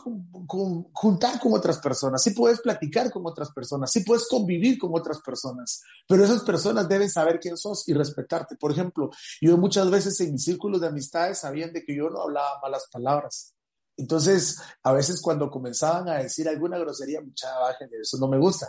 juntar 0.93 1.39
con 1.39 1.53
otras 1.53 1.79
personas, 1.79 2.23
sí 2.23 2.31
puedes 2.31 2.61
platicar 2.61 3.11
con 3.13 3.25
otras 3.25 3.53
personas, 3.53 3.93
sí 3.93 4.01
puedes 4.01 4.27
convivir 4.27 4.79
con 4.79 4.91
otras 4.95 5.21
personas, 5.21 5.81
pero 6.09 6.25
esas 6.25 6.43
personas 6.43 6.89
deben 6.89 7.09
saber 7.09 7.39
quién 7.39 7.57
sos 7.57 7.87
y 7.89 7.95
respetarte. 7.95 8.57
Por 8.57 8.73
ejemplo, 8.73 9.11
yo 9.41 9.57
muchas 9.59 9.91
veces 9.91 10.21
en 10.21 10.33
mis 10.33 10.45
círculos 10.45 10.81
de 10.81 10.89
amistades 10.89 11.39
sabían 11.39 11.73
de 11.73 11.85
que 11.85 11.95
yo 11.95 12.11
no 12.11 12.23
hablaba 12.23 12.59
malas 12.61 12.89
palabras. 12.91 13.55
Entonces, 14.03 14.61
a 14.83 14.93
veces 14.93 15.21
cuando 15.23 15.49
comenzaban 15.49 16.09
a 16.09 16.19
decir 16.19 16.49
alguna 16.49 16.77
grosería, 16.77 17.21
mucha 17.21 17.57
baja, 17.57 17.87
eso 18.01 18.19
no 18.19 18.27
me 18.27 18.37
gusta. 18.37 18.69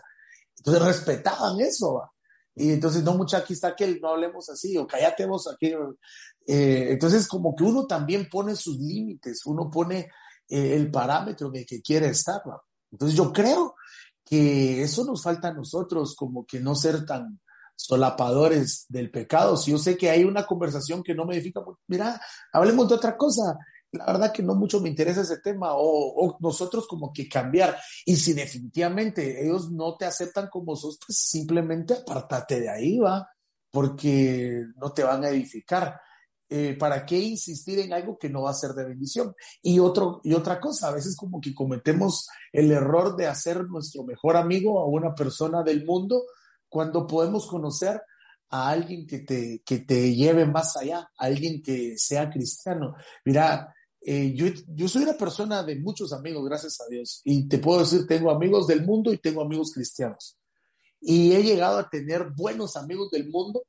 Entonces 0.57 0.83
respetaban 0.83 1.59
eso. 1.59 2.03
Y 2.55 2.71
entonces, 2.71 3.03
no, 3.03 3.15
mucha, 3.15 3.37
aquí 3.37 3.53
está 3.53 3.69
aquel, 3.69 3.99
no 3.99 4.09
hablemos 4.09 4.47
así, 4.49 4.77
o 4.77 4.85
cállate 4.85 5.25
vos 5.25 5.47
aquí. 5.51 5.73
Eh, 6.45 6.89
entonces, 6.91 7.27
como 7.27 7.55
que 7.55 7.63
uno 7.63 7.87
también 7.87 8.29
pone 8.29 8.55
sus 8.55 8.77
límites, 8.77 9.43
uno 9.47 9.71
pone 9.71 10.11
eh, 10.47 10.75
el 10.75 10.91
parámetro 10.91 11.47
en 11.47 11.55
el 11.55 11.65
que 11.65 11.81
quiere 11.81 12.09
estar. 12.09 12.43
Entonces, 12.91 13.17
yo 13.17 13.33
creo 13.33 13.73
que 14.23 14.83
eso 14.83 15.03
nos 15.03 15.23
falta 15.23 15.47
a 15.47 15.53
nosotros, 15.53 16.15
como 16.15 16.45
que 16.45 16.59
no 16.59 16.75
ser 16.75 17.07
tan 17.07 17.41
solapadores 17.75 18.85
del 18.87 19.09
pecado. 19.09 19.57
Si 19.57 19.71
yo 19.71 19.79
sé 19.79 19.97
que 19.97 20.11
hay 20.11 20.25
una 20.25 20.45
conversación 20.45 21.01
que 21.01 21.15
no 21.15 21.25
me 21.25 21.33
edifica, 21.33 21.65
pues, 21.65 21.79
mira, 21.87 22.21
hablemos 22.51 22.87
de 22.87 22.93
otra 22.93 23.17
cosa 23.17 23.57
la 23.93 24.05
verdad 24.05 24.33
que 24.33 24.43
no 24.43 24.55
mucho 24.55 24.81
me 24.81 24.89
interesa 24.89 25.21
ese 25.21 25.37
tema 25.37 25.69
o, 25.73 26.37
nosotros 26.39 26.87
como 26.87 27.13
que 27.13 27.29
cambiar. 27.29 27.77
Y 28.05 28.15
si 28.15 28.33
definitivamente 28.33 29.43
ellos 29.45 29.71
no 29.71 29.95
te 29.95 30.05
aceptan 30.05 30.49
como 30.49 30.75
sos, 30.75 30.99
pues 31.05 31.17
simplemente 31.17 31.93
apártate 31.93 32.61
de 32.61 32.69
ahí, 32.69 32.97
va, 32.97 33.29
porque 33.71 34.65
no 34.75 34.91
te 34.91 35.03
van 35.03 35.23
a 35.23 35.29
edificar. 35.29 35.99
Eh, 36.49 36.75
¿Para 36.77 37.05
qué 37.05 37.17
insistir 37.17 37.79
en 37.79 37.93
algo 37.93 38.17
que 38.17 38.29
no 38.29 38.43
va 38.43 38.51
a 38.51 38.55
ser 38.55 38.71
de 38.71 38.85
bendición? 38.85 39.33
Y, 39.61 39.79
otro, 39.79 40.21
y 40.23 40.33
otra 40.33 40.59
cosa, 40.59 40.89
a 40.89 40.93
veces 40.93 41.15
como 41.15 41.39
que 41.39 41.53
cometemos 41.53 42.27
el 42.51 42.71
error 42.71 43.15
de 43.15 43.27
hacer 43.27 43.63
nuestro 43.65 44.03
mejor 44.03 44.37
amigo 44.37 44.79
a 44.79 44.85
una 44.85 45.15
persona 45.15 45.63
del 45.63 45.85
mundo 45.85 46.23
cuando 46.67 47.07
podemos 47.07 47.47
conocer 47.47 48.01
a 48.49 48.69
alguien 48.69 49.07
que 49.07 49.19
te, 49.19 49.63
que 49.65 49.79
te 49.79 50.13
lleve 50.13 50.45
más 50.45 50.77
allá, 50.77 50.99
a 50.99 51.25
alguien 51.25 51.63
que 51.63 51.97
sea 51.97 52.29
cristiano. 52.29 52.95
Mira, 53.25 53.73
eh, 54.05 54.33
yo, 54.35 54.47
yo 54.67 54.87
soy 54.87 55.03
una 55.03 55.13
persona 55.13 55.63
de 55.63 55.79
muchos 55.79 56.13
amigos, 56.13 56.45
gracias 56.45 56.79
a 56.81 56.85
Dios, 56.89 57.21
y 57.23 57.47
te 57.47 57.57
puedo 57.57 57.79
decir, 57.79 58.05
tengo 58.07 58.31
amigos 58.31 58.67
del 58.67 58.85
mundo 58.85 59.13
y 59.13 59.17
tengo 59.17 59.41
amigos 59.41 59.71
cristianos. 59.73 60.37
Y 60.99 61.33
he 61.33 61.43
llegado 61.43 61.77
a 61.77 61.89
tener 61.89 62.31
buenos 62.35 62.75
amigos 62.77 63.11
del 63.11 63.29
mundo 63.29 63.63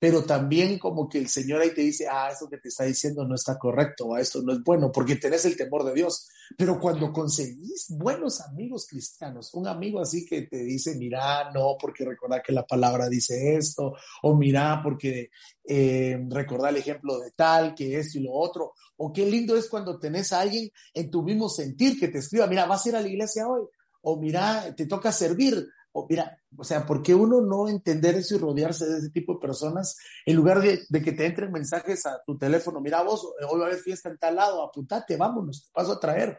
pero 0.00 0.24
también 0.24 0.78
como 0.78 1.08
que 1.10 1.18
el 1.18 1.28
Señor 1.28 1.60
ahí 1.60 1.74
te 1.74 1.82
dice, 1.82 2.08
ah, 2.10 2.30
eso 2.32 2.48
que 2.48 2.56
te 2.56 2.70
está 2.70 2.84
diciendo 2.84 3.22
no 3.26 3.34
está 3.34 3.58
correcto, 3.58 4.06
o 4.06 4.16
esto 4.16 4.40
no 4.40 4.54
es 4.54 4.64
bueno, 4.64 4.90
porque 4.90 5.16
tenés 5.16 5.44
el 5.44 5.58
temor 5.58 5.84
de 5.84 5.92
Dios. 5.92 6.26
Pero 6.56 6.78
cuando 6.78 7.12
conseguís 7.12 7.86
buenos 7.90 8.40
amigos 8.40 8.86
cristianos, 8.88 9.54
un 9.54 9.66
amigo 9.68 10.00
así 10.00 10.26
que 10.26 10.42
te 10.42 10.58
dice, 10.58 10.96
mira, 10.96 11.50
no, 11.52 11.76
porque 11.80 12.04
recordá 12.04 12.42
que 12.42 12.52
la 12.52 12.66
palabra 12.66 13.08
dice 13.08 13.56
esto, 13.56 13.94
o 14.22 14.36
mira, 14.36 14.80
porque 14.82 15.30
eh, 15.64 16.18
recordá 16.28 16.70
el 16.70 16.76
ejemplo 16.76 17.18
de 17.18 17.30
tal, 17.32 17.74
que 17.74 17.98
esto 17.98 18.18
y 18.18 18.22
lo 18.22 18.32
otro, 18.32 18.74
o 18.96 19.12
qué 19.12 19.26
lindo 19.26 19.56
es 19.56 19.68
cuando 19.68 19.98
tenés 19.98 20.32
a 20.32 20.40
alguien 20.40 20.70
en 20.92 21.10
tu 21.10 21.22
mismo 21.22 21.48
sentir 21.48 21.98
que 21.98 22.08
te 22.08 22.18
escriba, 22.18 22.46
mira, 22.46 22.66
vas 22.66 22.84
a 22.84 22.88
ir 22.88 22.96
a 22.96 23.00
la 23.00 23.08
iglesia 23.08 23.48
hoy, 23.48 23.62
o 24.02 24.18
mira, 24.18 24.74
te 24.74 24.86
toca 24.86 25.12
servir, 25.12 25.66
o 25.92 26.06
mira, 26.08 26.38
o 26.56 26.64
sea, 26.64 26.86
¿por 26.86 27.02
qué 27.02 27.14
uno 27.14 27.40
no 27.40 27.68
entender 27.68 28.14
eso 28.14 28.36
y 28.36 28.38
rodearse 28.38 28.86
de 28.86 28.98
ese 28.98 29.10
tipo 29.10 29.34
de 29.34 29.40
personas 29.40 29.96
en 30.24 30.36
lugar 30.36 30.60
de, 30.60 30.86
que 31.02 31.12
te 31.12 31.26
entren 31.26 31.50
mensajes 31.50 32.06
a 32.06 32.22
tu 32.24 32.38
teléfono? 32.38 32.80
Mira, 32.80 33.02
vos, 33.02 33.24
hoy 33.48 33.58
va 33.58 33.66
a 33.66 33.68
haber 33.68 33.80
fiesta 33.80 34.08
en 34.08 34.18
tal 34.18 34.36
lado, 34.36 34.62
apuntate, 34.62 35.16
vámonos, 35.16 35.64
te 35.64 35.70
paso 35.72 35.92
a 35.92 36.00
traer. 36.00 36.38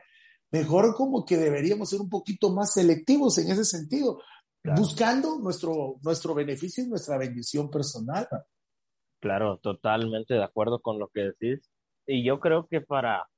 Mejor 0.51 0.95
como 0.95 1.25
que 1.25 1.37
deberíamos 1.37 1.89
ser 1.89 2.01
un 2.01 2.09
poquito 2.09 2.53
más 2.53 2.73
selectivos 2.73 3.37
en 3.37 3.51
ese 3.51 3.65
sentido, 3.65 4.21
buscando 4.63 5.39
nuestro, 5.39 5.95
nuestro 6.01 6.33
beneficio 6.33 6.83
y 6.83 6.87
nuestra 6.87 7.17
bendición 7.17 7.69
personal. 7.69 8.27
Claro, 9.19 9.57
totalmente 9.57 10.33
de 10.33 10.43
acuerdo 10.43 10.81
con 10.81 10.97
lo 10.97 11.07
que 11.09 11.31
decís. 11.39 11.69
Y 12.05 12.25
yo 12.25 12.39
creo 12.39 12.67
que 12.67 12.81
para 12.81 13.29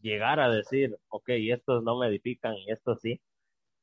llegar 0.00 0.38
a 0.38 0.48
decir, 0.48 0.96
ok, 1.08 1.28
estos 1.28 1.82
no 1.82 1.98
me 1.98 2.08
edifican 2.08 2.54
y 2.54 2.70
estos 2.70 3.00
sí, 3.00 3.20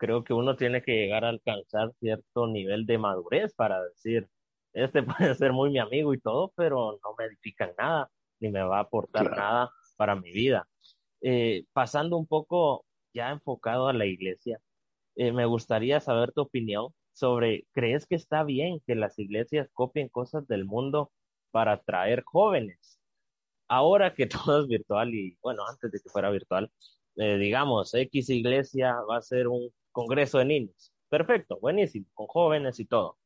creo 0.01 0.23
que 0.23 0.33
uno 0.33 0.55
tiene 0.55 0.81
que 0.81 0.93
llegar 0.93 1.23
a 1.23 1.29
alcanzar 1.29 1.93
cierto 1.99 2.47
nivel 2.47 2.87
de 2.87 2.97
madurez 2.97 3.53
para 3.53 3.83
decir, 3.83 4.27
este 4.73 5.03
puede 5.29 5.35
ser 5.35 5.53
muy 5.53 5.69
mi 5.69 5.77
amigo 5.77 6.11
y 6.15 6.19
todo, 6.19 6.51
pero 6.55 6.99
no 7.03 7.15
me 7.19 7.25
edifica 7.25 7.71
nada, 7.77 8.09
ni 8.39 8.49
me 8.49 8.63
va 8.63 8.79
a 8.79 8.81
aportar 8.81 9.29
nada 9.29 9.71
para 9.97 10.15
mi 10.15 10.31
vida. 10.31 10.67
Eh, 11.21 11.65
pasando 11.71 12.17
un 12.17 12.25
poco 12.25 12.83
ya 13.13 13.29
enfocado 13.29 13.87
a 13.87 13.93
la 13.93 14.07
iglesia, 14.07 14.59
eh, 15.15 15.31
me 15.31 15.45
gustaría 15.45 15.99
saber 15.99 16.31
tu 16.31 16.41
opinión 16.41 16.87
sobre, 17.13 17.67
¿crees 17.71 18.07
que 18.07 18.15
está 18.15 18.43
bien 18.43 18.81
que 18.87 18.95
las 18.95 19.19
iglesias 19.19 19.69
copien 19.71 20.09
cosas 20.09 20.47
del 20.47 20.65
mundo 20.65 21.11
para 21.51 21.73
atraer 21.73 22.23
jóvenes? 22.23 22.99
Ahora 23.67 24.15
que 24.15 24.25
todo 24.55 24.61
es 24.63 24.67
virtual 24.67 25.13
y, 25.13 25.37
bueno, 25.43 25.63
antes 25.67 25.91
de 25.91 25.99
que 25.99 26.09
fuera 26.09 26.31
virtual, 26.31 26.71
eh, 27.17 27.37
digamos, 27.37 27.93
X 27.93 28.31
iglesia 28.31 28.95
va 29.07 29.17
a 29.17 29.21
ser 29.21 29.47
un 29.47 29.71
congreso 29.91 30.39
de 30.39 30.45
niños. 30.45 30.93
Perfecto, 31.09 31.59
buenísimo, 31.59 32.05
con 32.13 32.27
jóvenes 32.27 32.79
y 32.79 32.85
todo. 32.85 33.17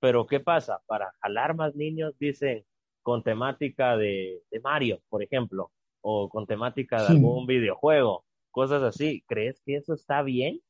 Pero 0.00 0.26
¿qué 0.26 0.40
pasa? 0.40 0.82
Para 0.86 1.12
jalar 1.20 1.54
más 1.54 1.74
niños, 1.74 2.14
dicen 2.18 2.64
con 3.02 3.22
temática 3.22 3.96
de, 3.96 4.42
Mario, 4.62 5.00
por 5.08 5.22
ejemplo, 5.22 5.70
o 6.00 6.28
con 6.28 6.46
temática 6.46 7.00
de 7.02 7.08
algún 7.08 7.46
videojuego, 7.46 8.24
cosas 8.50 8.82
así. 8.82 9.22
¿Crees 9.26 9.60
que 9.64 9.76
eso 9.76 9.94
está 9.94 10.22
bien? 10.22 10.60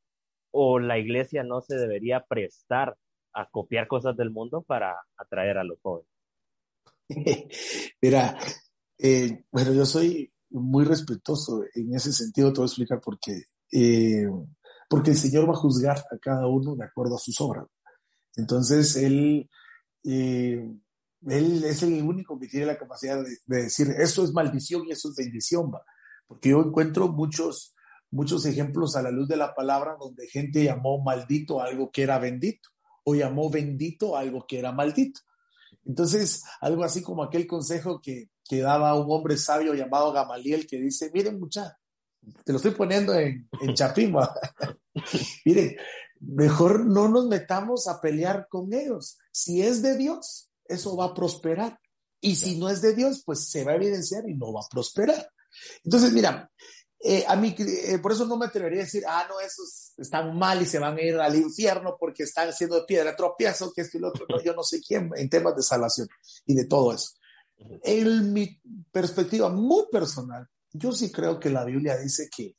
¿O 0.51 0.79
la 0.79 0.99
iglesia 0.99 1.45
no 1.45 1.61
se 1.61 1.77
debería 1.77 2.25
prestar 2.25 2.97
a 3.33 3.49
copiar 3.49 3.87
cosas 3.87 4.17
del 4.17 4.31
mundo 4.31 4.63
para 4.63 4.97
atraer 5.17 5.59
a 5.59 5.65
los 5.65 5.81
jóvenes? 5.81 6.11
Mira, 8.03 8.39
eh, 8.99 9.45
bueno, 9.51 9.73
yo 9.73 9.85
soy 9.85 10.33
muy 10.51 10.85
respetuoso 10.85 11.65
en 11.75 11.95
ese 11.95 12.13
sentido, 12.13 12.53
te 12.53 12.61
voy 12.61 12.65
a 12.65 12.67
explicar 12.67 13.01
por 13.01 13.19
qué. 13.19 13.43
Eh, 13.73 14.27
porque 14.89 15.11
el 15.11 15.17
Señor 15.17 15.49
va 15.49 15.53
a 15.53 15.57
juzgar 15.57 15.99
a 15.99 16.19
cada 16.19 16.47
uno 16.47 16.77
de 16.77 16.85
acuerdo 16.85 17.17
a 17.17 17.21
sus 17.21 17.41
obras. 17.41 17.67
Entonces, 18.37 18.97
Él, 18.97 19.49
eh, 20.05 20.69
él 21.27 21.65
es 21.65 21.83
el 21.83 22.03
único 22.03 22.39
que 22.39 22.49
tiene 22.49 22.67
la 22.67 22.79
capacidad 22.79 23.23
de, 23.23 23.63
decir, 23.63 23.89
eso 23.99 24.25
es 24.25 24.33
maldición 24.33 24.87
y 24.87 24.93
eso 24.93 25.09
es 25.09 25.17
bendición, 25.17 25.73
¿va? 25.73 25.83
porque 26.27 26.51
yo 26.51 26.61
encuentro 26.61 27.09
muchos, 27.09 27.75
muchos 28.11 28.45
ejemplos 28.47 28.97
a 28.97 29.03
la 29.03 29.11
luz 29.11 29.29
de 29.29 29.37
la 29.37 29.55
palabra 29.55 29.97
donde 29.99 30.29
gente 30.29 30.65
llamó 30.65 31.03
maldito 31.03 31.61
algo 31.61 31.91
que 31.91 32.03
era 32.03 32.19
bendito 32.19 32.69
o 33.05 33.15
llamó 33.15 33.51
bendito 33.51 34.17
algo 34.17 34.47
que 34.47 34.59
era 34.59 34.73
maldito. 34.73 35.21
Entonces, 35.85 36.43
algo 36.61 36.83
así 36.83 37.03
como 37.03 37.23
aquel 37.23 37.47
consejo 37.47 38.01
que, 38.01 38.31
que 38.45 38.61
daba 38.61 38.99
un 38.99 39.07
hombre 39.09 39.37
sabio 39.37 39.75
llamado 39.75 40.13
Gamaliel 40.13 40.67
que 40.67 40.79
dice, 40.79 41.11
miren 41.15 41.39
muchachos, 41.39 41.77
te 42.45 42.53
lo 42.53 42.57
estoy 42.57 42.73
poniendo 42.73 43.15
en, 43.15 43.49
en 43.61 43.75
Chapimba. 43.75 44.35
Miren, 45.45 45.77
mejor 46.21 46.87
no 46.87 47.09
nos 47.09 47.27
metamos 47.27 47.89
a 47.89 48.01
pelear 48.01 48.47
con 48.49 48.73
ellos. 48.73 49.19
Si 49.31 49.63
es 49.63 49.83
de 49.83 49.97
Dios, 49.97 50.51
eso 50.67 50.97
va 50.97 51.07
a 51.07 51.15
prosperar. 51.15 51.79
Y 52.21 52.37
si 52.37 52.59
no 52.59 52.69
es 52.69 52.81
de 52.83 52.95
Dios, 52.95 53.23
pues 53.25 53.49
se 53.49 53.65
va 53.65 53.73
a 53.73 53.77
evidenciar 53.77 54.29
y 54.29 54.35
no 54.35 54.53
va 54.53 54.61
a 54.63 54.69
prosperar. 54.69 55.31
Entonces, 55.85 56.13
mira, 56.13 56.51
eh, 56.99 57.25
a 57.29 57.37
mí, 57.37 57.55
eh, 57.59 57.99
por 57.99 58.13
eso 58.13 58.27
no 58.27 58.37
me 58.37 58.47
atrevería 58.47 58.81
a 58.81 58.85
decir, 58.85 59.05
ah, 59.07 59.27
no, 59.29 59.39
esos 59.41 59.93
están 59.99 60.37
mal 60.37 60.61
y 60.63 60.67
se 60.67 60.79
van 60.79 60.97
a 60.97 61.03
ir 61.03 61.17
al 61.17 61.37
infierno 61.37 61.97
porque 61.99 62.23
están 62.23 62.49
haciendo 62.49 62.77
de 62.77 62.87
piedra 62.87 63.15
tropiezo, 63.15 63.73
que 63.73 63.83
esto 63.83 63.99
y 63.99 64.01
lo 64.01 64.09
otro, 64.09 64.27
yo 64.43 64.55
no 64.55 64.63
sé 64.63 64.81
quién, 64.81 65.11
en 65.15 65.29
temas 65.29 65.55
de 65.55 65.63
salvación 65.63 66.09
y 66.47 66.55
de 66.55 66.65
todo 66.65 66.93
eso. 66.93 67.11
En 67.83 68.33
mi 68.33 68.61
perspectiva 68.91 69.49
muy 69.49 69.85
personal, 69.91 70.49
yo 70.79 70.93
sí 70.93 71.11
creo 71.11 71.39
que 71.39 71.51
la 71.51 71.65
Biblia 71.65 71.97
dice 71.97 72.29
que, 72.35 72.57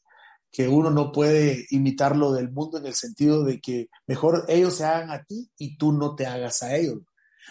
que 0.52 0.68
uno 0.68 0.90
no 0.90 1.12
puede 1.12 1.66
imitar 1.70 2.16
lo 2.16 2.32
del 2.34 2.52
mundo 2.52 2.78
en 2.78 2.86
el 2.86 2.94
sentido 2.94 3.44
de 3.44 3.60
que 3.60 3.90
mejor 4.06 4.46
ellos 4.48 4.76
se 4.76 4.86
hagan 4.86 5.12
a 5.12 5.24
ti 5.24 5.50
y 5.58 5.78
tú 5.78 5.92
no 5.92 6.16
te 6.16 6.26
hagas 6.26 6.64
a 6.64 6.76
ellos. 6.76 7.00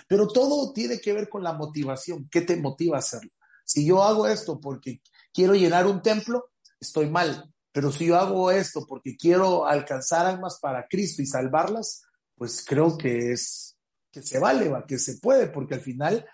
Pero 0.09 0.29
todo 0.29 0.72
tiene 0.72 1.00
que 1.00 1.12
ver 1.12 1.29
con 1.29 1.42
la 1.42 1.52
motivación. 1.52 2.29
¿Qué 2.31 2.42
te 2.42 2.57
motiva 2.57 2.96
a 2.96 3.00
hacerlo? 3.00 3.31
Si 3.64 3.87
yo 3.87 4.02
hago 4.02 4.26
esto 4.26 4.61
porque 4.61 5.00
quiero 5.33 5.55
llenar 5.55 5.87
un 5.87 6.02
templo, 6.02 6.50
estoy 6.81 7.09
mal. 7.09 7.52
Pero 7.72 7.92
si 7.92 8.07
yo 8.07 8.16
hago 8.16 8.50
esto 8.50 8.87
porque 8.87 9.16
quiero 9.16 9.66
alcanzar 9.66 10.26
almas 10.26 10.59
para 10.61 10.87
Cristo 10.88 11.22
y 11.22 11.26
salvarlas, 11.26 12.02
pues 12.35 12.64
creo 12.64 12.96
que 12.96 13.33
es 13.33 13.76
que 14.11 14.22
se 14.22 14.38
vale, 14.38 14.72
que 14.88 14.98
se 14.98 15.18
puede, 15.18 15.48
porque 15.48 15.74
al 15.74 15.83
final 15.83 16.26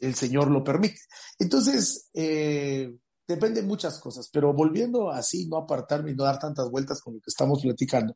el 0.00 0.14
Señor 0.14 0.50
lo 0.50 0.64
permite. 0.64 1.00
Entonces, 1.38 2.08
eh, 2.14 2.94
depende 3.26 3.60
de 3.60 3.66
muchas 3.66 3.98
cosas, 3.98 4.28
pero 4.32 4.52
volviendo 4.52 5.10
así, 5.10 5.46
no 5.48 5.56
apartarme 5.58 6.12
y 6.12 6.14
no 6.14 6.24
dar 6.24 6.38
tantas 6.38 6.70
vueltas 6.70 7.00
con 7.00 7.14
lo 7.14 7.20
que 7.20 7.30
estamos 7.30 7.62
platicando, 7.62 8.14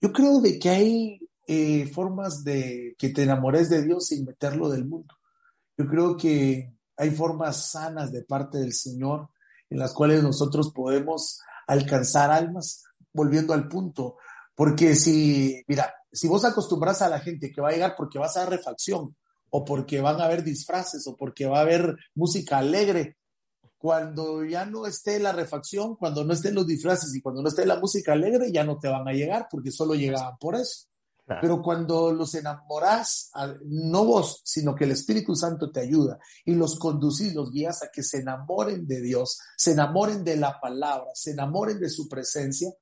yo 0.00 0.12
creo 0.12 0.40
de 0.40 0.58
que 0.58 0.68
hay 0.68 1.20
eh, 1.46 1.86
formas 1.86 2.42
de 2.44 2.94
que 2.98 3.10
te 3.10 3.22
enamores 3.22 3.68
de 3.68 3.82
Dios 3.82 4.06
sin 4.06 4.24
meterlo 4.24 4.68
del 4.68 4.84
mundo. 4.84 5.14
Yo 5.76 5.86
creo 5.86 6.16
que 6.16 6.74
hay 6.96 7.10
formas 7.10 7.70
sanas 7.70 8.12
de 8.12 8.22
parte 8.22 8.58
del 8.58 8.72
Señor 8.72 9.28
en 9.70 9.78
las 9.78 9.92
cuales 9.92 10.22
nosotros 10.22 10.72
podemos 10.72 11.40
alcanzar 11.66 12.30
almas, 12.30 12.84
volviendo 13.12 13.54
al 13.54 13.68
punto, 13.68 14.16
porque 14.54 14.94
si, 14.94 15.62
mira, 15.66 15.94
si 16.12 16.28
vos 16.28 16.44
acostumbras 16.44 17.00
a 17.00 17.08
la 17.08 17.20
gente 17.20 17.50
que 17.50 17.60
va 17.60 17.70
a 17.70 17.72
llegar 17.72 17.94
porque 17.96 18.18
vas 18.18 18.36
a 18.36 18.40
dar 18.40 18.50
refacción, 18.50 19.16
o 19.54 19.64
porque 19.64 20.00
van 20.00 20.20
a 20.20 20.24
haber 20.24 20.42
disfraces, 20.42 21.06
o 21.06 21.16
porque 21.16 21.46
va 21.46 21.58
a 21.58 21.62
haber 21.62 21.96
música 22.14 22.58
alegre, 22.58 23.18
cuando 23.82 24.44
ya 24.44 24.64
no 24.64 24.86
esté 24.86 25.18
la 25.18 25.32
refacción, 25.32 25.96
cuando 25.96 26.22
no 26.22 26.34
estén 26.34 26.54
los 26.54 26.68
disfraces 26.68 27.12
y 27.16 27.20
cuando 27.20 27.42
no 27.42 27.48
esté 27.48 27.66
la 27.66 27.80
música 27.80 28.12
alegre, 28.12 28.52
ya 28.52 28.62
no 28.62 28.78
te 28.78 28.86
van 28.86 29.08
a 29.08 29.12
llegar 29.12 29.48
porque 29.50 29.72
solo 29.72 29.96
llegaban 29.96 30.36
por 30.38 30.54
eso. 30.54 30.86
Pero 31.40 31.60
cuando 31.60 32.12
los 32.12 32.32
enamoras, 32.36 33.32
no 33.64 34.04
vos, 34.04 34.40
sino 34.44 34.76
que 34.76 34.84
el 34.84 34.92
Espíritu 34.92 35.34
Santo 35.34 35.72
te 35.72 35.80
ayuda 35.80 36.20
y 36.44 36.54
los 36.54 36.78
conducís, 36.78 37.34
los 37.34 37.50
guías 37.50 37.82
a 37.82 37.88
que 37.92 38.04
se 38.04 38.18
enamoren 38.18 38.86
de 38.86 39.00
Dios, 39.00 39.40
se 39.56 39.72
enamoren 39.72 40.22
de 40.22 40.36
la 40.36 40.60
palabra, 40.60 41.10
se 41.14 41.32
enamoren 41.32 41.80
de 41.80 41.90
su 41.90 42.08
presencia, 42.08 42.72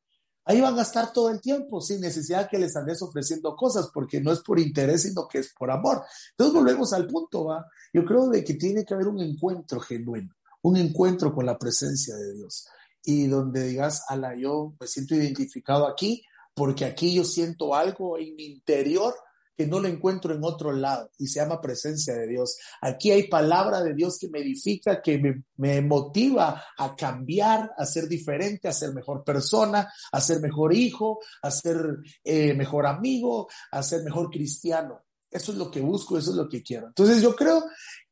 ahí 0.45 0.61
van 0.61 0.79
a 0.79 0.83
estar 0.83 1.15
todo 1.15 1.31
el 1.31 1.41
tiempo 1.41 1.81
sin 1.81 2.03
necesidad 2.03 2.51
que 2.51 2.59
les 2.59 2.77
andes 2.77 3.01
ofreciendo 3.01 3.57
cosas, 3.57 3.89
porque 3.95 4.21
no 4.21 4.33
es 4.33 4.41
por 4.41 4.61
interés, 4.61 5.05
sino 5.05 5.27
que 5.27 5.39
es 5.39 5.55
por 5.55 5.71
amor. 5.71 6.03
Entonces 6.33 6.55
volvemos 6.55 6.93
al 6.93 7.07
punto, 7.07 7.47
¿va? 7.47 7.65
Yo 7.95 8.05
creo 8.05 8.29
de 8.29 8.45
que 8.45 8.53
tiene 8.53 8.85
que 8.85 8.93
haber 8.93 9.09
un 9.09 9.21
encuentro 9.21 9.81
genuino 9.81 10.35
un 10.63 10.77
encuentro 10.77 11.35
con 11.35 11.47
la 11.47 11.59
presencia 11.59 12.17
de 12.17 12.35
Dios 12.35 12.67
y 13.05 13.27
donde 13.27 13.69
digas, 13.69 14.05
ala, 14.09 14.35
yo 14.37 14.75
me 14.79 14.87
siento 14.87 15.15
identificado 15.15 15.87
aquí 15.87 16.23
porque 16.55 16.85
aquí 16.85 17.15
yo 17.15 17.25
siento 17.25 17.75
algo 17.75 18.19
en 18.19 18.35
mi 18.37 18.45
interior 18.45 19.15
que 19.57 19.67
no 19.67 19.79
lo 19.79 19.89
encuentro 19.89 20.35
en 20.35 20.43
otro 20.43 20.73
lado 20.73 21.11
y 21.19 21.27
se 21.27 21.39
llama 21.39 21.61
presencia 21.61 22.15
de 22.15 22.27
Dios. 22.27 22.57
Aquí 22.81 23.11
hay 23.11 23.29
palabra 23.29 23.83
de 23.83 23.93
Dios 23.93 24.17
que 24.19 24.31
me 24.31 24.41
edifica, 24.41 25.03
que 25.03 25.21
me, 25.57 25.83
motiva 25.83 26.65
a 26.79 26.97
cambiar, 26.97 27.71
a 27.77 27.85
ser 27.85 28.09
diferente, 28.09 28.69
a 28.69 28.73
ser 28.73 28.95
mejor 28.95 29.23
persona, 29.23 29.93
a 30.13 30.21
ser 30.23 30.41
mejor 30.41 30.75
hijo, 30.75 31.19
a 31.43 31.51
ser 31.51 31.77
eh, 32.25 32.55
mejor 32.55 32.87
amigo, 32.87 33.49
a 33.71 33.83
ser 33.83 34.03
mejor 34.03 34.31
cristiano. 34.31 35.03
Eso 35.31 35.53
es 35.53 35.59
lo 35.59 35.71
que 35.71 35.81
busco, 35.81 36.17
eso 36.17 36.31
es 36.31 36.37
lo 36.39 36.49
que 36.49 36.63
quiero. 36.63 36.87
Entonces 36.87 37.21
yo 37.21 37.37
creo 37.37 37.63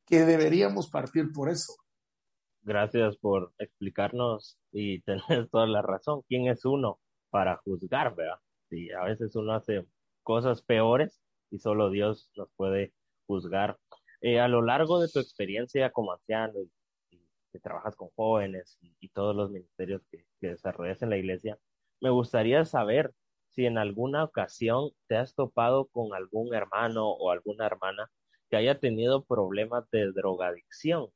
que 0.05 0.27
deberíamos 0.27 0.91
partir 0.91 1.33
por 1.33 1.49
eso. 1.49 1.75
Gracias 2.69 3.17
por 3.17 3.55
explicarnos 3.59 4.59
y 4.73 5.01
tener 5.03 5.49
toda 5.49 5.67
la 5.67 5.81
razón. 5.81 6.21
¿Quién 6.29 6.49
es 6.49 6.67
uno 6.67 7.01
para 7.31 7.57
juzgar, 7.57 8.15
verdad? 8.15 8.41
A 9.01 9.05
veces 9.05 9.35
uno 9.37 9.55
hace 9.55 9.87
cosas 10.23 10.61
peores 10.61 11.19
y 11.51 11.61
solo 11.61 11.89
Dios 11.89 12.31
nos 12.37 12.51
puede 12.57 12.93
juzgar. 13.27 13.79
Eh, 14.21 14.39
a 14.39 14.49
lo 14.49 14.61
largo 14.61 15.01
de 15.01 15.09
tu 15.09 15.19
experiencia 15.19 15.91
como 15.93 16.13
anciano 16.13 16.61
y, 17.11 17.19
que 17.51 17.59
trabajas 17.59 17.97
con 17.97 18.11
jóvenes 18.11 18.77
y, 18.83 19.09
todos 19.15 19.35
los 19.35 19.51
ministerios 19.51 20.03
que, 20.11 20.27
que 20.39 20.49
desarrollas 20.49 21.01
en 21.01 21.09
la 21.09 21.17
iglesia, 21.17 21.59
me 22.03 22.11
gustaría 22.11 22.67
saber 22.67 23.15
si 23.49 23.65
en 23.65 23.79
alguna 23.79 24.25
ocasión 24.25 24.91
te 25.07 25.17
has 25.17 25.35
topado 25.35 25.87
con 25.87 26.13
algún 26.13 26.55
hermano 26.55 27.09
o 27.09 27.31
alguna 27.31 27.65
hermana 27.65 28.11
que 28.51 28.57
haya 28.59 28.79
tenido 28.79 29.25
problemas 29.25 29.91
de 29.91 30.13
drogadicción. 30.13 31.09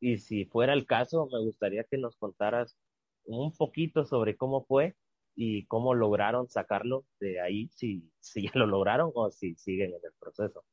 Y 0.00 0.18
si 0.18 0.44
fuera 0.44 0.74
el 0.74 0.86
caso, 0.86 1.28
me 1.32 1.40
gustaría 1.40 1.84
que 1.84 1.98
nos 1.98 2.16
contaras 2.16 2.76
un 3.24 3.52
poquito 3.52 4.04
sobre 4.04 4.36
cómo 4.36 4.64
fue 4.64 4.96
y 5.34 5.66
cómo 5.66 5.94
lograron 5.94 6.48
sacarlo 6.48 7.04
de 7.20 7.40
ahí, 7.40 7.70
si, 7.74 8.10
si 8.20 8.42
ya 8.42 8.50
lo 8.54 8.66
lograron 8.66 9.12
o 9.14 9.30
si 9.30 9.54
siguen 9.56 9.90
en 9.90 10.00
el 10.04 10.12
proceso. 10.18 10.64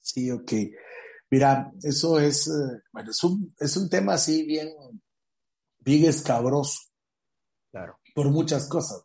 Sí, 0.00 0.30
ok. 0.30 0.52
Mira, 1.30 1.72
eso 1.82 2.20
es, 2.20 2.46
eh, 2.46 2.82
bueno, 2.92 3.10
es 3.10 3.24
un, 3.24 3.54
es 3.58 3.76
un 3.76 3.88
tema 3.88 4.14
así 4.14 4.44
bien, 4.44 4.68
bien 5.78 6.04
escabroso. 6.04 6.80
Claro. 7.72 7.98
Por 8.14 8.30
muchas 8.30 8.68
cosas. 8.68 9.04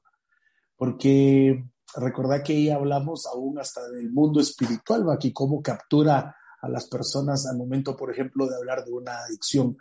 Porque 0.76 1.64
recordad 1.96 2.44
que 2.44 2.54
ahí 2.54 2.70
hablamos 2.70 3.26
aún 3.26 3.60
hasta 3.60 3.88
del 3.90 4.12
mundo 4.12 4.40
espiritual, 4.40 5.06
aquí 5.12 5.34
cómo 5.34 5.62
captura 5.62 6.36
a 6.62 6.70
las 6.70 6.88
personas 6.88 7.48
al 7.48 7.58
momento, 7.58 7.96
por 7.96 8.12
ejemplo, 8.12 8.48
de 8.48 8.56
hablar 8.56 8.86
de 8.86 8.92
una 8.92 9.20
adicción. 9.20 9.78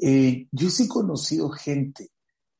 Eh, 0.00 0.46
yo 0.52 0.70
sí 0.70 0.84
he 0.84 0.88
conocido 0.88 1.50
gente 1.50 2.10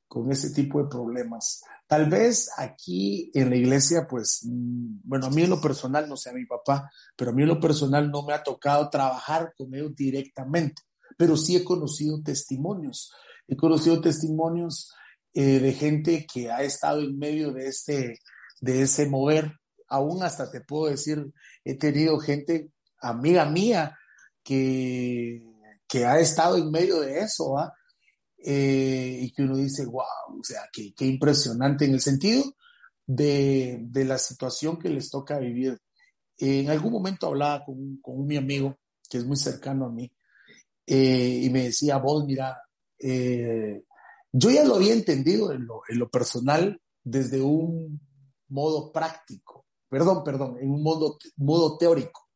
con 0.08 0.32
ese 0.32 0.50
tipo 0.50 0.82
de 0.82 0.88
problemas. 0.88 1.62
Tal 1.86 2.08
vez 2.08 2.50
aquí 2.56 3.30
en 3.34 3.50
la 3.50 3.56
iglesia, 3.56 4.06
pues, 4.08 4.40
mm, 4.44 5.00
bueno, 5.04 5.26
a 5.26 5.30
mí 5.30 5.42
en 5.42 5.50
lo 5.50 5.60
personal, 5.60 6.08
no 6.08 6.16
sé 6.16 6.30
a 6.30 6.34
mi 6.34 6.46
papá, 6.46 6.90
pero 7.16 7.30
a 7.30 7.34
mí 7.34 7.42
en 7.42 7.48
lo 7.48 7.60
personal 7.60 8.10
no 8.10 8.22
me 8.22 8.32
ha 8.32 8.42
tocado 8.42 8.88
trabajar 8.90 9.54
con 9.56 9.74
ellos 9.74 9.94
directamente, 9.94 10.82
pero 11.16 11.36
sí 11.36 11.56
he 11.56 11.64
conocido 11.64 12.22
testimonios. 12.22 13.12
He 13.46 13.56
conocido 13.56 14.00
testimonios 14.00 14.92
eh, 15.34 15.60
de 15.60 15.72
gente 15.72 16.26
que 16.32 16.50
ha 16.50 16.62
estado 16.62 17.00
en 17.00 17.18
medio 17.18 17.52
de, 17.52 17.68
este, 17.68 18.18
de 18.60 18.82
ese 18.82 19.06
mover. 19.06 19.52
Aún 19.88 20.22
hasta 20.22 20.50
te 20.50 20.60
puedo 20.60 20.90
decir, 20.90 21.32
he 21.64 21.78
tenido 21.78 22.18
gente, 22.18 22.70
amiga 23.00 23.44
mía, 23.46 23.96
que, 24.42 25.44
que 25.86 26.04
ha 26.04 26.18
estado 26.18 26.56
en 26.56 26.70
medio 26.70 27.00
de 27.00 27.20
eso, 27.20 27.58
¿ah? 27.58 27.72
Eh, 28.38 29.18
y 29.22 29.32
que 29.32 29.42
uno 29.42 29.56
dice, 29.56 29.84
wow, 29.84 30.40
o 30.40 30.44
sea, 30.44 30.62
qué, 30.72 30.94
qué 30.94 31.06
impresionante 31.06 31.84
en 31.84 31.94
el 31.94 32.00
sentido 32.00 32.44
de, 33.04 33.78
de, 33.82 34.04
la 34.04 34.16
situación 34.16 34.78
que 34.78 34.88
les 34.88 35.10
toca 35.10 35.38
vivir. 35.38 35.78
en 36.38 36.70
algún 36.70 36.92
momento 36.92 37.26
hablaba 37.26 37.64
con, 37.64 37.98
con, 38.00 38.24
mi 38.26 38.36
amigo, 38.36 38.78
que 39.10 39.18
es 39.18 39.26
muy 39.26 39.36
cercano 39.36 39.86
a 39.86 39.90
mí, 39.90 40.12
eh, 40.86 41.40
y 41.42 41.50
me 41.50 41.64
decía, 41.64 41.98
vos, 41.98 42.24
mira, 42.26 42.56
eh, 42.98 43.82
yo 44.32 44.50
ya 44.50 44.64
lo 44.64 44.76
había 44.76 44.92
entendido 44.92 45.52
en 45.52 45.66
lo, 45.66 45.82
en 45.88 45.98
lo, 45.98 46.08
personal 46.08 46.80
desde 47.02 47.40
un 47.42 48.00
modo 48.48 48.92
práctico, 48.92 49.66
perdón, 49.88 50.22
perdón, 50.24 50.58
en 50.60 50.70
un 50.70 50.82
modo, 50.82 51.18
modo 51.36 51.76
teórico. 51.76 52.27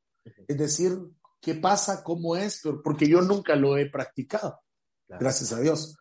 Es 0.48 0.58
decir, 0.58 0.92
qué 1.40 1.54
pasa, 1.54 2.02
cómo 2.02 2.36
es, 2.36 2.62
porque 2.84 3.08
yo 3.08 3.20
nunca 3.22 3.56
lo 3.56 3.76
he 3.76 3.90
practicado 3.90 4.60
gracias 5.18 5.52
a 5.52 5.60
Dios, 5.60 5.96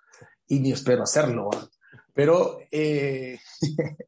y 0.48 0.60
ni 0.60 0.72
espero 0.72 1.04
hacerlo. 1.04 1.50
Pero, 2.14 2.60
eh, 2.72 3.40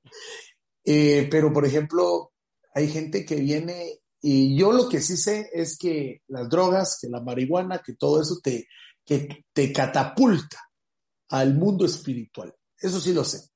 eh, 0.86 1.28
pero, 1.30 1.52
por 1.52 1.66
ejemplo, 1.66 2.34
hay 2.74 2.88
gente 2.88 3.26
que 3.26 3.36
viene 3.36 4.00
y 4.22 4.58
yo 4.58 4.72
lo 4.72 4.88
que 4.88 5.02
sí 5.02 5.18
sé 5.18 5.50
es 5.54 5.78
que 5.78 6.22
las 6.28 6.50
drogas, 6.50 6.98
que 7.02 7.10
la 7.10 7.22
marihuana, 7.22 7.82
que 7.86 7.94
todo 7.96 8.22
eso 8.22 8.40
te, 8.42 8.68
que 9.06 9.46
te 9.52 9.74
catapulta 9.74 10.60
al 11.30 11.56
mundo 11.56 11.86
espiritual. 11.86 12.54
Eso 12.78 13.02
sí 13.02 13.14
lo 13.14 13.26
sé. 13.26 13.50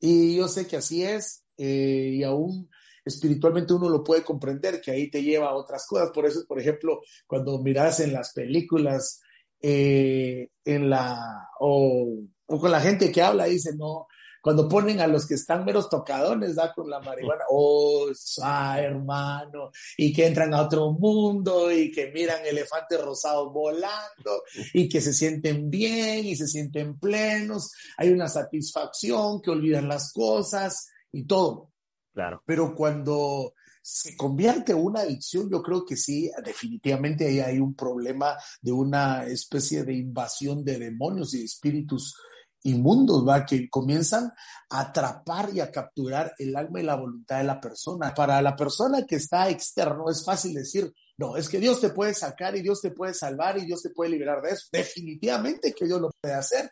Y 0.00 0.36
yo 0.36 0.48
sé 0.48 0.66
que 0.66 0.76
así 0.76 1.04
es, 1.04 1.44
eh, 1.56 2.10
y 2.14 2.24
aún 2.24 2.68
espiritualmente 3.10 3.74
uno 3.74 3.88
lo 3.88 4.02
puede 4.02 4.22
comprender, 4.22 4.80
que 4.80 4.90
ahí 4.90 5.10
te 5.10 5.22
lleva 5.22 5.48
a 5.48 5.54
otras 5.54 5.86
cosas. 5.86 6.10
Por 6.10 6.26
eso, 6.26 6.44
por 6.46 6.58
ejemplo, 6.58 7.00
cuando 7.26 7.58
miras 7.62 8.00
en 8.00 8.12
las 8.12 8.32
películas 8.32 9.20
eh, 9.60 10.48
en 10.64 10.88
la, 10.88 11.48
o, 11.58 12.22
con 12.46 12.70
la 12.70 12.80
gente 12.80 13.12
que 13.12 13.22
habla, 13.22 13.44
dice, 13.44 13.74
no, 13.76 14.06
cuando 14.40 14.68
ponen 14.68 15.00
a 15.00 15.06
los 15.06 15.26
que 15.26 15.34
están 15.34 15.64
meros 15.66 15.90
tocadones, 15.90 16.56
da 16.56 16.72
con 16.72 16.88
la 16.88 17.00
marihuana, 17.00 17.44
oh, 17.50 18.06
hermano, 18.78 19.70
y 19.98 20.12
que 20.12 20.26
entran 20.26 20.54
a 20.54 20.62
otro 20.62 20.92
mundo 20.92 21.70
y 21.70 21.90
que 21.92 22.10
miran 22.10 22.44
elefantes 22.46 23.00
rosados 23.00 23.52
volando 23.52 24.42
y 24.72 24.88
que 24.88 25.02
se 25.02 25.12
sienten 25.12 25.68
bien 25.68 26.24
y 26.24 26.36
se 26.36 26.48
sienten 26.48 26.98
plenos, 26.98 27.70
hay 27.98 28.10
una 28.10 28.28
satisfacción, 28.28 29.42
que 29.42 29.50
olvidan 29.50 29.88
las 29.88 30.10
cosas 30.12 30.88
y 31.12 31.24
todo. 31.26 31.70
Claro. 32.12 32.42
Pero 32.44 32.74
cuando 32.74 33.54
se 33.82 34.16
convierte 34.16 34.72
en 34.72 34.78
una 34.78 35.00
adicción, 35.00 35.48
yo 35.50 35.62
creo 35.62 35.84
que 35.84 35.96
sí, 35.96 36.30
definitivamente 36.44 37.26
ahí 37.26 37.40
hay 37.40 37.58
un 37.58 37.74
problema 37.74 38.36
de 38.60 38.72
una 38.72 39.24
especie 39.24 39.84
de 39.84 39.94
invasión 39.94 40.64
de 40.64 40.78
demonios 40.78 41.34
y 41.34 41.44
espíritus 41.44 42.14
inmundos, 42.62 43.26
¿va? 43.26 43.46
Que 43.46 43.70
comienzan 43.70 44.30
a 44.68 44.80
atrapar 44.80 45.50
y 45.54 45.60
a 45.60 45.70
capturar 45.70 46.34
el 46.38 46.54
alma 46.56 46.80
y 46.80 46.84
la 46.84 46.96
voluntad 46.96 47.38
de 47.38 47.44
la 47.44 47.60
persona. 47.60 48.12
Para 48.14 48.42
la 48.42 48.54
persona 48.54 49.06
que 49.06 49.16
está 49.16 49.48
externo 49.48 50.10
es 50.10 50.24
fácil 50.24 50.54
decir, 50.54 50.92
no, 51.16 51.36
es 51.36 51.48
que 51.48 51.58
Dios 51.58 51.80
te 51.80 51.90
puede 51.90 52.14
sacar 52.14 52.56
y 52.56 52.62
Dios 52.62 52.80
te 52.80 52.90
puede 52.90 53.14
salvar 53.14 53.58
y 53.58 53.64
Dios 53.64 53.82
te 53.82 53.90
puede 53.90 54.10
liberar 54.10 54.42
de 54.42 54.50
eso. 54.50 54.66
Definitivamente 54.72 55.72
que 55.72 55.86
Dios 55.86 56.00
lo 56.00 56.10
puede 56.20 56.34
hacer. 56.34 56.70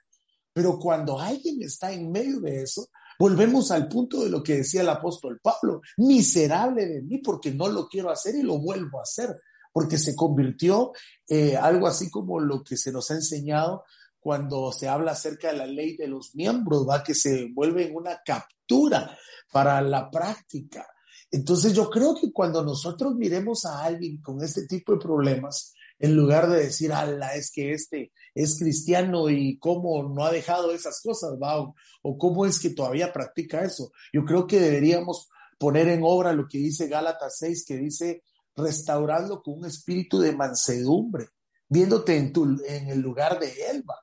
Pero 0.53 0.79
cuando 0.79 1.18
alguien 1.18 1.62
está 1.62 1.92
en 1.92 2.11
medio 2.11 2.40
de 2.40 2.62
eso, 2.62 2.88
Volvemos 3.18 3.70
al 3.70 3.88
punto 3.88 4.22
de 4.22 4.31
lo 4.31 4.42
que 4.42 4.59
decía 4.59 4.83
el 4.83 4.88
apóstol 4.88 5.40
Pablo, 5.42 5.81
miserable 5.96 6.87
de 6.87 7.02
mí 7.02 7.18
porque 7.18 7.52
no 7.52 7.68
lo 7.68 7.88
quiero 7.88 8.11
hacer 8.11 8.37
y 8.37 8.42
lo 8.42 8.59
vuelvo 8.59 9.00
a 9.00 9.02
hacer, 9.02 9.35
porque 9.72 9.98
se 9.98 10.14
convirtió 10.14 10.92
eh, 11.26 11.57
algo 11.57 11.88
así 11.88 12.11
como 12.11 12.38
lo 12.38 12.62
que 12.62 12.76
se 12.76 12.92
nos 12.92 13.11
ha 13.11 13.14
enseñado 13.14 13.85
cuando 14.20 14.72
se 14.72 14.88
habla 14.88 15.12
acerca 15.12 15.50
de 15.50 15.59
la 15.59 15.66
ley 15.66 15.96
de 15.96 16.07
los 16.07 16.35
miembros, 16.35 16.87
va 16.88 17.02
que 17.02 17.14
se 17.14 17.48
vuelve 17.52 17.90
una 17.92 18.20
captura 18.24 19.16
para 19.50 19.81
la 19.81 20.11
práctica. 20.11 20.87
Entonces 21.31 21.72
yo 21.72 21.90
creo 21.90 22.14
que 22.14 22.33
cuando 22.33 22.64
nosotros 22.64 23.14
miremos 23.14 23.64
a 23.64 23.85
alguien 23.85 24.20
con 24.20 24.42
este 24.42 24.66
tipo 24.66 24.92
de 24.92 24.98
problemas, 24.98 25.74
en 25.98 26.14
lugar 26.14 26.48
de 26.48 26.64
decir, 26.64 26.92
ala, 26.92 27.35
es 27.35 27.50
que 27.50 27.72
este 27.72 28.12
es 28.38 28.57
cristiano 28.57 29.29
y 29.29 29.59
cómo 29.59 30.05
no 30.05 30.24
ha 30.24 30.31
dejado 30.31 30.70
esas 30.70 31.01
cosas, 31.03 31.33
¿va? 31.42 31.59
O, 32.03 32.18
cómo 32.18 32.46
es 32.46 32.61
que 32.61 32.70
todavía 32.70 33.12
practica 33.12 33.64
eso. 33.64 33.90
Yo 34.12 34.24
creo 34.24 34.46
que 34.46 34.61
deberíamos 34.61 35.29
poner 35.59 35.88
en 35.88 36.03
obra 36.05 36.33
lo 36.33 36.46
que 36.46 36.59
dice 36.59 36.87
Gálatas 36.87 37.38
6, 37.38 37.64
que 37.66 37.77
dice, 37.77 38.22
restaurando 38.55 39.42
con 39.42 39.55
un 39.59 39.66
espíritu 39.66 40.20
de 40.20 40.37
mansedumbre, 40.37 41.31
viéndote 41.68 42.16
en, 42.16 42.33
tu, 42.33 42.44
en 42.64 42.88
el 42.88 43.01
lugar 43.01 43.40
de 43.40 43.53
él, 43.70 43.83
¿va? 43.88 43.96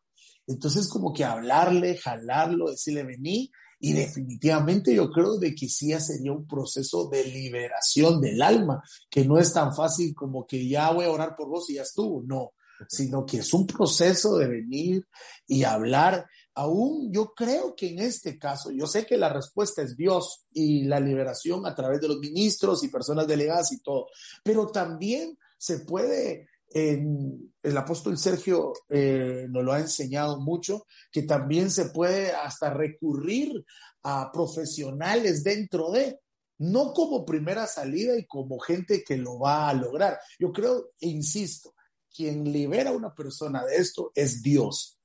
Entonces, 0.47 0.89
como 0.89 1.13
que 1.13 1.23
hablarle, 1.23 1.95
jalarlo, 1.95 2.69
decirle, 2.69 3.03
vení, 3.03 3.49
y 3.79 3.93
definitivamente 3.93 4.93
yo 4.93 5.11
creo 5.11 5.37
de 5.37 5.55
que 5.55 5.69
sí 5.69 5.97
sería 5.99 6.33
un 6.33 6.45
proceso 6.45 7.07
de 7.07 7.23
liberación 7.23 8.19
del 8.19 8.41
alma, 8.41 8.83
que 9.09 9.23
no 9.23 9.37
es 9.37 9.53
tan 9.53 9.73
fácil 9.73 10.13
como 10.13 10.45
que 10.45 10.67
ya 10.67 10.91
voy 10.91 11.05
a 11.05 11.11
orar 11.11 11.37
por 11.37 11.47
vos 11.47 11.69
y 11.69 11.75
ya 11.75 11.83
estuvo, 11.83 12.21
no, 12.25 12.51
sino 12.89 13.25
que 13.25 13.37
es 13.37 13.53
un 13.53 13.67
proceso 13.67 14.37
de 14.37 14.47
venir 14.47 15.07
y 15.47 15.63
hablar. 15.63 16.25
Aún 16.53 17.11
yo 17.11 17.33
creo 17.33 17.75
que 17.75 17.89
en 17.89 17.99
este 17.99 18.37
caso, 18.37 18.71
yo 18.71 18.87
sé 18.87 19.05
que 19.05 19.17
la 19.17 19.29
respuesta 19.29 19.81
es 19.81 19.97
Dios 19.97 20.45
y 20.51 20.83
la 20.83 20.99
liberación 20.99 21.65
a 21.65 21.75
través 21.75 22.01
de 22.01 22.07
los 22.07 22.19
ministros 22.19 22.83
y 22.83 22.89
personas 22.89 23.27
delegadas 23.27 23.71
y 23.71 23.81
todo, 23.81 24.07
pero 24.43 24.67
también 24.67 25.37
se 25.57 25.79
puede 25.79 26.47
el 26.75 27.77
apóstol 27.77 28.17
Sergio 28.17 28.73
eh, 28.89 29.47
nos 29.49 29.63
lo 29.63 29.71
ha 29.71 29.79
enseñado 29.79 30.41
mucho, 30.41 30.85
que 31.09 31.23
también 31.23 31.71
se 31.71 31.85
puede 31.85 32.31
hasta 32.33 32.69
recurrir 32.69 33.65
a 34.03 34.29
profesionales 34.31 35.43
dentro 35.43 35.91
de, 35.91 36.19
no 36.57 36.93
como 36.93 37.25
primera 37.25 37.65
salida 37.65 38.17
y 38.17 38.25
como 38.25 38.59
gente 38.59 39.03
que 39.03 39.15
lo 39.15 39.39
va 39.39 39.69
a 39.69 39.73
lograr. 39.73 40.19
Yo 40.37 40.51
creo, 40.51 40.89
e 40.99 41.07
insisto, 41.07 41.74
quien 42.15 42.51
libera 42.51 42.91
a 42.91 42.93
una 42.93 43.13
persona 43.13 43.63
de 43.65 43.77
esto 43.77 44.11
es 44.15 44.41
Dios 44.41 44.99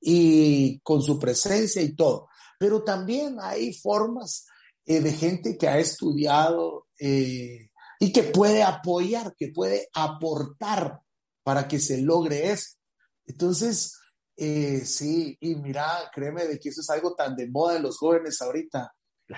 y 0.00 0.80
con 0.80 1.02
su 1.02 1.18
presencia 1.18 1.80
y 1.80 1.94
todo. 1.94 2.28
Pero 2.58 2.82
también 2.82 3.36
hay 3.40 3.72
formas 3.72 4.46
eh, 4.84 5.00
de 5.00 5.12
gente 5.12 5.56
que 5.56 5.68
ha 5.68 5.78
estudiado 5.78 6.88
eh, 6.98 7.70
y 8.00 8.12
que 8.12 8.24
puede 8.24 8.62
apoyar, 8.62 9.34
que 9.36 9.48
puede 9.48 9.88
aportar 9.94 11.00
para 11.44 11.68
que 11.68 11.78
se 11.78 11.98
logre 12.00 12.50
eso. 12.50 12.76
Entonces, 13.26 13.96
eh, 14.36 14.84
sí, 14.84 15.36
y 15.40 15.54
mira, 15.54 16.10
créeme 16.12 16.46
de 16.46 16.58
que 16.58 16.70
eso 16.70 16.80
es 16.80 16.90
algo 16.90 17.14
tan 17.14 17.36
de 17.36 17.48
moda 17.48 17.76
en 17.76 17.82
los 17.84 17.98
jóvenes 17.98 18.40
ahorita, 18.42 18.92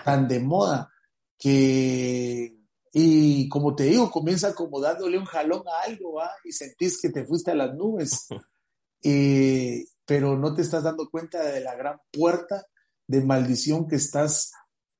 tan 0.04 0.26
de 0.26 0.40
moda, 0.40 0.90
que, 1.38 2.63
y 2.96 3.48
como 3.48 3.74
te 3.74 3.84
digo, 3.84 4.08
comienza 4.08 4.54
como 4.54 4.80
dándole 4.80 5.18
un 5.18 5.24
jalón 5.24 5.64
a 5.66 5.82
algo, 5.84 6.14
¿va? 6.14 6.30
Y 6.44 6.52
sentís 6.52 7.02
que 7.02 7.10
te 7.10 7.24
fuiste 7.24 7.50
a 7.50 7.56
las 7.56 7.74
nubes, 7.74 8.28
pero 10.06 10.38
no 10.38 10.54
te 10.54 10.62
estás 10.62 10.84
dando 10.84 11.10
cuenta 11.10 11.42
de 11.42 11.60
la 11.60 11.74
gran 11.74 11.98
puerta 12.12 12.64
de 13.08 13.20
maldición 13.20 13.88
que 13.88 13.96
estás 13.96 14.52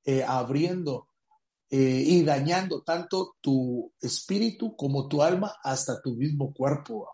eh, 0.03 0.25
abriendo 0.27 1.07
eh, 1.69 2.03
y 2.05 2.25
dañando 2.25 2.83
tanto 2.83 3.35
tu 3.39 3.93
espíritu 4.01 4.75
como 4.75 5.07
tu 5.07 5.23
alma 5.23 5.55
hasta 5.63 6.01
tu 6.01 6.15
mismo 6.15 6.53
cuerpo. 6.53 7.09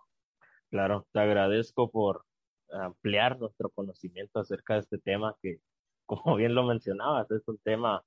Claro, 0.71 1.05
te 1.13 1.19
agradezco 1.19 1.91
por 1.91 2.25
ampliar 2.71 3.37
nuestro 3.37 3.69
conocimiento 3.69 4.39
acerca 4.39 4.73
de 4.73 4.79
este 4.79 4.97
tema 4.97 5.37
que, 5.43 5.59
como 6.07 6.37
bien 6.37 6.55
lo 6.55 6.65
mencionabas, 6.65 7.29
es 7.29 7.47
un 7.47 7.59
tema 7.59 8.03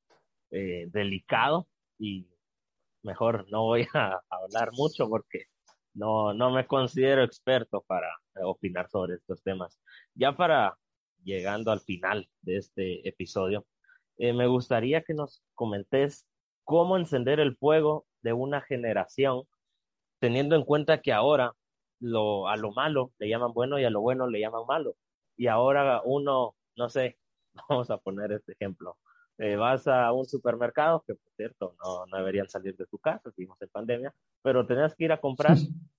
eh, 0.51 0.89
delicado 0.91 1.69
y 2.01 2.27
mejor 3.05 3.47
no 3.51 3.63
voy 3.65 3.87
a 3.95 4.21
hablar 4.31 4.73
mucho 4.73 5.09
porque 5.09 5.45
no, 5.95 6.35
no 6.35 6.51
me 6.51 6.67
considero 6.67 7.23
experto 7.23 7.85
para 7.87 8.09
opinar 8.43 8.89
sobre 8.91 9.15
estos 9.15 9.43
temas. 9.43 9.81
Ya 10.15 10.37
para 10.37 10.77
llegando 11.23 11.71
al 11.71 11.81
final 11.81 12.29
de 12.43 12.57
este 12.57 13.09
episodio, 13.09 13.67
eh, 14.19 14.33
me 14.33 14.47
gustaría 14.47 15.03
que 15.03 15.15
nos 15.15 15.43
comentes 15.55 16.27
cómo 16.65 16.97
encender 16.97 17.41
el 17.41 17.57
fuego 17.57 18.07
de 18.23 18.33
una 18.33 18.61
generación, 18.61 19.45
teniendo 20.21 20.57
en 20.57 20.65
cuenta 20.65 21.01
que 21.01 21.13
ahora 21.13 21.53
lo, 22.01 22.49
a 22.49 22.57
lo 22.57 22.73
malo 22.73 23.13
le 23.19 23.29
llaman 23.29 23.53
bueno 23.53 23.79
y 23.79 23.85
a 23.85 23.91
lo 23.91 24.01
bueno 24.01 24.27
le 24.27 24.41
llaman 24.41 24.67
malo. 24.67 24.97
Y 25.37 25.47
ahora 25.49 26.03
uno, 26.05 26.57
no 26.77 26.89
sé, 26.89 27.19
vamos 27.69 27.91
a 27.91 27.99
poner 27.99 28.33
este 28.33 28.53
ejemplo. 28.53 28.99
Eh, 29.39 29.57
vas 29.57 29.89
a 29.89 30.13
un 30.13 30.27
supermercado, 30.27 31.03
que 31.07 31.15
por 31.15 31.33
cierto 31.35 31.75
no, 31.85 32.07
no 32.07 32.17
deberían 32.17 32.49
salir 32.49 32.77
de 32.77 32.87
tu 32.87 32.99
casa, 32.99 33.33
seguimos 33.33 33.61
en 33.63 33.69
pandemia, 33.69 34.15
pero 34.43 34.65
tenías 34.67 34.95
que 34.95 35.05
ir 35.05 35.13
a 35.13 35.21
comprar 35.21 35.57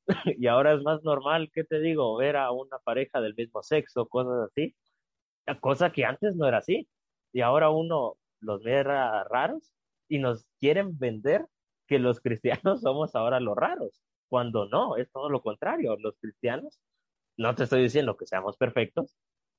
y 0.38 0.48
ahora 0.48 0.74
es 0.74 0.82
más 0.84 1.04
normal, 1.04 1.52
¿qué 1.54 1.63
te 1.65 1.80
digo? 1.80 2.15
Ver 2.17 2.38
a 2.38 2.52
una 2.52 2.80
pareja 2.80 3.19
del 3.19 3.36
mismo 3.36 3.62
sexo, 3.62 4.08
cosas 4.08 4.50
así, 4.52 4.74
cosa 5.60 5.91
que 5.91 6.06
antes 6.06 6.36
no 6.36 6.48
era 6.48 6.60
así. 6.60 6.88
Y 7.34 7.41
ahora 7.41 7.69
uno 7.69 8.17
los 8.39 8.63
ve 8.63 8.84
raros 8.84 9.74
y 10.08 10.19
nos 10.19 10.45
quieren 10.60 10.98
vender 10.98 11.45
que 11.88 12.00
los 12.00 12.19
cristianos 12.19 12.82
somos 12.82 13.15
ahora 13.15 13.39
los 13.39 13.56
raros, 13.56 14.02
cuando 14.30 14.65
no, 14.67 14.98
es 14.98 15.12
todo 15.12 15.30
lo 15.30 15.41
contrario. 15.41 15.98
Los 16.00 16.15
cristianos, 16.19 16.80
no 17.38 17.56
te 17.56 17.63
estoy 17.63 17.84
diciendo 17.84 18.17
que 18.17 18.28
seamos 18.28 18.58
perfectos, 18.58 19.15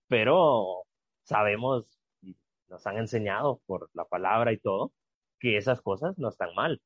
pero 0.08 0.84
sabemos 1.24 1.95
nos 2.68 2.86
han 2.86 2.98
enseñado 2.98 3.60
por 3.66 3.90
la 3.94 4.04
palabra 4.04 4.52
y 4.52 4.58
todo 4.58 4.92
que 5.38 5.56
esas 5.56 5.80
cosas 5.82 6.18
no 6.18 6.28
están 6.28 6.54
mal. 6.54 6.80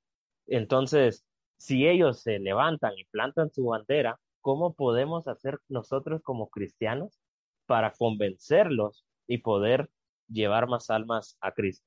Entonces, 0.46 1.24
si 1.56 1.86
ellos 1.86 2.22
se 2.22 2.38
levantan 2.38 2.92
y 2.96 3.04
plantan 3.04 3.50
su 3.52 3.66
bandera, 3.66 4.18
¿cómo 4.40 4.74
podemos 4.74 5.28
hacer 5.28 5.58
nosotros 5.68 6.22
como 6.22 6.48
cristianos 6.48 7.20
para 7.66 7.92
convencerlos 7.92 9.04
y 9.26 9.38
poder 9.38 9.90
llevar 10.28 10.68
más 10.68 10.90
almas 10.90 11.36
a 11.40 11.52
Cristo? 11.52 11.86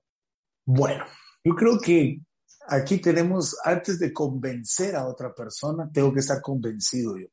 Bueno, 0.65 1.03
yo 1.43 1.56
creo 1.56 1.79
que 1.79 2.19
aquí 2.67 3.01
tenemos, 3.01 3.58
antes 3.65 3.99
de 3.99 4.13
convencer 4.13 4.95
a 4.95 5.08
otra 5.08 5.34
persona, 5.34 5.89
tengo 5.91 6.13
que 6.13 6.19
estar 6.19 6.41
convencido 6.41 7.17
yo. 7.17 7.27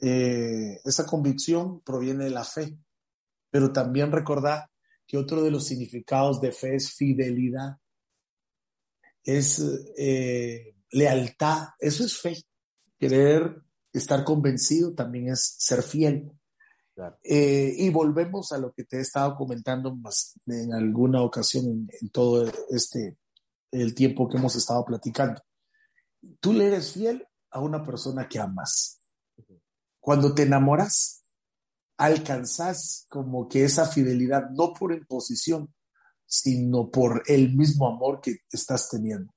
Eh, 0.00 0.80
esa 0.84 1.04
convicción 1.04 1.80
proviene 1.80 2.24
de 2.24 2.30
la 2.30 2.44
fe, 2.44 2.78
pero 3.50 3.70
también 3.72 4.10
recordar 4.10 4.69
que 5.10 5.18
otro 5.18 5.42
de 5.42 5.50
los 5.50 5.66
significados 5.66 6.40
de 6.40 6.52
fe 6.52 6.76
es 6.76 6.92
fidelidad, 6.92 7.78
es 9.24 9.60
eh, 9.98 10.76
lealtad, 10.92 11.70
eso 11.80 12.04
es 12.04 12.16
fe. 12.16 12.36
Querer 12.96 13.60
estar 13.92 14.22
convencido 14.22 14.94
también 14.94 15.30
es 15.30 15.56
ser 15.58 15.82
fiel. 15.82 16.30
Eh, 17.24 17.74
y 17.76 17.90
volvemos 17.90 18.52
a 18.52 18.58
lo 18.58 18.72
que 18.72 18.84
te 18.84 18.98
he 18.98 19.00
estado 19.00 19.34
comentando 19.34 19.96
más 19.96 20.38
en 20.46 20.72
alguna 20.74 21.22
ocasión 21.22 21.88
en, 22.00 22.08
todo 22.10 22.48
este 22.68 23.18
el 23.72 23.96
tiempo 23.96 24.28
que 24.28 24.38
hemos 24.38 24.54
estado 24.54 24.84
platicando. 24.84 25.42
Tú 26.38 26.52
le 26.52 26.68
eres 26.68 26.92
fiel 26.92 27.26
a 27.50 27.58
una 27.58 27.84
persona 27.84 28.28
que 28.28 28.38
amas. 28.38 29.00
Cuando 29.98 30.32
te 30.32 30.44
enamoras, 30.44 31.19
alcanzas 32.00 33.04
como 33.10 33.46
que 33.46 33.62
esa 33.62 33.84
fidelidad, 33.86 34.48
no 34.50 34.72
por 34.72 34.94
imposición, 34.94 35.72
sino 36.24 36.90
por 36.90 37.22
el 37.26 37.54
mismo 37.54 37.86
amor 37.86 38.22
que 38.22 38.38
estás 38.50 38.88
teniendo. 38.88 39.34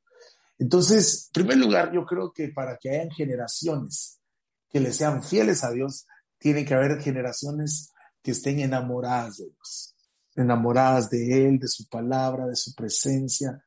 Entonces, 0.57 1.25
en 1.25 1.33
primer 1.33 1.57
lugar, 1.57 1.91
yo 1.91 2.05
creo 2.05 2.31
que 2.31 2.47
para 2.49 2.77
que 2.77 2.89
hayan 2.89 3.11
generaciones 3.11 4.21
que 4.69 4.79
le 4.79 4.93
sean 4.93 5.21
fieles 5.21 5.61
a 5.65 5.71
Dios, 5.71 6.07
tiene 6.37 6.63
que 6.63 6.73
haber 6.73 7.01
generaciones 7.01 7.91
que 8.21 8.31
estén 8.31 8.61
enamoradas 8.61 9.37
de 9.37 9.49
Dios, 9.49 9.95
enamoradas 10.35 11.09
de 11.09 11.45
Él, 11.45 11.59
de 11.59 11.67
su 11.67 11.89
palabra, 11.89 12.47
de 12.47 12.55
su 12.55 12.73
presencia. 12.73 13.61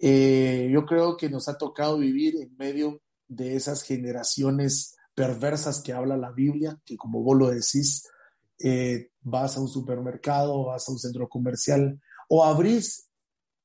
Eh, 0.00 0.68
yo 0.72 0.84
creo 0.84 1.16
que 1.16 1.30
nos 1.30 1.48
ha 1.48 1.56
tocado 1.56 1.98
vivir 1.98 2.34
en 2.36 2.56
medio 2.56 3.00
de 3.28 3.54
esas 3.54 3.84
generaciones 3.84 4.96
perversas 5.14 5.80
que 5.80 5.92
habla 5.92 6.16
la 6.16 6.32
Biblia, 6.32 6.78
que 6.84 6.96
como 6.96 7.22
vos 7.22 7.38
lo 7.38 7.50
decís, 7.50 8.02
eh, 8.58 9.10
vas 9.20 9.56
a 9.56 9.60
un 9.60 9.68
supermercado, 9.68 10.66
vas 10.66 10.88
a 10.88 10.92
un 10.92 10.98
centro 10.98 11.28
comercial 11.28 12.00
o 12.28 12.44
abrís 12.44 13.08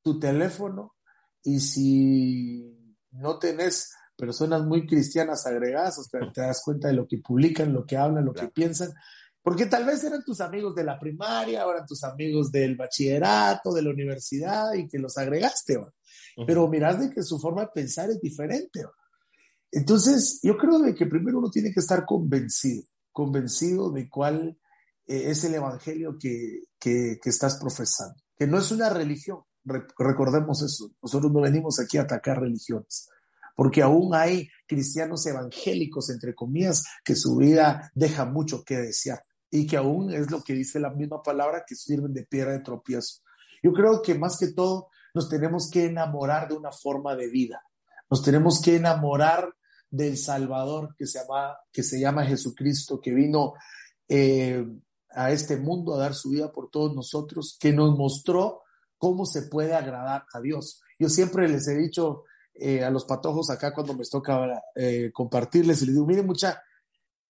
tu 0.01 0.19
teléfono 0.19 0.95
y 1.43 1.60
si 1.60 2.97
no 3.12 3.39
tenés 3.39 3.91
personas 4.15 4.63
muy 4.63 4.86
cristianas 4.86 5.45
agregadas, 5.47 5.97
o 5.99 6.04
sea, 6.04 6.32
te 6.32 6.41
das 6.41 6.62
cuenta 6.63 6.89
de 6.89 6.93
lo 6.93 7.08
que 7.08 7.17
publican, 7.17 7.73
lo 7.73 7.86
que 7.86 7.97
hablan, 7.97 8.25
lo 8.25 8.34
que 8.34 8.47
piensan, 8.49 8.93
porque 9.41 9.65
tal 9.65 9.86
vez 9.86 10.04
eran 10.04 10.23
tus 10.23 10.39
amigos 10.41 10.75
de 10.75 10.84
la 10.84 10.99
primaria, 10.99 11.63
eran 11.63 11.86
tus 11.88 12.04
amigos 12.04 12.51
del 12.51 12.75
bachillerato, 12.75 13.73
de 13.73 13.82
la 13.82 13.89
universidad, 13.89 14.73
y 14.73 14.88
que 14.88 14.99
los 14.99 15.17
agregaste, 15.17 15.80
pero 16.45 16.67
mirás 16.67 16.99
de 16.99 17.10
que 17.10 17.23
su 17.23 17.39
forma 17.39 17.62
de 17.62 17.69
pensar 17.73 18.10
es 18.12 18.21
diferente. 18.21 18.86
Entonces, 19.71 20.39
yo 20.43 20.58
creo 20.58 20.80
de 20.80 20.93
que 20.93 21.08
primero 21.08 21.39
uno 21.39 21.49
tiene 21.49 21.73
que 21.73 21.80
estar 21.80 22.06
convencido, 22.06 22.84
convencido 23.12 23.89
de 23.89 24.08
cuál 24.08 24.60
eh, 25.12 25.30
es 25.30 25.43
el 25.43 25.56
evangelio 25.56 26.17
que, 26.17 26.62
que, 26.80 27.19
estás 27.26 27.60
profesando, 27.60 28.15
que 28.38 28.47
no 28.47 28.58
es 28.58 28.71
una 28.71 28.89
religión, 28.89 29.41
recordemos 29.65 30.63
eso, 30.63 30.89
nosotros 31.02 31.32
no 31.34 31.41
venimos 31.41 31.82
aquí 31.82 31.97
a 31.97 32.04
atacar 32.04 32.39
religiones, 32.39 33.10
porque 33.54 33.82
aún 33.82 34.15
hay 34.15 34.47
cristianos 34.65 35.26
evangélicos, 35.26 36.10
entre 36.12 36.34
comillas, 36.34 36.86
que 37.04 37.15
su 37.15 37.36
vida 37.36 37.91
deja 37.93 38.24
mucho 38.24 38.63
que 38.63 38.78
desear 38.78 39.21
y 39.50 39.67
que 39.67 39.76
aún 39.76 40.13
es 40.13 40.32
lo 40.32 40.41
que 40.41 40.54
dice 40.54 40.80
la 40.80 40.91
misma 40.91 41.21
palabra, 41.21 41.65
que 41.67 41.76
sirven 41.76 42.13
de 42.13 42.26
piedra 42.26 42.54
de 42.54 42.62
tropiezo. 42.62 43.21
Yo 43.62 43.74
creo 43.74 44.02
que 44.02 44.15
más 44.15 44.38
que 44.38 44.54
todo 44.54 44.88
nos 45.13 45.28
tenemos 45.28 45.69
que 45.69 45.88
enamorar 45.88 46.47
de 46.47 46.56
una 46.56 46.71
forma 46.71 47.17
de 47.17 47.28
vida, 47.28 47.62
nos 48.10 48.24
tenemos 48.24 48.62
que 48.62 48.78
enamorar 48.78 49.54
del 49.89 50.17
Salvador 50.17 50.95
que 50.97 51.06
se 51.06 51.20
llama, 51.20 51.57
que 51.70 51.84
se 51.84 51.99
llama 51.99 52.26
Jesucristo, 52.26 53.01
que 53.01 53.14
vino 53.14 53.55
eh, 54.07 54.66
a 55.14 55.32
este 55.32 55.57
mundo 55.57 55.95
a 55.95 55.99
dar 55.99 56.14
su 56.14 56.30
vida 56.30 56.51
por 56.51 56.70
todos 56.70 56.95
nosotros, 56.95 57.57
que 57.59 57.74
nos 57.74 57.97
mostró 57.97 58.62
cómo 58.97 59.26
se 59.26 59.43
puede 59.43 59.74
agradar 59.74 60.26
a 60.34 60.41
Dios. 60.41 60.82
Yo 60.99 61.09
siempre 61.09 61.47
les 61.49 61.68
he 61.68 61.76
dicho 61.76 62.24
eh, 62.53 62.84
a 62.84 62.89
los 62.89 63.05
patojos 63.05 63.49
acá 63.49 63.74
cuando 63.74 63.93
me 63.95 64.05
toca 64.05 64.62
eh, 64.76 65.12
compartirles 65.14 65.82
y 65.82 65.86
les 65.86 65.95
digo, 65.95 66.05
miren 66.05 66.26
mucha, 66.26 66.62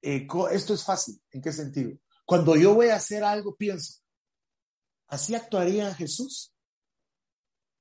eh, 0.01 0.27
esto 0.51 0.73
es 0.73 0.83
fácil. 0.83 1.21
¿En 1.31 1.41
qué 1.41 1.51
sentido? 1.51 1.97
Cuando 2.25 2.55
yo 2.55 2.73
voy 2.73 2.87
a 2.87 2.95
hacer 2.95 3.23
algo, 3.23 3.55
pienso, 3.55 4.01
¿así 5.07 5.35
actuaría 5.35 5.93
Jesús? 5.93 6.53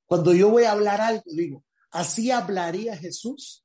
Cuando 0.07 0.35
yo 0.35 0.51
voy 0.51 0.65
a 0.65 0.73
hablar 0.73 1.01
algo, 1.01 1.25
digo, 1.27 1.65
¿así 1.91 2.31
hablaría 2.31 2.97
Jesús? 2.97 3.65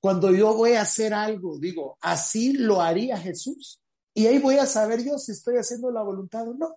Cuando 0.00 0.30
yo 0.30 0.54
voy 0.54 0.72
a 0.72 0.82
hacer 0.82 1.12
algo, 1.12 1.58
digo, 1.58 1.98
así 2.00 2.52
lo 2.52 2.80
haría 2.80 3.18
Jesús. 3.18 3.82
Y 4.18 4.26
ahí 4.26 4.40
voy 4.40 4.56
a 4.56 4.66
saber 4.66 5.04
yo 5.04 5.16
si 5.16 5.30
estoy 5.30 5.58
haciendo 5.58 5.92
la 5.92 6.02
voluntad 6.02 6.48
o 6.48 6.52
no. 6.52 6.76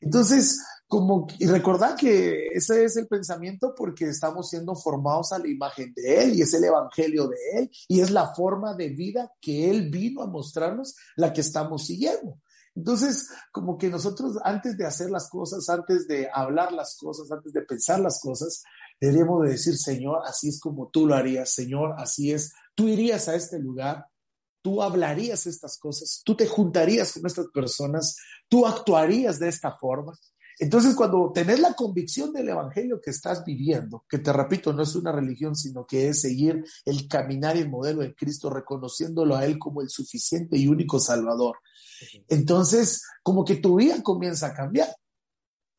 Entonces, 0.00 0.58
como, 0.86 1.26
y 1.38 1.46
recordad 1.46 1.94
que 1.98 2.46
ese 2.46 2.82
es 2.82 2.96
el 2.96 3.06
pensamiento 3.06 3.74
porque 3.76 4.06
estamos 4.06 4.48
siendo 4.48 4.74
formados 4.74 5.32
a 5.32 5.38
la 5.38 5.48
imagen 5.48 5.92
de 5.94 6.22
Él 6.22 6.34
y 6.34 6.40
es 6.40 6.54
el 6.54 6.64
evangelio 6.64 7.28
de 7.28 7.36
Él 7.52 7.70
y 7.88 8.00
es 8.00 8.10
la 8.10 8.34
forma 8.34 8.72
de 8.72 8.88
vida 8.88 9.30
que 9.38 9.68
Él 9.68 9.90
vino 9.90 10.22
a 10.22 10.28
mostrarnos 10.28 10.96
la 11.16 11.30
que 11.30 11.42
estamos 11.42 11.84
siguiendo. 11.84 12.40
Entonces, 12.74 13.28
como 13.52 13.76
que 13.76 13.90
nosotros 13.90 14.38
antes 14.42 14.78
de 14.78 14.86
hacer 14.86 15.10
las 15.10 15.28
cosas, 15.28 15.68
antes 15.68 16.08
de 16.08 16.30
hablar 16.32 16.72
las 16.72 16.96
cosas, 16.96 17.30
antes 17.30 17.52
de 17.52 17.66
pensar 17.66 18.00
las 18.00 18.18
cosas, 18.18 18.62
deberíamos 18.98 19.42
de 19.42 19.50
decir, 19.50 19.76
Señor, 19.76 20.22
así 20.24 20.48
es 20.48 20.58
como 20.58 20.88
tú 20.88 21.06
lo 21.06 21.14
harías, 21.14 21.52
Señor, 21.52 21.96
así 21.98 22.32
es, 22.32 22.54
tú 22.74 22.88
irías 22.88 23.28
a 23.28 23.34
este 23.34 23.58
lugar, 23.58 24.06
tú 24.68 24.82
hablarías 24.82 25.46
estas 25.46 25.78
cosas, 25.78 26.20
tú 26.22 26.36
te 26.36 26.46
juntarías 26.46 27.14
con 27.14 27.24
estas 27.24 27.46
personas, 27.48 28.18
tú 28.50 28.66
actuarías 28.66 29.38
de 29.38 29.48
esta 29.48 29.72
forma. 29.72 30.12
Entonces, 30.58 30.94
cuando 30.94 31.32
tenés 31.32 31.58
la 31.60 31.72
convicción 31.72 32.34
del 32.34 32.50
Evangelio 32.50 33.00
que 33.00 33.10
estás 33.10 33.46
viviendo, 33.46 34.04
que 34.06 34.18
te 34.18 34.30
repito, 34.30 34.74
no 34.74 34.82
es 34.82 34.94
una 34.94 35.10
religión, 35.10 35.56
sino 35.56 35.86
que 35.86 36.08
es 36.08 36.20
seguir 36.20 36.62
el 36.84 37.08
caminar 37.08 37.56
y 37.56 37.60
el 37.60 37.70
modelo 37.70 38.02
de 38.02 38.14
Cristo, 38.14 38.50
reconociéndolo 38.50 39.36
a 39.36 39.46
Él 39.46 39.58
como 39.58 39.80
el 39.80 39.88
suficiente 39.88 40.58
y 40.58 40.68
único 40.68 41.00
Salvador, 41.00 41.56
entonces 42.28 43.02
como 43.22 43.46
que 43.46 43.56
tu 43.56 43.76
vida 43.76 44.02
comienza 44.02 44.48
a 44.48 44.54
cambiar. 44.54 44.94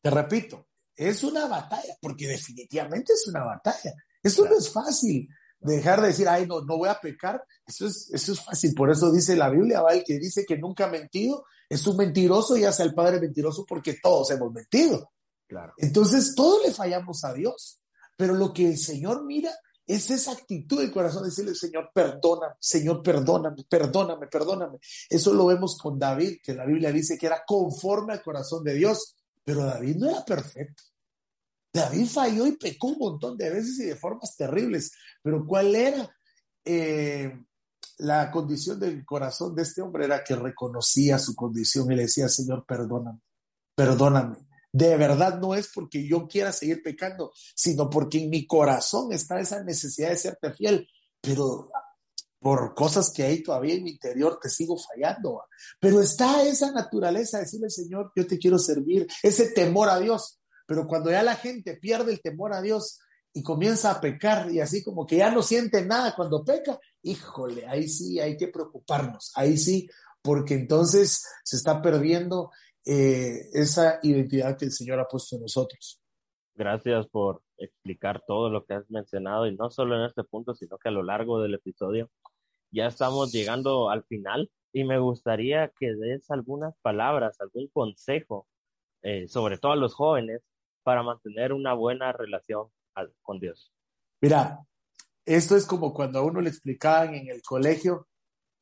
Te 0.02 0.10
repito, 0.10 0.66
es 0.96 1.22
una 1.22 1.46
batalla, 1.46 1.94
porque 2.00 2.26
definitivamente 2.26 3.12
es 3.12 3.28
una 3.28 3.44
batalla. 3.44 3.94
Esto 4.20 4.46
no 4.46 4.56
es 4.56 4.68
fácil 4.68 5.28
dejar 5.60 6.00
de 6.00 6.08
decir, 6.08 6.28
ay, 6.28 6.46
no, 6.46 6.62
no 6.62 6.78
voy 6.78 6.88
a 6.88 7.00
pecar, 7.00 7.42
eso 7.66 7.86
es, 7.86 8.10
eso 8.12 8.32
es 8.32 8.40
fácil. 8.40 8.74
Por 8.74 8.90
eso 8.90 9.12
dice 9.12 9.36
la 9.36 9.50
Biblia, 9.50 9.82
¿va? 9.82 9.92
el 9.92 10.04
que 10.04 10.18
dice 10.18 10.44
que 10.46 10.58
nunca 10.58 10.86
ha 10.86 10.90
mentido 10.90 11.44
es 11.68 11.86
un 11.86 11.96
mentiroso 11.96 12.56
y 12.56 12.64
hace 12.64 12.82
al 12.82 12.94
Padre 12.94 13.20
mentiroso 13.20 13.64
porque 13.66 13.98
todos 14.02 14.30
hemos 14.32 14.52
mentido. 14.52 15.12
Claro. 15.46 15.72
Entonces, 15.78 16.34
todos 16.34 16.64
le 16.66 16.72
fallamos 16.72 17.24
a 17.24 17.32
Dios, 17.32 17.80
pero 18.16 18.34
lo 18.34 18.52
que 18.52 18.68
el 18.68 18.78
Señor 18.78 19.24
mira 19.24 19.52
es 19.86 20.10
esa 20.10 20.32
actitud 20.32 20.80
del 20.80 20.92
corazón, 20.92 21.24
decirle, 21.24 21.54
Señor, 21.54 21.90
perdóname, 21.92 22.54
Señor, 22.60 23.02
perdóname, 23.02 23.64
perdóname, 23.68 24.26
perdóname. 24.28 24.78
Eso 25.08 25.32
lo 25.34 25.46
vemos 25.46 25.76
con 25.78 25.98
David, 25.98 26.38
que 26.42 26.54
la 26.54 26.64
Biblia 26.64 26.92
dice 26.92 27.18
que 27.18 27.26
era 27.26 27.42
conforme 27.46 28.12
al 28.12 28.22
corazón 28.22 28.62
de 28.62 28.74
Dios, 28.74 29.16
pero 29.42 29.64
David 29.64 29.96
no 29.96 30.10
era 30.10 30.24
perfecto. 30.24 30.84
David 31.72 32.06
falló 32.06 32.46
y 32.46 32.56
pecó 32.56 32.88
un 32.88 32.98
montón 32.98 33.36
de 33.36 33.50
veces 33.50 33.78
y 33.78 33.84
de 33.84 33.96
formas 33.96 34.36
terribles, 34.36 34.92
pero 35.22 35.46
¿cuál 35.46 35.74
era 35.74 36.10
eh, 36.64 37.32
la 37.98 38.30
condición 38.30 38.80
del 38.80 39.04
corazón 39.04 39.54
de 39.54 39.62
este 39.62 39.80
hombre? 39.82 40.04
Era 40.04 40.24
que 40.24 40.34
reconocía 40.34 41.18
su 41.18 41.34
condición 41.34 41.90
y 41.92 41.96
le 41.96 42.02
decía, 42.02 42.28
Señor, 42.28 42.64
perdóname, 42.66 43.20
perdóname. 43.74 44.36
De 44.72 44.96
verdad 44.96 45.40
no 45.40 45.54
es 45.54 45.70
porque 45.74 46.06
yo 46.06 46.28
quiera 46.28 46.52
seguir 46.52 46.82
pecando, 46.82 47.32
sino 47.54 47.90
porque 47.90 48.22
en 48.22 48.30
mi 48.30 48.46
corazón 48.46 49.12
está 49.12 49.40
esa 49.40 49.62
necesidad 49.64 50.10
de 50.10 50.16
serte 50.16 50.52
fiel, 50.52 50.88
pero 51.20 51.70
por 52.40 52.74
cosas 52.74 53.10
que 53.10 53.22
hay 53.22 53.42
todavía 53.42 53.74
en 53.74 53.84
mi 53.84 53.90
interior 53.90 54.38
te 54.40 54.48
sigo 54.48 54.76
fallando. 54.78 55.44
Pero 55.78 56.00
está 56.00 56.42
esa 56.42 56.72
naturaleza 56.72 57.38
de 57.38 57.44
decirle, 57.44 57.70
Señor, 57.70 58.12
yo 58.16 58.26
te 58.26 58.38
quiero 58.38 58.58
servir, 58.58 59.06
ese 59.22 59.50
temor 59.50 59.88
a 59.88 59.98
Dios. 59.98 60.39
Pero 60.70 60.86
cuando 60.86 61.10
ya 61.10 61.24
la 61.24 61.34
gente 61.34 61.78
pierde 61.78 62.12
el 62.12 62.20
temor 62.20 62.52
a 62.52 62.62
Dios 62.62 63.00
y 63.34 63.42
comienza 63.42 63.90
a 63.90 64.00
pecar 64.00 64.52
y 64.52 64.60
así 64.60 64.84
como 64.84 65.04
que 65.04 65.16
ya 65.16 65.28
no 65.28 65.42
siente 65.42 65.84
nada 65.84 66.14
cuando 66.14 66.44
peca, 66.44 66.78
híjole, 67.02 67.66
ahí 67.66 67.88
sí 67.88 68.20
hay 68.20 68.36
que 68.36 68.46
preocuparnos, 68.46 69.32
ahí 69.34 69.58
sí, 69.58 69.90
porque 70.22 70.54
entonces 70.54 71.26
se 71.42 71.56
está 71.56 71.82
perdiendo 71.82 72.52
eh, 72.86 73.48
esa 73.52 73.98
identidad 74.04 74.56
que 74.56 74.66
el 74.66 74.70
Señor 74.70 75.00
ha 75.00 75.08
puesto 75.08 75.34
en 75.34 75.42
nosotros. 75.42 76.00
Gracias 76.54 77.08
por 77.08 77.42
explicar 77.58 78.22
todo 78.24 78.48
lo 78.48 78.64
que 78.64 78.74
has 78.74 78.88
mencionado 78.90 79.48
y 79.48 79.56
no 79.56 79.72
solo 79.72 79.96
en 79.96 80.04
este 80.04 80.22
punto, 80.22 80.54
sino 80.54 80.78
que 80.78 80.90
a 80.90 80.92
lo 80.92 81.02
largo 81.02 81.42
del 81.42 81.54
episodio. 81.54 82.08
Ya 82.70 82.86
estamos 82.86 83.32
llegando 83.32 83.90
al 83.90 84.04
final 84.04 84.48
y 84.72 84.84
me 84.84 85.00
gustaría 85.00 85.72
que 85.80 85.96
des 85.96 86.30
algunas 86.30 86.76
palabras, 86.80 87.40
algún 87.40 87.66
consejo, 87.72 88.46
eh, 89.02 89.26
sobre 89.26 89.58
todo 89.58 89.72
a 89.72 89.76
los 89.76 89.94
jóvenes, 89.94 90.42
para 90.82 91.02
mantener 91.02 91.52
una 91.52 91.74
buena 91.74 92.12
relación 92.12 92.68
con 93.22 93.38
Dios? 93.38 93.72
Mira, 94.20 94.60
esto 95.24 95.56
es 95.56 95.66
como 95.66 95.92
cuando 95.92 96.18
a 96.18 96.22
uno 96.22 96.40
le 96.40 96.50
explicaban 96.50 97.14
en 97.14 97.28
el 97.28 97.42
colegio 97.42 98.08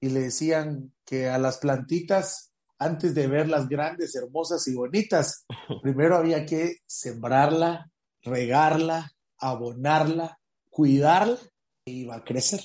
y 0.00 0.10
le 0.10 0.20
decían 0.20 0.92
que 1.04 1.28
a 1.28 1.38
las 1.38 1.58
plantitas, 1.58 2.52
antes 2.78 3.14
de 3.14 3.26
verlas 3.26 3.68
grandes, 3.68 4.14
hermosas 4.14 4.66
y 4.68 4.74
bonitas, 4.74 5.46
primero 5.82 6.16
había 6.16 6.46
que 6.46 6.78
sembrarla, 6.86 7.90
regarla, 8.22 9.10
abonarla, 9.38 10.38
cuidarla 10.70 11.38
e 11.84 11.90
iba 11.90 12.16
a 12.16 12.24
crecer. 12.24 12.60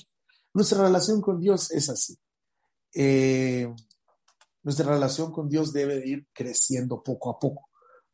Nuestra 0.52 0.82
relación 0.82 1.20
con 1.20 1.40
Dios 1.40 1.70
es 1.72 1.88
así. 1.88 2.16
Eh, 2.92 3.72
nuestra 4.62 4.92
relación 4.92 5.32
con 5.32 5.48
Dios 5.48 5.72
debe 5.72 6.06
ir 6.06 6.26
creciendo 6.32 7.02
poco 7.02 7.30
a 7.30 7.38
poco 7.38 7.68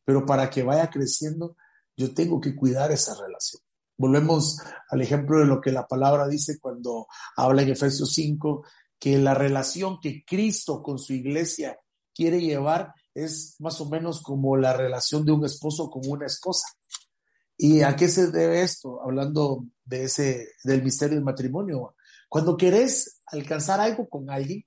pero 0.05 0.25
para 0.25 0.49
que 0.49 0.63
vaya 0.63 0.89
creciendo, 0.89 1.55
yo 1.95 2.13
tengo 2.13 2.39
que 2.39 2.55
cuidar 2.55 2.91
esa 2.91 3.13
relación. 3.15 3.61
Volvemos 3.97 4.59
al 4.89 5.01
ejemplo 5.01 5.39
de 5.39 5.45
lo 5.45 5.61
que 5.61 5.71
la 5.71 5.87
palabra 5.87 6.27
dice 6.27 6.59
cuando 6.59 7.07
habla 7.35 7.61
en 7.61 7.69
Efesios 7.69 8.13
5, 8.13 8.65
que 8.99 9.17
la 9.17 9.33
relación 9.33 9.99
que 9.99 10.23
Cristo 10.25 10.81
con 10.81 10.97
su 10.99 11.13
iglesia 11.13 11.79
quiere 12.13 12.41
llevar 12.41 12.93
es 13.13 13.55
más 13.59 13.79
o 13.81 13.89
menos 13.89 14.21
como 14.21 14.57
la 14.57 14.73
relación 14.73 15.25
de 15.25 15.31
un 15.31 15.45
esposo 15.45 15.89
con 15.89 16.03
una 16.07 16.25
esposa. 16.25 16.67
¿Y 17.57 17.81
a 17.81 17.95
qué 17.95 18.07
se 18.07 18.31
debe 18.31 18.61
esto? 18.61 19.01
Hablando 19.03 19.65
de 19.85 20.05
ese, 20.05 20.49
del 20.63 20.83
misterio 20.83 21.15
del 21.15 21.23
matrimonio. 21.23 21.95
Cuando 22.27 22.57
querés 22.57 23.21
alcanzar 23.27 23.79
algo 23.79 24.07
con 24.09 24.29
alguien, 24.29 24.65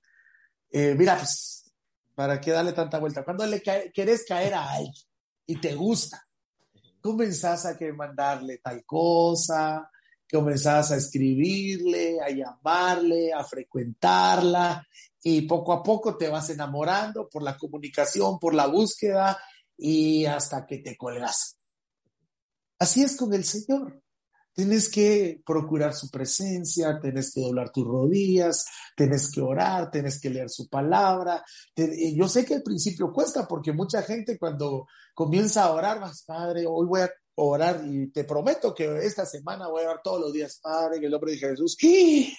eh, 0.69 0.95
mira, 0.97 1.17
pues, 1.17 1.71
¿para 2.13 2.39
qué 2.39 2.51
darle 2.51 2.73
tanta 2.73 2.99
vuelta? 2.99 3.25
Cuando 3.25 3.45
le 3.45 3.61
querés 3.61 4.25
caer 4.25 4.53
a 4.53 4.71
alguien, 4.71 4.93
y 5.45 5.57
te 5.57 5.75
gusta. 5.75 6.27
Comenzás 7.01 7.65
a 7.65 7.77
que 7.77 7.93
mandarle 7.93 8.57
tal 8.57 8.83
cosa, 8.85 9.89
comenzás 10.31 10.91
a 10.91 10.97
escribirle, 10.97 12.19
a 12.21 12.29
llamarle, 12.29 13.31
a 13.31 13.43
frecuentarla 13.43 14.85
y 15.23 15.41
poco 15.41 15.73
a 15.73 15.83
poco 15.83 16.17
te 16.17 16.29
vas 16.29 16.49
enamorando 16.49 17.27
por 17.29 17.43
la 17.43 17.57
comunicación, 17.57 18.39
por 18.39 18.53
la 18.53 18.67
búsqueda 18.67 19.39
y 19.77 20.25
hasta 20.25 20.65
que 20.65 20.79
te 20.79 20.95
colgas. 20.95 21.57
Así 22.79 23.03
es 23.03 23.15
con 23.15 23.33
el 23.33 23.43
Señor. 23.43 24.01
Tienes 24.55 24.87
que 24.89 25.41
procurar 25.45 25.93
su 25.93 26.09
presencia, 26.09 26.97
tienes 27.01 27.33
que 27.33 27.41
doblar 27.41 27.73
tus 27.73 27.85
rodillas, 27.85 28.65
tienes 28.95 29.29
que 29.29 29.41
orar, 29.41 29.91
tienes 29.91 30.19
que 30.21 30.29
leer 30.29 30.49
su 30.49 30.69
palabra. 30.69 31.43
yo 31.75 32.29
sé 32.29 32.45
que 32.45 32.55
al 32.55 32.63
principio 32.63 33.11
cuesta 33.11 33.45
porque 33.45 33.73
mucha 33.73 34.01
gente 34.01 34.39
cuando 34.39 34.87
comienza 35.13 35.65
a 35.65 35.71
orar, 35.71 35.99
más 35.99 36.23
Padre, 36.23 36.65
hoy 36.65 36.87
voy 36.87 37.01
a 37.01 37.11
orar 37.35 37.81
y 37.85 38.09
te 38.11 38.23
prometo 38.23 38.73
que 38.73 38.99
esta 39.05 39.25
semana 39.25 39.67
voy 39.67 39.83
a 39.83 39.89
orar 39.89 40.01
todos 40.01 40.21
los 40.21 40.31
días, 40.31 40.57
Padre, 40.63 40.97
en 40.97 41.03
el 41.03 41.11
nombre 41.11 41.33
de 41.33 41.37
Jesús. 41.37 41.75
Y, 41.83 42.33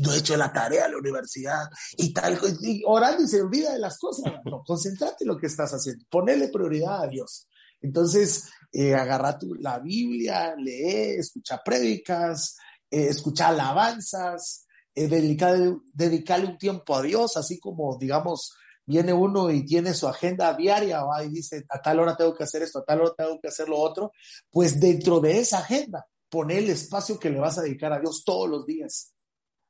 no 0.00 0.12
he 0.14 0.18
hecho 0.18 0.36
la 0.36 0.52
tarea 0.52 0.86
a 0.86 0.88
la 0.88 0.96
universidad 0.96 1.68
y 1.98 2.14
tal, 2.14 2.38
y 2.62 2.82
orando 2.86 3.24
y 3.24 3.26
se 3.26 3.42
olvida 3.42 3.72
de 3.72 3.78
las 3.78 3.98
cosas. 3.98 4.32
No, 4.44 4.62
concéntrate 4.64 5.24
en 5.24 5.28
lo 5.28 5.36
que 5.36 5.48
estás 5.48 5.72
haciendo, 5.72 6.04
ponele 6.08 6.48
prioridad 6.48 7.02
a 7.02 7.08
Dios. 7.08 7.46
Entonces, 7.82 8.48
eh, 8.72 8.94
agarra 8.94 9.38
tu, 9.38 9.54
la 9.54 9.78
Biblia, 9.78 10.54
lee, 10.56 11.16
escucha 11.18 11.60
prédicas, 11.62 12.56
eh, 12.90 13.08
escucha 13.08 13.48
alabanzas, 13.48 14.66
eh, 14.94 15.08
dedicarle 15.08 16.46
un 16.46 16.58
tiempo 16.58 16.96
a 16.96 17.02
Dios, 17.02 17.36
así 17.36 17.58
como, 17.58 17.98
digamos, 17.98 18.54
viene 18.84 19.12
uno 19.12 19.50
y 19.50 19.64
tiene 19.64 19.94
su 19.94 20.08
agenda 20.08 20.54
diaria 20.54 21.02
¿va? 21.04 21.24
y 21.24 21.30
dice, 21.30 21.64
a 21.68 21.80
tal 21.80 22.00
hora 22.00 22.16
tengo 22.16 22.34
que 22.34 22.44
hacer 22.44 22.62
esto, 22.62 22.80
a 22.80 22.84
tal 22.84 23.00
hora 23.00 23.14
tengo 23.16 23.40
que 23.40 23.48
hacer 23.48 23.68
lo 23.68 23.78
otro, 23.78 24.12
pues 24.50 24.80
dentro 24.80 25.20
de 25.20 25.38
esa 25.38 25.58
agenda, 25.58 26.06
pone 26.28 26.58
el 26.58 26.70
espacio 26.70 27.18
que 27.18 27.30
le 27.30 27.38
vas 27.38 27.58
a 27.58 27.62
dedicar 27.62 27.92
a 27.92 28.00
Dios 28.00 28.22
todos 28.24 28.48
los 28.48 28.66
días. 28.66 29.12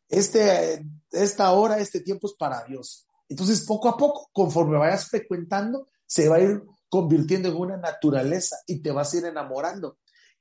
Este, 0.09 0.85
esta 1.11 1.51
hora, 1.53 1.79
este 1.79 2.01
tiempo 2.01 2.29
es 2.29 2.35
para 2.35 2.65
Dios. 2.65 3.07
Entonces, 3.29 3.65
poco 3.65 3.89
a 3.89 3.97
poco, 3.97 4.29
conforme 4.33 4.79
vayas 4.79 5.09
frecuentando, 5.09 5.89
se 6.07 6.29
va 6.29 6.37
a 6.37 6.41
ir 6.41 6.63
convirtiendo 6.93 7.49
en 7.49 7.57
una 7.57 7.79
naturaleza 7.79 8.57
y 8.67 8.83
te 8.83 8.91
vas 8.91 9.15
a 9.15 9.17
ir 9.17 9.25
enamorando. 9.25 9.97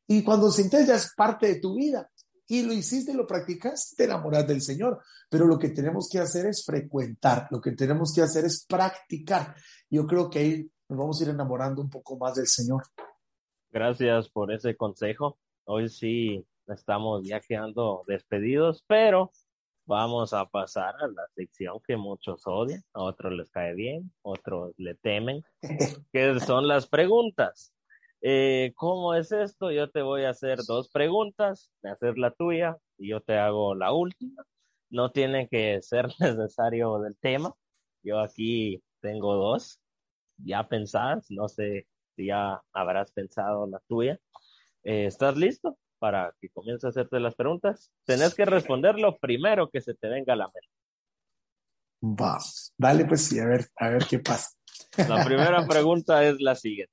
Y 0.06 0.22
cuando 0.22 0.52
sientes 0.52 0.86
ya 0.86 0.96
es 0.96 1.14
parte 1.16 1.48
de 1.48 1.62
tu 1.62 1.76
vida 1.76 2.12
y 2.46 2.64
lo 2.64 2.74
hiciste, 2.74 3.14
lo 3.14 3.26
practicaste, 3.26 3.96
te 3.96 4.04
enamoras 4.04 4.46
del 4.46 4.62
Señor. 4.62 5.02
Pero 5.30 5.46
lo 5.46 5.58
que 5.58 5.70
tenemos 5.70 6.10
que 6.12 6.20
hacer 6.20 6.48
es 6.48 6.66
frecuentar, 6.66 7.48
lo 7.52 7.62
que 7.62 7.72
tenemos 7.72 8.14
que 8.14 8.22
hacer 8.22 8.44
es 8.44 8.66
practicar. 8.68 9.56
Yo 9.90 10.06
creo 10.06 10.30
que 10.30 10.40
ahí 10.40 10.72
nos 10.90 11.00
vamos 11.00 11.22
a 11.22 11.24
ir 11.24 11.30
enamorando 11.30 11.82
un 11.82 11.90
poco 11.90 12.18
más 12.18 12.36
del 12.36 12.48
Señor. 12.48 12.84
Gracias 13.72 14.28
por 14.28 14.52
ese 14.52 14.76
consejo. 14.76 15.38
Hoy 15.64 15.88
sí 15.88 16.46
estamos 16.68 17.26
ya 17.26 17.40
quedando 17.40 18.04
despedidos, 18.10 18.84
pero 18.88 19.32
vamos 19.92 20.32
a 20.32 20.46
pasar 20.46 20.96
a 21.02 21.08
la 21.10 21.28
sección 21.36 21.82
que 21.86 21.98
muchos 21.98 22.48
odian, 22.48 22.82
a 22.94 23.04
otros 23.04 23.34
les 23.34 23.52
cae 23.52 23.76
bien, 23.76 24.10
otros 24.22 24.74
le 24.78 24.96
temen, 24.96 25.44
que 26.14 26.40
son 26.40 26.66
las 26.70 26.88
preguntas. 26.88 27.74
Eh, 28.22 28.72
¿Cómo 28.76 29.16
es 29.16 29.34
esto? 29.34 29.70
Yo 29.70 29.90
te 29.92 30.02
voy 30.02 30.24
a 30.24 30.30
hacer 30.30 30.60
dos 30.66 30.90
preguntas, 30.90 31.74
me 31.82 31.92
hacer 31.92 32.18
la 32.18 32.32
tuya 32.32 32.78
y 32.98 33.10
yo 33.10 33.20
te 33.20 33.38
hago 33.38 33.76
la 33.76 33.92
última. 33.92 34.46
No 34.90 35.12
tiene 35.12 35.50
que 35.50 35.82
ser 35.82 36.08
necesario 36.22 36.98
del 37.00 37.18
tema. 37.18 37.54
Yo 38.02 38.22
aquí 38.22 38.82
tengo 39.02 39.36
dos 39.36 39.82
ya 40.38 40.70
pensadas, 40.70 41.30
no 41.30 41.50
sé 41.50 41.86
si 42.16 42.28
ya 42.28 42.62
habrás 42.72 43.12
pensado 43.12 43.68
la 43.68 43.82
tuya. 43.90 44.18
Eh, 44.84 45.06
¿Estás 45.06 45.36
listo 45.36 45.78
para 46.02 46.34
que 46.42 46.50
comience 46.50 46.88
a 46.88 46.90
hacerte 46.90 47.20
las 47.20 47.36
preguntas? 47.36 47.92
Tenés 48.06 48.34
que 48.34 48.44
responder 48.44 48.98
lo 48.98 49.20
primero 49.20 49.70
que 49.70 49.82
se 49.82 49.94
te 49.94 50.10
venga 50.10 50.34
a 50.34 50.36
la 50.36 50.48
mente. 50.48 52.20
Va, 52.20 52.40
dale 52.76 53.06
pues 53.06 53.32
y 53.32 53.40
a 53.40 53.46
ver, 53.46 53.68
a 53.76 53.90
ver 53.90 54.08
qué 54.10 54.18
pasa. 54.18 54.50
La 55.08 55.24
primera 55.24 55.64
pregunta 55.68 56.24
es 56.24 56.42
la 56.42 56.56
siguiente. 56.56 56.92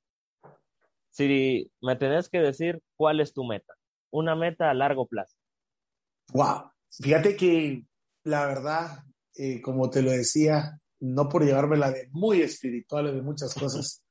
Si 1.08 1.70
me 1.80 1.96
tenés 1.96 2.28
que 2.28 2.40
decir 2.40 2.82
cuál 2.96 3.20
es 3.20 3.32
tu 3.32 3.44
meta, 3.44 3.72
una 4.10 4.36
meta 4.36 4.68
a 4.68 4.74
largo 4.74 5.06
plazo. 5.06 5.34
Wow, 6.34 6.70
fíjate 6.90 7.34
que 7.34 7.86
la 8.24 8.44
verdad, 8.44 9.04
eh, 9.36 9.62
como 9.62 9.88
te 9.88 10.02
lo 10.02 10.10
decía, 10.10 10.78
no 11.00 11.30
por 11.30 11.46
llevármela 11.46 11.90
de 11.90 12.10
muy 12.10 12.42
espiritual 12.42 13.06
de 13.06 13.22
muchas 13.22 13.54
cosas, 13.54 14.04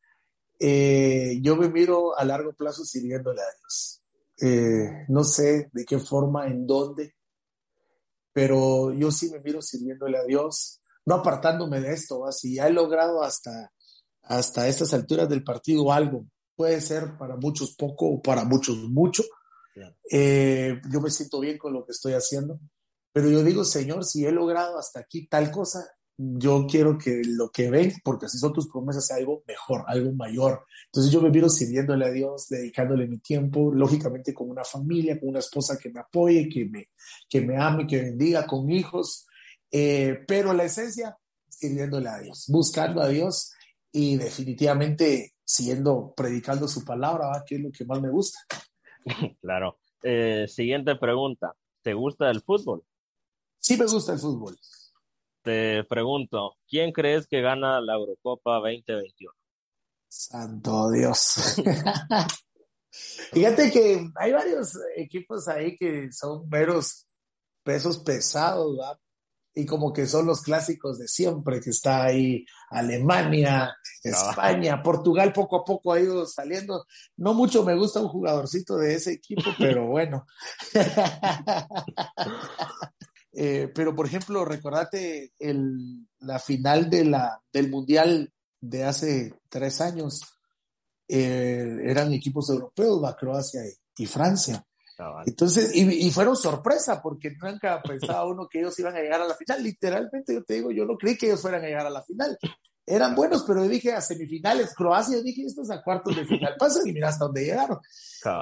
eh, 0.60 1.38
yo 1.44 1.56
me 1.56 1.70
miro 1.70 2.18
a 2.18 2.26
largo 2.26 2.52
plazo 2.54 2.84
sirviéndole 2.84 3.42
a 3.42 3.58
Dios. 3.60 4.02
Eh, 4.40 5.06
no 5.08 5.24
sé 5.24 5.70
de 5.74 5.86
qué 5.86 6.00
forma, 6.00 6.48
en 6.48 6.68
dónde, 6.68 7.16
pero 8.32 8.94
yo 8.94 9.12
sí 9.12 9.32
me 9.32 9.40
miro 9.40 9.62
sirviéndole 9.62 10.18
a 10.18 10.24
Dios, 10.24 10.82
no 11.06 11.16
apartándome 11.16 11.82
de 11.82 11.94
esto. 11.94 12.24
Si 12.32 12.56
ya 12.56 12.68
he 12.68 12.72
logrado 12.72 13.24
hasta, 13.24 13.72
hasta 14.24 14.68
estas 14.68 14.94
alturas 14.94 15.28
del 15.28 15.44
partido 15.44 15.92
algo, 15.92 16.26
puede 16.56 16.82
ser 16.82 17.18
para 17.18 17.36
muchos 17.36 17.76
poco 17.76 18.08
o 18.08 18.22
para 18.22 18.44
muchos 18.44 18.78
mucho. 18.90 19.24
Eh, 20.12 20.82
yo 20.92 21.02
me 21.02 21.10
siento 21.10 21.40
bien 21.40 21.58
con 21.58 21.74
lo 21.74 21.86
que 21.86 21.92
estoy 21.92 22.14
haciendo, 22.14 22.60
pero 23.12 23.30
yo 23.30 23.44
digo, 23.44 23.64
Señor, 23.64 24.06
si 24.06 24.26
he 24.26 24.32
logrado 24.32 24.78
hasta 24.78 25.00
aquí 25.00 25.28
tal 25.28 25.52
cosa, 25.52 25.97
yo 26.18 26.66
quiero 26.68 26.98
que 26.98 27.22
lo 27.24 27.52
que 27.52 27.70
ven, 27.70 27.94
porque 28.04 28.26
así 28.26 28.40
son 28.40 28.52
tus 28.52 28.68
promesas, 28.68 29.06
sea 29.06 29.18
algo 29.18 29.44
mejor, 29.48 29.84
algo 29.86 30.12
mayor. 30.14 30.66
Entonces 30.86 31.12
yo 31.12 31.22
me 31.22 31.30
miro 31.30 31.48
sirviéndole 31.48 32.06
a 32.06 32.12
Dios, 32.12 32.48
dedicándole 32.50 33.08
mi 33.08 33.20
tiempo, 33.20 33.72
lógicamente 33.72 34.34
con 34.34 34.50
una 34.50 34.64
familia, 34.64 35.20
con 35.20 35.30
una 35.30 35.40
esposa 35.40 35.78
que 35.78 35.92
me 35.92 36.00
apoye, 36.00 36.50
que 36.50 36.66
me, 36.66 36.90
que 37.30 37.42
me 37.42 37.62
ame, 37.62 37.86
que 37.86 38.02
bendiga, 38.02 38.48
con 38.48 38.70
hijos, 38.72 39.28
eh, 39.72 40.24
pero 40.28 40.54
la 40.54 40.64
esencia, 40.64 41.16
sirviéndole 41.48 42.10
a 42.10 42.20
Dios, 42.20 42.46
buscando 42.48 43.02
a 43.02 43.10
Dios 43.10 43.54
y 43.92 44.18
definitivamente 44.18 45.36
siendo, 45.44 46.14
predicando 46.18 46.68
su 46.68 46.84
palabra, 46.84 47.44
que 47.46 47.56
es 47.56 47.62
lo 47.62 47.72
que 47.72 47.86
más 47.86 48.02
me 48.02 48.10
gusta. 48.10 48.40
Claro. 49.42 49.80
Eh, 50.04 50.46
siguiente 50.48 50.96
pregunta, 50.96 51.54
¿te 51.82 51.94
gusta 51.94 52.30
el 52.30 52.42
fútbol? 52.42 52.84
Sí 53.58 53.78
me 53.78 53.86
gusta 53.86 54.14
el 54.14 54.20
fútbol 54.20 54.58
te 55.48 55.86
pregunto, 55.86 56.58
¿quién 56.68 56.92
crees 56.92 57.26
que 57.26 57.40
gana 57.40 57.80
la 57.80 57.94
Eurocopa 57.94 58.56
2021? 58.56 59.32
Santo 60.10 60.92
Dios. 60.92 61.56
Fíjate 63.32 63.72
que 63.72 64.10
hay 64.16 64.34
varios 64.34 64.78
equipos 64.98 65.48
ahí 65.48 65.78
que 65.78 66.12
son 66.12 66.50
veros 66.50 67.08
pesos 67.64 68.00
pesados, 68.00 68.76
¿verdad? 68.76 69.00
Y 69.54 69.66
como 69.66 69.94
que 69.94 70.06
son 70.06 70.26
los 70.26 70.42
clásicos 70.42 71.00
de 71.00 71.08
siempre, 71.08 71.62
que 71.62 71.70
está 71.70 72.04
ahí 72.04 72.46
Alemania, 72.70 73.74
España, 74.04 74.84
Portugal 74.84 75.32
poco 75.32 75.62
a 75.62 75.64
poco 75.64 75.94
ha 75.94 76.02
ido 76.02 76.26
saliendo. 76.26 76.86
No 77.16 77.34
mucho 77.34 77.64
me 77.64 77.78
gusta 77.78 78.02
un 78.02 78.10
jugadorcito 78.10 78.78
de 78.78 78.96
ese 78.96 79.14
equipo, 79.14 79.50
pero 79.58 79.88
bueno. 79.88 80.26
Eh, 83.34 83.72
pero, 83.74 83.96
por 83.96 84.08
ejemplo, 84.08 84.44
recordate 84.46 85.34
el, 85.40 86.08
la 86.20 86.40
final 86.40 86.90
de 86.90 87.06
la, 87.06 87.42
del 87.52 87.70
Mundial 87.70 88.34
de 88.60 88.84
hace 88.84 89.34
tres 89.50 89.82
años. 89.82 90.22
Eh, 91.08 91.78
eran 91.84 92.14
equipos 92.14 92.50
europeos, 92.50 93.02
la 93.02 93.16
Croacia 93.16 93.62
y, 93.98 94.06
Francia. 94.06 94.64
Entonces, 95.26 95.76
y, 95.76 96.10
fueron 96.12 96.36
sorpresa, 96.36 97.02
porque 97.02 97.32
nunca 97.40 97.82
pensaba 97.82 98.26
uno 98.26 98.48
que 98.50 98.60
ellos 98.60 98.78
iban 98.80 98.96
a 98.96 99.00
llegar 99.00 99.22
a 99.22 99.28
la 99.28 99.36
final. 99.36 99.64
Literalmente, 99.64 100.34
yo 100.34 100.44
te 100.44 100.56
digo, 100.56 100.72
yo 100.72 100.86
no 100.86 100.98
creí 100.98 101.18
que 101.18 101.28
ellos 101.28 101.42
fueran 101.42 101.64
a 101.64 101.68
llegar 101.68 101.86
a 101.86 101.92
la 101.92 102.04
final. 102.04 102.38
Eran 102.90 103.16
buenos, 103.16 103.44
pero 103.46 103.64
yo 103.64 103.70
dije 103.70 103.94
a 103.94 104.02
semifinales. 104.02 104.74
Croacia, 104.74 105.22
dije, 105.22 105.44
estos 105.46 105.70
a 105.70 105.84
cuartos 105.84 106.16
de 106.16 106.26
final 106.26 106.56
pasan 106.58 106.88
y 106.88 106.94
mira 106.94 107.10
hasta 107.10 107.26
dónde 107.26 107.44
llegaron. 107.44 107.80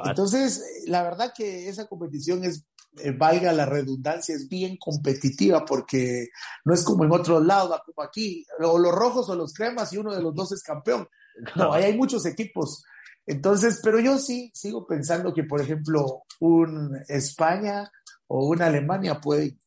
Entonces, 0.05 0.63
la 0.85 1.03
verdad 1.03 1.33
que 1.35 1.67
esa 1.67 1.87
competición 1.87 2.43
es 2.43 2.63
eh, 2.97 3.11
valga 3.11 3.51
la 3.53 3.65
redundancia, 3.65 4.35
es 4.35 4.47
bien 4.47 4.77
competitiva 4.77 5.65
porque 5.65 6.29
no 6.63 6.73
es 6.73 6.83
como 6.83 7.03
en 7.03 7.11
otros 7.11 7.45
lados, 7.45 7.81
como 7.85 8.01
aquí, 8.03 8.45
o 8.59 8.77
los 8.77 8.93
rojos 8.93 9.29
o 9.29 9.35
los 9.35 9.53
cremas 9.53 9.91
y 9.93 9.97
uno 9.97 10.13
de 10.13 10.21
los 10.21 10.33
dos 10.33 10.51
es 10.51 10.63
campeón. 10.63 11.07
No, 11.55 11.73
ahí 11.73 11.83
hay 11.83 11.97
muchos 11.97 12.25
equipos. 12.25 12.83
Entonces, 13.25 13.81
pero 13.83 13.99
yo 13.99 14.17
sí 14.17 14.51
sigo 14.53 14.85
pensando 14.85 15.33
que, 15.33 15.43
por 15.43 15.59
ejemplo, 15.59 16.23
un 16.39 16.97
España 17.07 17.91
o 18.27 18.47
una 18.47 18.67
Alemania 18.67 19.19
pueden, 19.19 19.59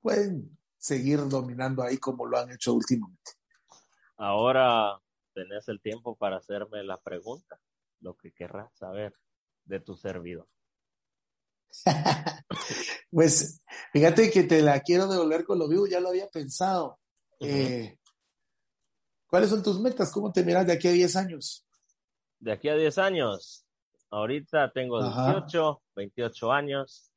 pueden 0.00 0.58
seguir 0.76 1.26
dominando 1.28 1.82
ahí 1.82 1.98
como 1.98 2.26
lo 2.26 2.38
han 2.38 2.50
hecho 2.50 2.74
últimamente. 2.74 3.32
Ahora 4.16 5.00
tenés 5.32 5.68
el 5.68 5.80
tiempo 5.80 6.16
para 6.16 6.36
hacerme 6.36 6.82
la 6.82 7.00
pregunta, 7.00 7.58
lo 8.00 8.16
que 8.16 8.32
querrás 8.32 8.72
saber 8.74 9.14
de 9.64 9.80
tu 9.80 9.96
servidor. 9.96 10.48
pues 13.10 13.62
fíjate 13.92 14.30
que 14.30 14.44
te 14.44 14.62
la 14.62 14.80
quiero 14.80 15.06
devolver 15.06 15.44
con 15.44 15.58
lo 15.58 15.68
vivo, 15.68 15.86
ya 15.86 16.00
lo 16.00 16.08
había 16.08 16.28
pensado. 16.28 16.98
Eh, 17.40 17.98
¿Cuáles 19.26 19.50
son 19.50 19.62
tus 19.62 19.80
metas? 19.80 20.12
¿Cómo 20.12 20.30
te 20.32 20.44
miras 20.44 20.66
de 20.66 20.74
aquí 20.74 20.88
a 20.88 20.92
10 20.92 21.16
años? 21.16 21.66
De 22.38 22.52
aquí 22.52 22.68
a 22.68 22.74
10 22.74 22.98
años. 22.98 23.64
Ahorita 24.10 24.70
tengo 24.72 25.02
18, 25.02 25.82
28 25.96 26.52
años. 26.52 27.10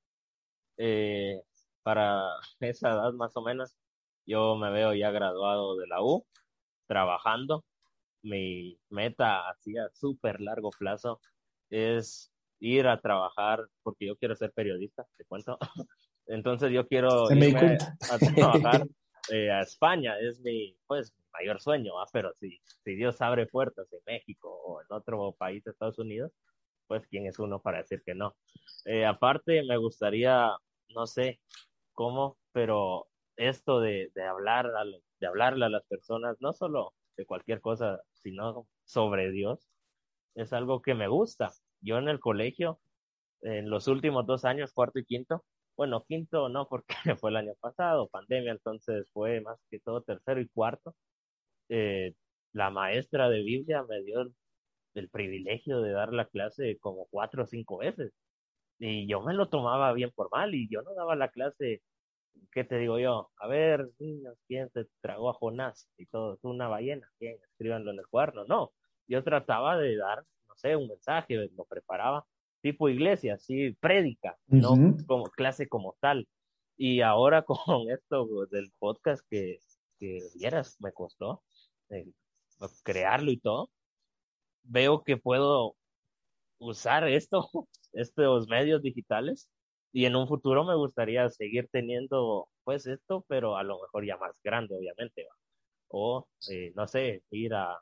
Eh, 0.77 1.41
para 1.83 2.23
esa 2.59 2.91
edad 2.91 3.13
más 3.13 3.35
o 3.35 3.41
menos, 3.41 3.75
yo 4.25 4.55
me 4.55 4.71
veo 4.71 4.93
ya 4.93 5.11
graduado 5.11 5.75
de 5.75 5.87
la 5.87 6.01
U, 6.01 6.25
trabajando. 6.87 7.65
Mi 8.23 8.79
meta 8.89 9.49
así 9.49 9.77
a 9.77 9.89
súper 9.93 10.41
largo 10.41 10.71
plazo 10.71 11.19
es 11.69 12.31
ir 12.59 12.87
a 12.87 12.99
trabajar, 12.99 13.67
porque 13.83 14.07
yo 14.07 14.15
quiero 14.17 14.35
ser 14.35 14.51
periodista, 14.51 15.05
te 15.17 15.25
cuento. 15.25 15.57
Entonces 16.27 16.71
yo 16.71 16.87
quiero 16.87 17.31
irme 17.31 17.77
a, 18.11 18.17
trabajar 18.17 18.87
eh, 19.31 19.51
a 19.51 19.61
España, 19.61 20.17
es 20.19 20.39
mi, 20.41 20.75
pues, 20.87 21.13
mayor 21.33 21.61
sueño, 21.61 21.93
pero 22.11 22.33
si, 22.39 22.59
si 22.83 22.95
Dios 22.95 23.21
abre 23.21 23.45
puertas 23.45 23.91
en 23.91 23.99
México 24.05 24.49
o 24.49 24.81
en 24.81 24.87
otro 24.89 25.33
país 25.37 25.63
de 25.63 25.71
Estados 25.71 25.99
Unidos, 25.99 26.31
pues 26.87 27.07
quién 27.07 27.25
es 27.25 27.39
uno 27.39 27.61
para 27.61 27.79
decir 27.79 28.01
que 28.05 28.15
no. 28.15 28.35
Eh, 28.85 29.05
aparte, 29.05 29.63
me 29.63 29.77
gustaría, 29.77 30.51
no 30.89 31.07
sé 31.07 31.39
cómo, 31.93 32.37
pero 32.51 33.07
esto 33.35 33.79
de, 33.79 34.11
de, 34.15 34.23
hablar 34.23 34.71
de 35.19 35.27
hablarle 35.27 35.65
a 35.65 35.69
las 35.69 35.85
personas, 35.85 36.37
no 36.39 36.53
solo 36.53 36.93
de 37.17 37.25
cualquier 37.25 37.61
cosa, 37.61 38.01
sino 38.13 38.67
sobre 38.83 39.31
Dios, 39.31 39.67
es 40.35 40.53
algo 40.53 40.81
que 40.81 40.93
me 40.93 41.07
gusta 41.07 41.51
yo 41.81 41.97
en 41.97 42.07
el 42.09 42.19
colegio, 42.19 42.79
en 43.41 43.69
los 43.69 43.87
últimos 43.87 44.25
dos 44.25 44.45
años, 44.45 44.73
cuarto 44.73 44.99
y 44.99 45.05
quinto, 45.05 45.43
bueno, 45.77 46.05
quinto 46.07 46.49
no, 46.49 46.67
porque 46.67 46.87
fue 47.19 47.31
el 47.31 47.37
año 47.37 47.53
pasado, 47.59 48.07
pandemia, 48.09 48.51
entonces 48.51 49.09
fue 49.13 49.41
más 49.41 49.59
que 49.69 49.79
todo 49.79 50.01
tercero 50.01 50.39
y 50.41 50.47
cuarto. 50.47 50.95
Eh, 51.69 52.13
la 52.53 52.69
maestra 52.71 53.29
de 53.29 53.43
Biblia 53.43 53.83
me 53.83 54.01
dio 54.03 54.21
el, 54.95 55.09
privilegio 55.09 55.81
de 55.81 55.91
dar 55.91 56.13
la 56.13 56.25
clase 56.27 56.77
como 56.79 57.07
cuatro 57.07 57.43
o 57.43 57.47
cinco 57.47 57.77
veces. 57.79 58.13
Y 58.79 59.07
yo 59.07 59.21
me 59.21 59.33
lo 59.33 59.49
tomaba 59.49 59.93
bien 59.93 60.11
por 60.11 60.31
mal 60.31 60.55
y 60.55 60.69
yo 60.69 60.81
no 60.83 60.93
daba 60.95 61.15
la 61.15 61.29
clase, 61.29 61.81
¿qué 62.51 62.63
te 62.65 62.77
digo 62.79 62.99
yo? 62.99 63.31
A 63.37 63.47
ver, 63.47 63.89
niños, 63.99 64.37
¿quién 64.47 64.69
se 64.71 64.87
tragó 65.01 65.29
a 65.29 65.33
Jonás? 65.33 65.89
Y 65.97 66.05
todo, 66.07 66.35
es 66.35 66.43
una 66.43 66.67
ballena, 66.69 67.09
¿quién? 67.19 67.37
Escríbanlo 67.51 67.91
en 67.91 67.99
el 67.99 68.07
cuaderno. 68.07 68.45
No, 68.45 68.73
yo 69.07 69.23
trataba 69.23 69.77
de 69.77 69.97
dar 69.97 70.25
sé, 70.55 70.75
un 70.75 70.87
mensaje, 70.87 71.49
lo 71.55 71.65
preparaba, 71.65 72.25
tipo 72.61 72.89
iglesia, 72.89 73.37
sí, 73.37 73.71
prédica, 73.79 74.37
no 74.47 74.75
como 75.07 75.25
clase 75.25 75.67
como 75.67 75.95
tal. 75.99 76.27
Y 76.77 77.01
ahora 77.01 77.43
con 77.77 77.89
esto 77.89 78.45
del 78.47 78.71
podcast 78.79 79.25
que, 79.29 79.59
que 79.99 80.19
vieras, 80.35 80.77
me 80.79 80.91
costó 80.91 81.43
eh, 81.89 82.07
crearlo 82.83 83.31
y 83.31 83.37
todo, 83.37 83.69
veo 84.63 85.03
que 85.03 85.17
puedo 85.17 85.75
usar 86.59 87.07
esto, 87.07 87.49
estos 87.93 88.47
medios 88.47 88.81
digitales 88.81 89.49
y 89.91 90.05
en 90.05 90.15
un 90.15 90.27
futuro 90.27 90.65
me 90.65 90.75
gustaría 90.75 91.29
seguir 91.29 91.69
teniendo 91.71 92.49
pues 92.63 92.85
esto, 92.87 93.23
pero 93.29 93.57
a 93.57 93.63
lo 93.63 93.81
mejor 93.81 94.05
ya 94.05 94.17
más 94.17 94.39
grande, 94.43 94.75
obviamente, 94.75 95.27
o 95.87 96.27
eh, 96.49 96.73
no 96.75 96.87
sé, 96.87 97.23
ir 97.31 97.53
a 97.53 97.79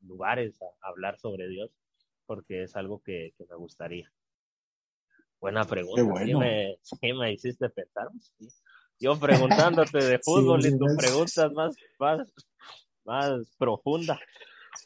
lugares 0.00 0.58
a, 0.62 0.88
hablar 0.88 1.18
sobre 1.18 1.48
Dios, 1.48 1.70
porque 2.30 2.62
es 2.62 2.76
algo 2.76 3.02
que, 3.02 3.34
me 3.40 3.56
gustaría. 3.56 4.08
Buena 5.40 5.64
pregunta. 5.64 6.04
Bueno. 6.04 6.38
me, 6.38 6.78
me, 7.18 7.32
hiciste 7.32 7.68
pensar. 7.70 8.06
Yo 9.00 9.18
preguntándote 9.18 9.98
de 9.98 10.18
fútbol 10.22 10.64
y 10.64 10.78
tus 10.78 10.96
preguntas 10.96 11.50
más, 11.52 11.74
más, 11.98 12.32
más 13.04 13.32
profundas. 13.58 14.20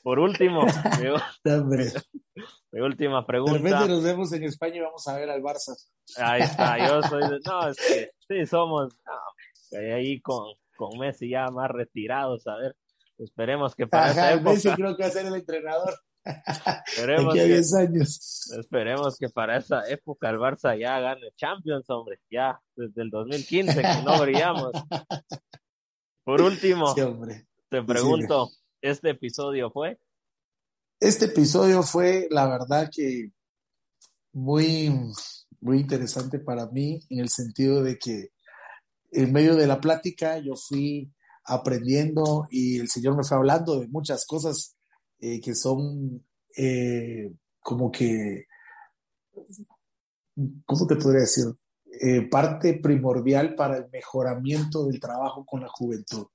Por 0.02 0.20
último, 0.20 0.64
mi, 2.72 2.80
última 2.80 3.26
pregunta. 3.26 3.52
De 3.52 3.58
repente 3.58 3.88
nos 3.88 4.02
vemos 4.02 4.32
en 4.32 4.44
España 4.44 4.76
y 4.76 4.80
vamos 4.80 5.06
a 5.06 5.18
ver 5.18 5.28
al 5.28 5.42
Barça. 5.42 5.76
Ahí 6.16 6.40
está, 6.40 6.78
yo 6.78 7.02
soy 7.02 7.28
de, 7.28 7.40
no, 7.44 7.68
es 7.68 7.76
que 7.76 8.10
sí, 8.26 8.46
somos 8.46 8.96
ahí 9.70 10.18
con, 10.22 10.46
con 10.78 10.98
Messi 10.98 11.28
ya 11.28 11.48
más 11.48 11.70
retirados, 11.70 12.46
a 12.46 12.56
ver, 12.56 12.74
esperemos 13.18 13.74
que 13.74 13.86
para 13.86 14.12
esa 14.12 14.32
época... 14.32 14.52
Messi 14.52 14.70
creo 14.70 14.96
que 14.96 15.02
va 15.02 15.08
a 15.10 15.12
ser 15.12 15.26
el 15.26 15.34
entrenador. 15.34 15.94
Esperemos 16.86 17.34
que, 17.34 17.44
10 17.44 17.74
años. 17.74 18.50
Esperemos 18.58 19.18
que 19.18 19.28
para 19.28 19.58
esa 19.58 19.86
época 19.88 20.30
el 20.30 20.36
Barça 20.36 20.78
ya 20.78 20.98
gane 21.00 21.32
Champions, 21.36 21.88
hombre, 21.90 22.20
ya 22.30 22.60
desde 22.74 23.02
el 23.02 23.10
2015 23.10 23.82
que 23.82 24.02
no 24.04 24.20
brillamos. 24.20 24.72
Por 26.24 26.40
último, 26.40 26.94
te 27.68 27.82
pregunto, 27.82 28.50
¿este 28.80 29.10
episodio 29.10 29.70
fue? 29.70 29.98
Este 31.00 31.26
episodio 31.26 31.82
fue, 31.82 32.28
la 32.30 32.46
verdad 32.46 32.88
que 32.90 33.30
muy, 34.32 34.90
muy 35.60 35.80
interesante 35.80 36.38
para 36.38 36.66
mí 36.66 37.00
en 37.10 37.20
el 37.20 37.28
sentido 37.28 37.82
de 37.82 37.98
que 37.98 38.30
en 39.12 39.32
medio 39.32 39.54
de 39.54 39.66
la 39.66 39.80
plática 39.80 40.38
yo 40.38 40.54
fui 40.56 41.12
aprendiendo 41.44 42.46
y 42.50 42.78
el 42.78 42.88
Señor 42.88 43.16
me 43.16 43.24
fue 43.24 43.36
hablando 43.36 43.78
de 43.78 43.88
muchas 43.88 44.26
cosas 44.26 44.73
eh, 45.26 45.40
que 45.40 45.54
son 45.54 46.22
eh, 46.54 47.32
como 47.58 47.90
que, 47.90 48.44
¿cómo 50.66 50.86
te 50.86 50.96
podría 50.96 51.22
decir? 51.22 51.46
Eh, 51.86 52.28
parte 52.28 52.74
primordial 52.74 53.54
para 53.54 53.78
el 53.78 53.88
mejoramiento 53.90 54.84
del 54.84 55.00
trabajo 55.00 55.46
con 55.46 55.62
la 55.62 55.68
juventud. 55.68 56.26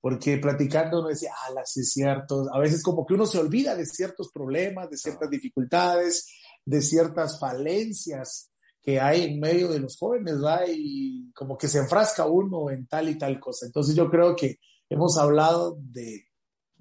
Porque 0.00 0.38
platicando 0.38 1.00
uno 1.00 1.08
decía, 1.08 1.32
ah, 1.34 1.52
las 1.52 1.76
es 1.76 1.92
cierto, 1.92 2.48
a 2.50 2.58
veces 2.60 2.82
como 2.82 3.04
que 3.04 3.12
uno 3.12 3.26
se 3.26 3.36
olvida 3.36 3.76
de 3.76 3.84
ciertos 3.84 4.30
problemas, 4.32 4.88
de 4.88 4.96
ciertas 4.96 5.28
dificultades, 5.28 6.26
de 6.64 6.80
ciertas 6.80 7.38
falencias 7.38 8.50
que 8.80 9.00
hay 9.00 9.24
en 9.24 9.38
medio 9.38 9.68
de 9.68 9.80
los 9.80 9.98
jóvenes, 9.98 10.42
¿va? 10.42 10.62
Y 10.66 11.30
como 11.34 11.58
que 11.58 11.68
se 11.68 11.78
enfrasca 11.78 12.24
uno 12.24 12.70
en 12.70 12.86
tal 12.86 13.10
y 13.10 13.18
tal 13.18 13.38
cosa. 13.38 13.66
Entonces 13.66 13.94
yo 13.94 14.08
creo 14.08 14.34
que 14.34 14.60
hemos 14.88 15.18
hablado 15.18 15.76
de 15.78 16.26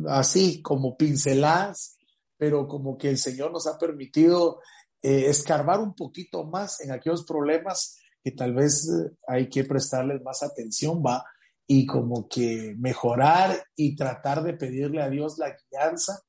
así 0.08 0.62
como 0.62 0.98
pinceladas, 0.98 1.98
pero 2.38 2.68
como 2.68 2.98
que 2.98 3.10
el 3.10 3.18
Señor 3.18 3.52
nos 3.52 3.68
ha 3.68 3.78
permitido 3.78 4.60
eh, 5.02 5.28
escarbar 5.28 5.80
un 5.80 5.94
poquito 5.94 6.46
más 6.46 6.82
en 6.82 6.91
aquellos 6.91 7.26
problemas 7.26 7.98
que 8.24 8.32
tal 8.32 8.54
vez 8.54 8.88
eh, 8.89 9.12
hay 9.28 9.50
que 9.50 9.66
prestarles 9.66 10.22
más 10.24 10.44
atención, 10.44 11.04
va, 11.06 11.26
y 11.68 11.86
como 11.86 12.28
que 12.28 12.76
mejorar 12.78 13.66
y 13.76 13.96
tratar 13.96 14.44
de 14.44 14.54
pedirle 14.54 15.02
a 15.02 15.10
Dios 15.10 15.38
la 15.38 15.56
guianza 15.70 16.20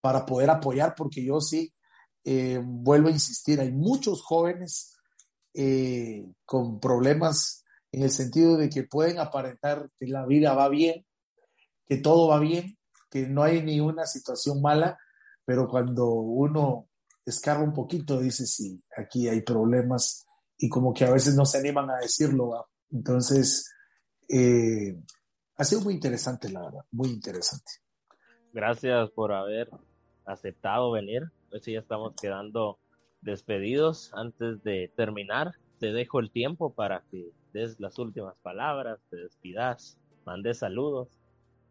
para 0.00 0.26
poder 0.26 0.50
apoyar, 0.50 0.94
porque 0.96 1.24
yo 1.24 1.40
sí, 1.40 1.72
eh, 2.24 2.60
vuelvo 2.62 3.08
a 3.08 3.12
insistir, 3.12 3.60
hay 3.60 3.72
muchos 3.72 4.22
jóvenes 4.22 4.92
con 6.44 6.80
problemas 6.80 7.64
en 7.90 8.02
el 8.02 8.10
sentido 8.10 8.58
de 8.58 8.68
que 8.68 8.82
pueden 8.82 9.18
aparentar 9.18 9.88
que 9.98 10.06
la 10.06 10.26
vida 10.26 10.52
va 10.52 10.68
bien, 10.68 11.06
que 11.86 11.96
todo 11.96 12.28
va 12.28 12.38
bien, 12.38 12.76
que 13.10 13.26
no 13.26 13.42
hay 13.42 13.62
ni 13.62 13.80
una 13.80 14.06
situación 14.06 14.60
mala, 14.60 14.98
pero 15.44 15.68
cuando 15.68 16.08
uno 16.10 16.88
escarba 17.24 17.62
un 17.62 17.72
poquito, 17.72 18.20
dice, 18.20 18.46
sí, 18.46 18.82
aquí 18.96 19.28
hay 19.28 19.42
problemas 19.42 20.26
y 20.58 20.68
como 20.68 20.94
que 20.94 21.04
a 21.04 21.12
veces 21.12 21.34
no 21.34 21.44
se 21.44 21.58
animan 21.58 21.90
a 21.90 21.98
decirlo. 21.98 22.68
Entonces, 22.90 23.70
eh, 24.28 24.96
ha 25.56 25.64
sido 25.64 25.80
muy 25.82 25.94
interesante, 25.94 26.50
la 26.50 26.62
verdad, 26.62 26.84
muy 26.90 27.08
interesante. 27.10 27.72
Gracias 28.52 29.10
por 29.10 29.32
haber 29.32 29.70
aceptado 30.24 30.90
venir. 30.92 31.30
Pues 31.50 31.64
ya 31.64 31.78
estamos 31.78 32.14
quedando 32.20 32.78
despedidos, 33.20 34.10
antes 34.14 34.62
de 34.62 34.92
terminar, 34.96 35.52
te 35.78 35.92
dejo 35.92 36.20
el 36.20 36.30
tiempo 36.30 36.74
para 36.74 37.04
que 37.10 37.32
des 37.52 37.78
las 37.80 37.98
últimas 37.98 38.36
palabras, 38.42 38.98
te 39.10 39.16
despidas, 39.16 39.98
mandes 40.24 40.58
saludos. 40.58 41.08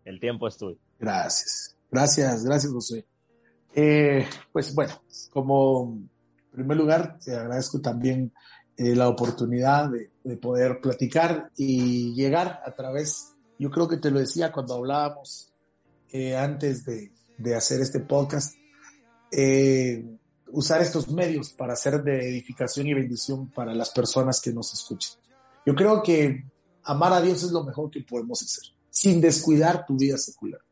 El 0.03 0.19
tiempo 0.19 0.47
es 0.47 0.57
tuyo. 0.57 0.77
Gracias, 1.05 1.75
gracias, 1.91 2.43
gracias, 2.43 2.73
José. 2.73 3.05
Eh, 3.75 4.27
pues 4.51 4.73
bueno, 4.73 5.03
como 5.29 5.93
en 5.93 6.09
primer 6.51 6.77
lugar, 6.77 7.19
te 7.23 7.35
agradezco 7.35 7.79
también 7.79 8.33
eh, 8.75 8.95
la 8.95 9.07
oportunidad 9.07 9.91
de, 9.91 10.37
poder 10.37 10.81
platicar 10.81 11.51
y 11.55 12.15
llegar 12.15 12.59
a 12.65 12.73
través, 12.73 13.35
yo 13.59 13.69
creo 13.69 13.87
que 13.87 13.97
te 13.97 14.09
lo 14.09 14.17
decía 14.17 14.51
cuando 14.51 14.73
hablábamos 14.73 15.53
eh, 16.11 16.35
antes 16.35 16.83
de, 16.85 17.11
de, 17.37 17.55
hacer 17.55 17.81
este 17.81 17.99
podcast, 17.99 18.55
usar 20.51 20.81
estos 20.81 21.07
medios 21.11 21.53
para 21.53 21.73
hacer 21.73 22.01
de 22.01 22.29
edificación 22.29 22.87
y 22.87 22.95
bendición 22.95 23.51
para 23.51 23.75
las 23.75 23.91
personas 23.91 24.41
que 24.41 24.51
nos 24.51 24.73
escuchan. 24.73 25.19
Yo 25.67 25.75
creo 25.75 26.01
que 26.01 26.45
amar 26.83 27.13
a 27.13 27.21
Dios 27.21 27.43
es 27.43 27.51
lo 27.51 27.63
mejor 27.63 27.91
que 27.91 28.01
podemos 28.01 28.41
hacer, 28.41 28.63
sin 28.89 29.21
descuidar 29.21 29.85
tu 29.85 29.95
vida 29.95 30.17
secular. 30.17 30.64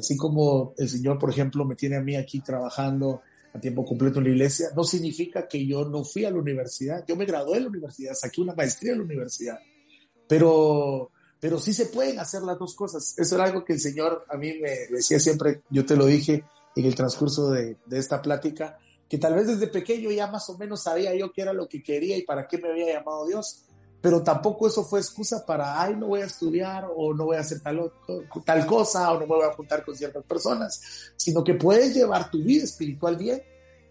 Así 0.00 0.16
como 0.16 0.74
el 0.78 0.88
Señor, 0.88 1.18
por 1.18 1.30
ejemplo, 1.30 1.64
me 1.64 1.76
tiene 1.76 1.96
a 1.96 2.00
mí 2.00 2.16
aquí 2.16 2.40
trabajando 2.40 3.20
a 3.52 3.60
tiempo 3.60 3.84
completo 3.84 4.18
en 4.18 4.24
la 4.24 4.30
iglesia, 4.30 4.68
no 4.74 4.84
significa 4.84 5.46
que 5.46 5.66
yo 5.66 5.84
no 5.84 6.04
fui 6.04 6.24
a 6.24 6.30
la 6.30 6.38
universidad. 6.38 7.04
Yo 7.06 7.16
me 7.16 7.26
gradué 7.26 7.58
en 7.58 7.64
la 7.64 7.68
universidad, 7.68 8.14
saqué 8.14 8.40
una 8.40 8.54
maestría 8.54 8.92
en 8.92 8.98
la 8.98 9.04
universidad, 9.04 9.58
pero, 10.26 11.10
pero 11.38 11.58
sí 11.58 11.72
se 11.72 11.86
pueden 11.86 12.18
hacer 12.18 12.42
las 12.42 12.58
dos 12.58 12.74
cosas. 12.74 13.14
Eso 13.18 13.34
era 13.34 13.44
algo 13.44 13.64
que 13.64 13.74
el 13.74 13.80
Señor 13.80 14.24
a 14.28 14.36
mí 14.36 14.54
me 14.60 14.70
decía 14.90 15.20
siempre, 15.20 15.62
yo 15.68 15.84
te 15.84 15.96
lo 15.96 16.06
dije 16.06 16.44
en 16.76 16.84
el 16.86 16.94
transcurso 16.94 17.50
de, 17.50 17.76
de 17.86 17.98
esta 17.98 18.22
plática, 18.22 18.78
que 19.08 19.18
tal 19.18 19.34
vez 19.34 19.48
desde 19.48 19.66
pequeño 19.66 20.10
ya 20.10 20.28
más 20.28 20.48
o 20.48 20.56
menos 20.56 20.84
sabía 20.84 21.14
yo 21.14 21.32
qué 21.32 21.42
era 21.42 21.52
lo 21.52 21.68
que 21.68 21.82
quería 21.82 22.16
y 22.16 22.22
para 22.22 22.46
qué 22.46 22.58
me 22.58 22.70
había 22.70 22.94
llamado 22.94 23.26
Dios, 23.26 23.64
pero 24.00 24.22
tampoco 24.22 24.66
eso 24.66 24.84
fue 24.84 25.00
excusa 25.00 25.44
para, 25.44 25.80
ay, 25.80 25.94
no 25.94 26.08
voy 26.08 26.22
a 26.22 26.26
estudiar 26.26 26.88
o 26.96 27.12
no 27.12 27.26
voy 27.26 27.36
a 27.36 27.40
hacer 27.40 27.60
tal, 27.60 27.92
tal 28.44 28.66
cosa 28.66 29.12
o 29.12 29.14
no 29.14 29.26
me 29.26 29.34
voy 29.34 29.44
a 29.44 29.52
juntar 29.52 29.84
con 29.84 29.94
ciertas 29.94 30.24
personas, 30.24 31.12
sino 31.16 31.44
que 31.44 31.54
puedes 31.54 31.94
llevar 31.94 32.30
tu 32.30 32.42
vida 32.42 32.64
espiritual 32.64 33.16
bien 33.16 33.42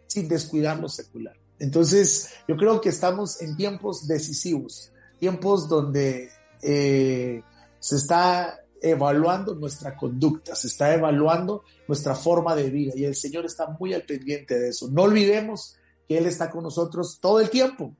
sin 0.07 0.27
descuidar 0.27 0.79
lo 0.79 0.89
secular. 0.89 1.35
Entonces, 1.59 2.29
yo 2.47 2.57
creo 2.57 2.81
que 2.81 2.89
estamos 2.89 3.41
en 3.41 3.55
tiempos 3.55 4.07
decisivos, 4.07 4.91
tiempos 5.19 5.69
donde 5.69 6.29
eh, 6.63 7.43
se 7.79 7.95
está 7.95 8.59
evaluando 8.81 9.53
nuestra 9.55 9.95
conducta, 9.95 10.55
se 10.55 10.67
está 10.67 10.93
evaluando 10.93 11.63
nuestra 11.87 12.15
forma 12.15 12.55
de 12.55 12.69
vida 12.69 12.93
y 12.95 13.03
el 13.03 13.13
Señor 13.13 13.45
está 13.45 13.67
muy 13.79 13.93
al 13.93 14.03
pendiente 14.03 14.57
de 14.57 14.69
eso. 14.69 14.89
No 14.89 15.03
olvidemos 15.03 15.75
que 16.07 16.17
Él 16.17 16.25
está 16.25 16.49
con 16.49 16.63
nosotros 16.63 17.19
todo 17.21 17.39
el 17.41 17.49
tiempo 17.49 17.93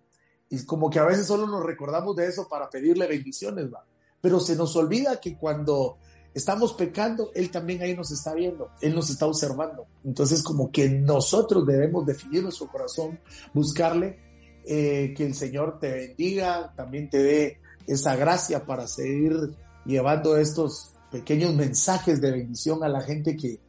y 0.49 0.65
como 0.65 0.89
que 0.89 0.99
a 0.99 1.05
veces 1.05 1.27
solo 1.27 1.47
nos 1.47 1.63
recordamos 1.63 2.15
de 2.15 2.27
eso 2.27 2.47
para 2.47 2.69
pedirle 2.69 3.07
bendiciones, 3.07 3.71
¿va? 3.71 3.85
Pero 4.21 4.39
se 4.39 4.55
nos 4.55 4.75
olvida 4.75 5.19
que 5.19 5.37
cuando 5.37 5.97
estamos 6.33 6.73
pecando, 6.73 7.31
Él 7.33 7.51
también 7.51 7.81
ahí 7.81 7.95
nos 7.95 8.11
está 8.11 8.33
viendo, 8.33 8.69
Él 8.81 8.95
nos 8.95 9.09
está 9.09 9.25
observando. 9.25 9.85
Entonces 10.03 10.43
como 10.43 10.71
que 10.71 10.89
nosotros 10.89 11.65
debemos 11.65 12.05
definir 12.05 12.43
nuestro 12.43 12.67
corazón, 12.67 13.19
buscarle, 13.53 14.19
eh, 14.65 15.13
que 15.15 15.25
el 15.25 15.33
Señor 15.33 15.79
te 15.79 15.91
bendiga, 15.91 16.73
también 16.75 17.09
te 17.09 17.23
dé 17.23 17.57
esa 17.87 18.15
gracia 18.15 18.65
para 18.65 18.87
seguir 18.87 19.55
llevando 19.85 20.37
estos 20.37 20.93
pequeños 21.11 21.55
mensajes 21.55 22.21
de 22.21 22.31
bendición 22.31 22.83
a 22.83 22.89
la 22.89 23.01
gente 23.01 23.35
que, 23.35 23.59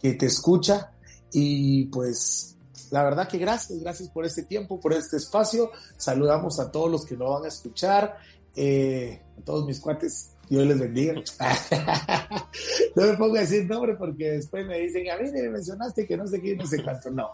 te 0.00 0.26
escucha. 0.26 0.92
Y 1.32 1.86
pues 1.86 2.56
la 2.90 3.02
verdad 3.02 3.28
que 3.28 3.38
gracias, 3.38 3.78
gracias 3.80 4.08
por 4.08 4.24
este 4.24 4.42
tiempo, 4.42 4.80
por 4.80 4.92
este 4.92 5.16
espacio. 5.16 5.70
Saludamos 5.96 6.58
a 6.60 6.70
todos 6.70 6.90
los 6.90 7.04
que 7.04 7.16
nos 7.16 7.30
van 7.30 7.44
a 7.44 7.48
escuchar, 7.48 8.16
eh, 8.56 9.20
a 9.38 9.44
todos 9.44 9.66
mis 9.66 9.80
cuates. 9.80 10.32
Dios 10.48 10.66
les 10.66 10.78
bendiga. 10.78 11.12
no 12.96 13.06
me 13.06 13.14
pongo 13.14 13.36
a 13.36 13.40
decir 13.40 13.66
nombre 13.66 13.94
porque 13.96 14.32
después 14.32 14.66
me 14.66 14.78
dicen, 14.78 15.10
a 15.10 15.18
mí 15.18 15.30
me 15.30 15.50
mencionaste 15.50 16.06
que 16.06 16.16
no 16.16 16.26
sé 16.26 16.40
qué, 16.40 16.56
no 16.56 16.66
sé 16.66 16.82
cuánto. 16.82 17.10
No. 17.10 17.30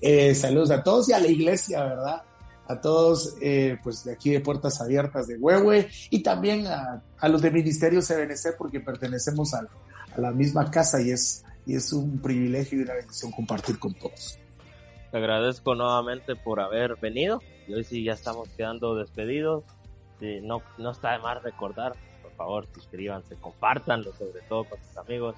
Eh, 0.00 0.34
saludos 0.34 0.70
a 0.70 0.82
todos 0.82 1.08
y 1.08 1.12
a 1.12 1.18
la 1.18 1.28
iglesia, 1.28 1.82
¿verdad? 1.84 2.22
a 2.68 2.78
todos 2.82 3.34
eh, 3.40 3.78
pues 3.82 4.04
de 4.04 4.12
aquí 4.12 4.30
de 4.30 4.40
Puertas 4.40 4.82
Abiertas 4.82 5.26
de 5.26 5.38
Huehue 5.38 5.88
y 6.10 6.22
también 6.22 6.66
a, 6.66 7.02
los 7.26 7.40
de 7.40 7.50
Ministerio 7.50 8.00
CBNC 8.02 8.58
porque 8.58 8.80
pertenecemos 8.80 9.54
a, 9.54 9.66
la 10.18 10.32
misma 10.32 10.70
casa 10.70 11.00
y 11.00 11.10
es 11.10 11.42
un 11.94 12.18
privilegio 12.18 12.78
y 12.78 12.82
una 12.82 12.92
bendición 12.92 13.32
compartir 13.32 13.78
con 13.78 13.94
todos. 13.94 14.38
Te 15.10 15.16
agradezco 15.16 15.74
nuevamente 15.74 16.36
por 16.36 16.60
haber 16.60 16.96
venido 16.96 17.42
y 17.66 17.74
hoy 17.74 17.84
sí 17.84 18.04
ya 18.04 18.12
estamos 18.12 18.48
quedando 18.50 18.94
despedidos. 18.94 19.64
no, 20.42 20.62
no 20.76 20.90
está 20.90 21.12
de 21.12 21.18
más 21.20 21.42
recordar, 21.42 21.94
por 22.22 22.32
favor, 22.32 22.66
suscríbanse, 22.74 23.36
compártanlo, 23.36 24.12
sobre 24.12 24.42
todo 24.48 24.64
con 24.64 24.78
sus 24.84 24.96
amigos, 24.98 25.34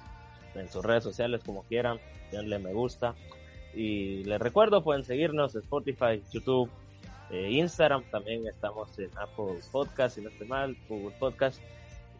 en 0.55 0.69
sus 0.69 0.83
redes 0.83 1.03
sociales, 1.03 1.41
como 1.45 1.63
quieran, 1.63 1.99
denle 2.31 2.59
me 2.59 2.73
gusta. 2.73 3.15
Y 3.73 4.25
les 4.25 4.41
recuerdo, 4.41 4.83
pueden 4.83 5.05
seguirnos 5.05 5.55
en 5.55 5.61
Spotify, 5.61 6.21
YouTube, 6.31 6.69
eh, 7.29 7.49
Instagram, 7.51 8.03
también 8.11 8.45
estamos 8.47 8.99
en 8.99 9.09
Apple 9.17 9.59
Podcast, 9.71 10.15
si 10.15 10.21
no 10.21 10.29
estoy 10.29 10.47
mal, 10.47 10.75
Google 10.89 11.15
Podcast, 11.17 11.61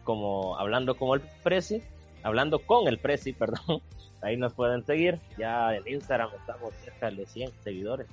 como 0.04 0.56
hablando 0.58 0.96
como 0.96 1.14
el 1.14 1.20
Prezi, 1.42 1.82
hablando 2.22 2.60
con 2.60 2.88
el 2.88 2.98
Prezi, 2.98 3.32
perdón. 3.32 3.82
Ahí 4.22 4.36
nos 4.36 4.54
pueden 4.54 4.84
seguir. 4.84 5.18
Ya 5.38 5.74
en 5.74 5.86
Instagram 5.86 6.30
estamos 6.38 6.74
cerca 6.84 7.10
de 7.10 7.26
100 7.26 7.50
seguidores. 7.62 8.06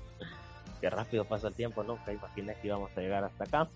Qué 0.81 0.89
rápido 0.89 1.25
pasa 1.25 1.49
el 1.49 1.53
tiempo, 1.53 1.83
nunca 1.83 2.11
imaginé 2.13 2.55
que 2.55 2.67
íbamos 2.67 2.89
a 2.95 3.01
llegar 3.01 3.23
hasta 3.23 3.43
acá. 3.43 3.69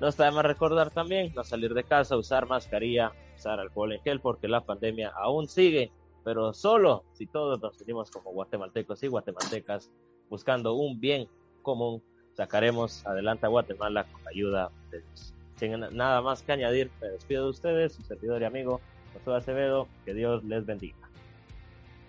No 0.00 0.08
está 0.08 0.24
de 0.24 0.32
más 0.32 0.44
recordar 0.44 0.90
también 0.90 1.32
no 1.34 1.44
salir 1.44 1.74
de 1.74 1.84
casa, 1.84 2.16
usar 2.16 2.48
mascarilla, 2.48 3.12
usar 3.36 3.60
alcohol 3.60 3.92
en 3.92 4.00
gel, 4.02 4.20
porque 4.20 4.48
la 4.48 4.62
pandemia 4.62 5.10
aún 5.10 5.46
sigue, 5.46 5.92
pero 6.24 6.52
solo 6.54 7.04
si 7.12 7.26
todos 7.26 7.60
nos 7.60 7.80
unimos 7.80 8.10
como 8.10 8.32
guatemaltecos 8.32 9.02
y 9.02 9.08
guatemaltecas 9.08 9.90
buscando 10.28 10.74
un 10.74 11.00
bien 11.00 11.28
común, 11.62 12.02
sacaremos 12.32 13.06
adelante 13.06 13.46
a 13.46 13.50
Guatemala 13.50 14.04
con 14.10 14.24
la 14.24 14.30
ayuda 14.30 14.70
de 14.90 15.00
Dios. 15.02 15.34
Sin 15.56 15.78
nada 15.94 16.22
más 16.22 16.42
que 16.42 16.52
añadir, 16.52 16.90
me 17.00 17.08
despido 17.08 17.44
de 17.44 17.50
ustedes, 17.50 17.92
su 17.92 18.02
servidor 18.02 18.40
y 18.40 18.46
amigo 18.46 18.80
José 19.12 19.36
Acevedo, 19.36 19.88
que 20.04 20.14
Dios 20.14 20.44
les 20.44 20.64
bendiga. 20.64 21.09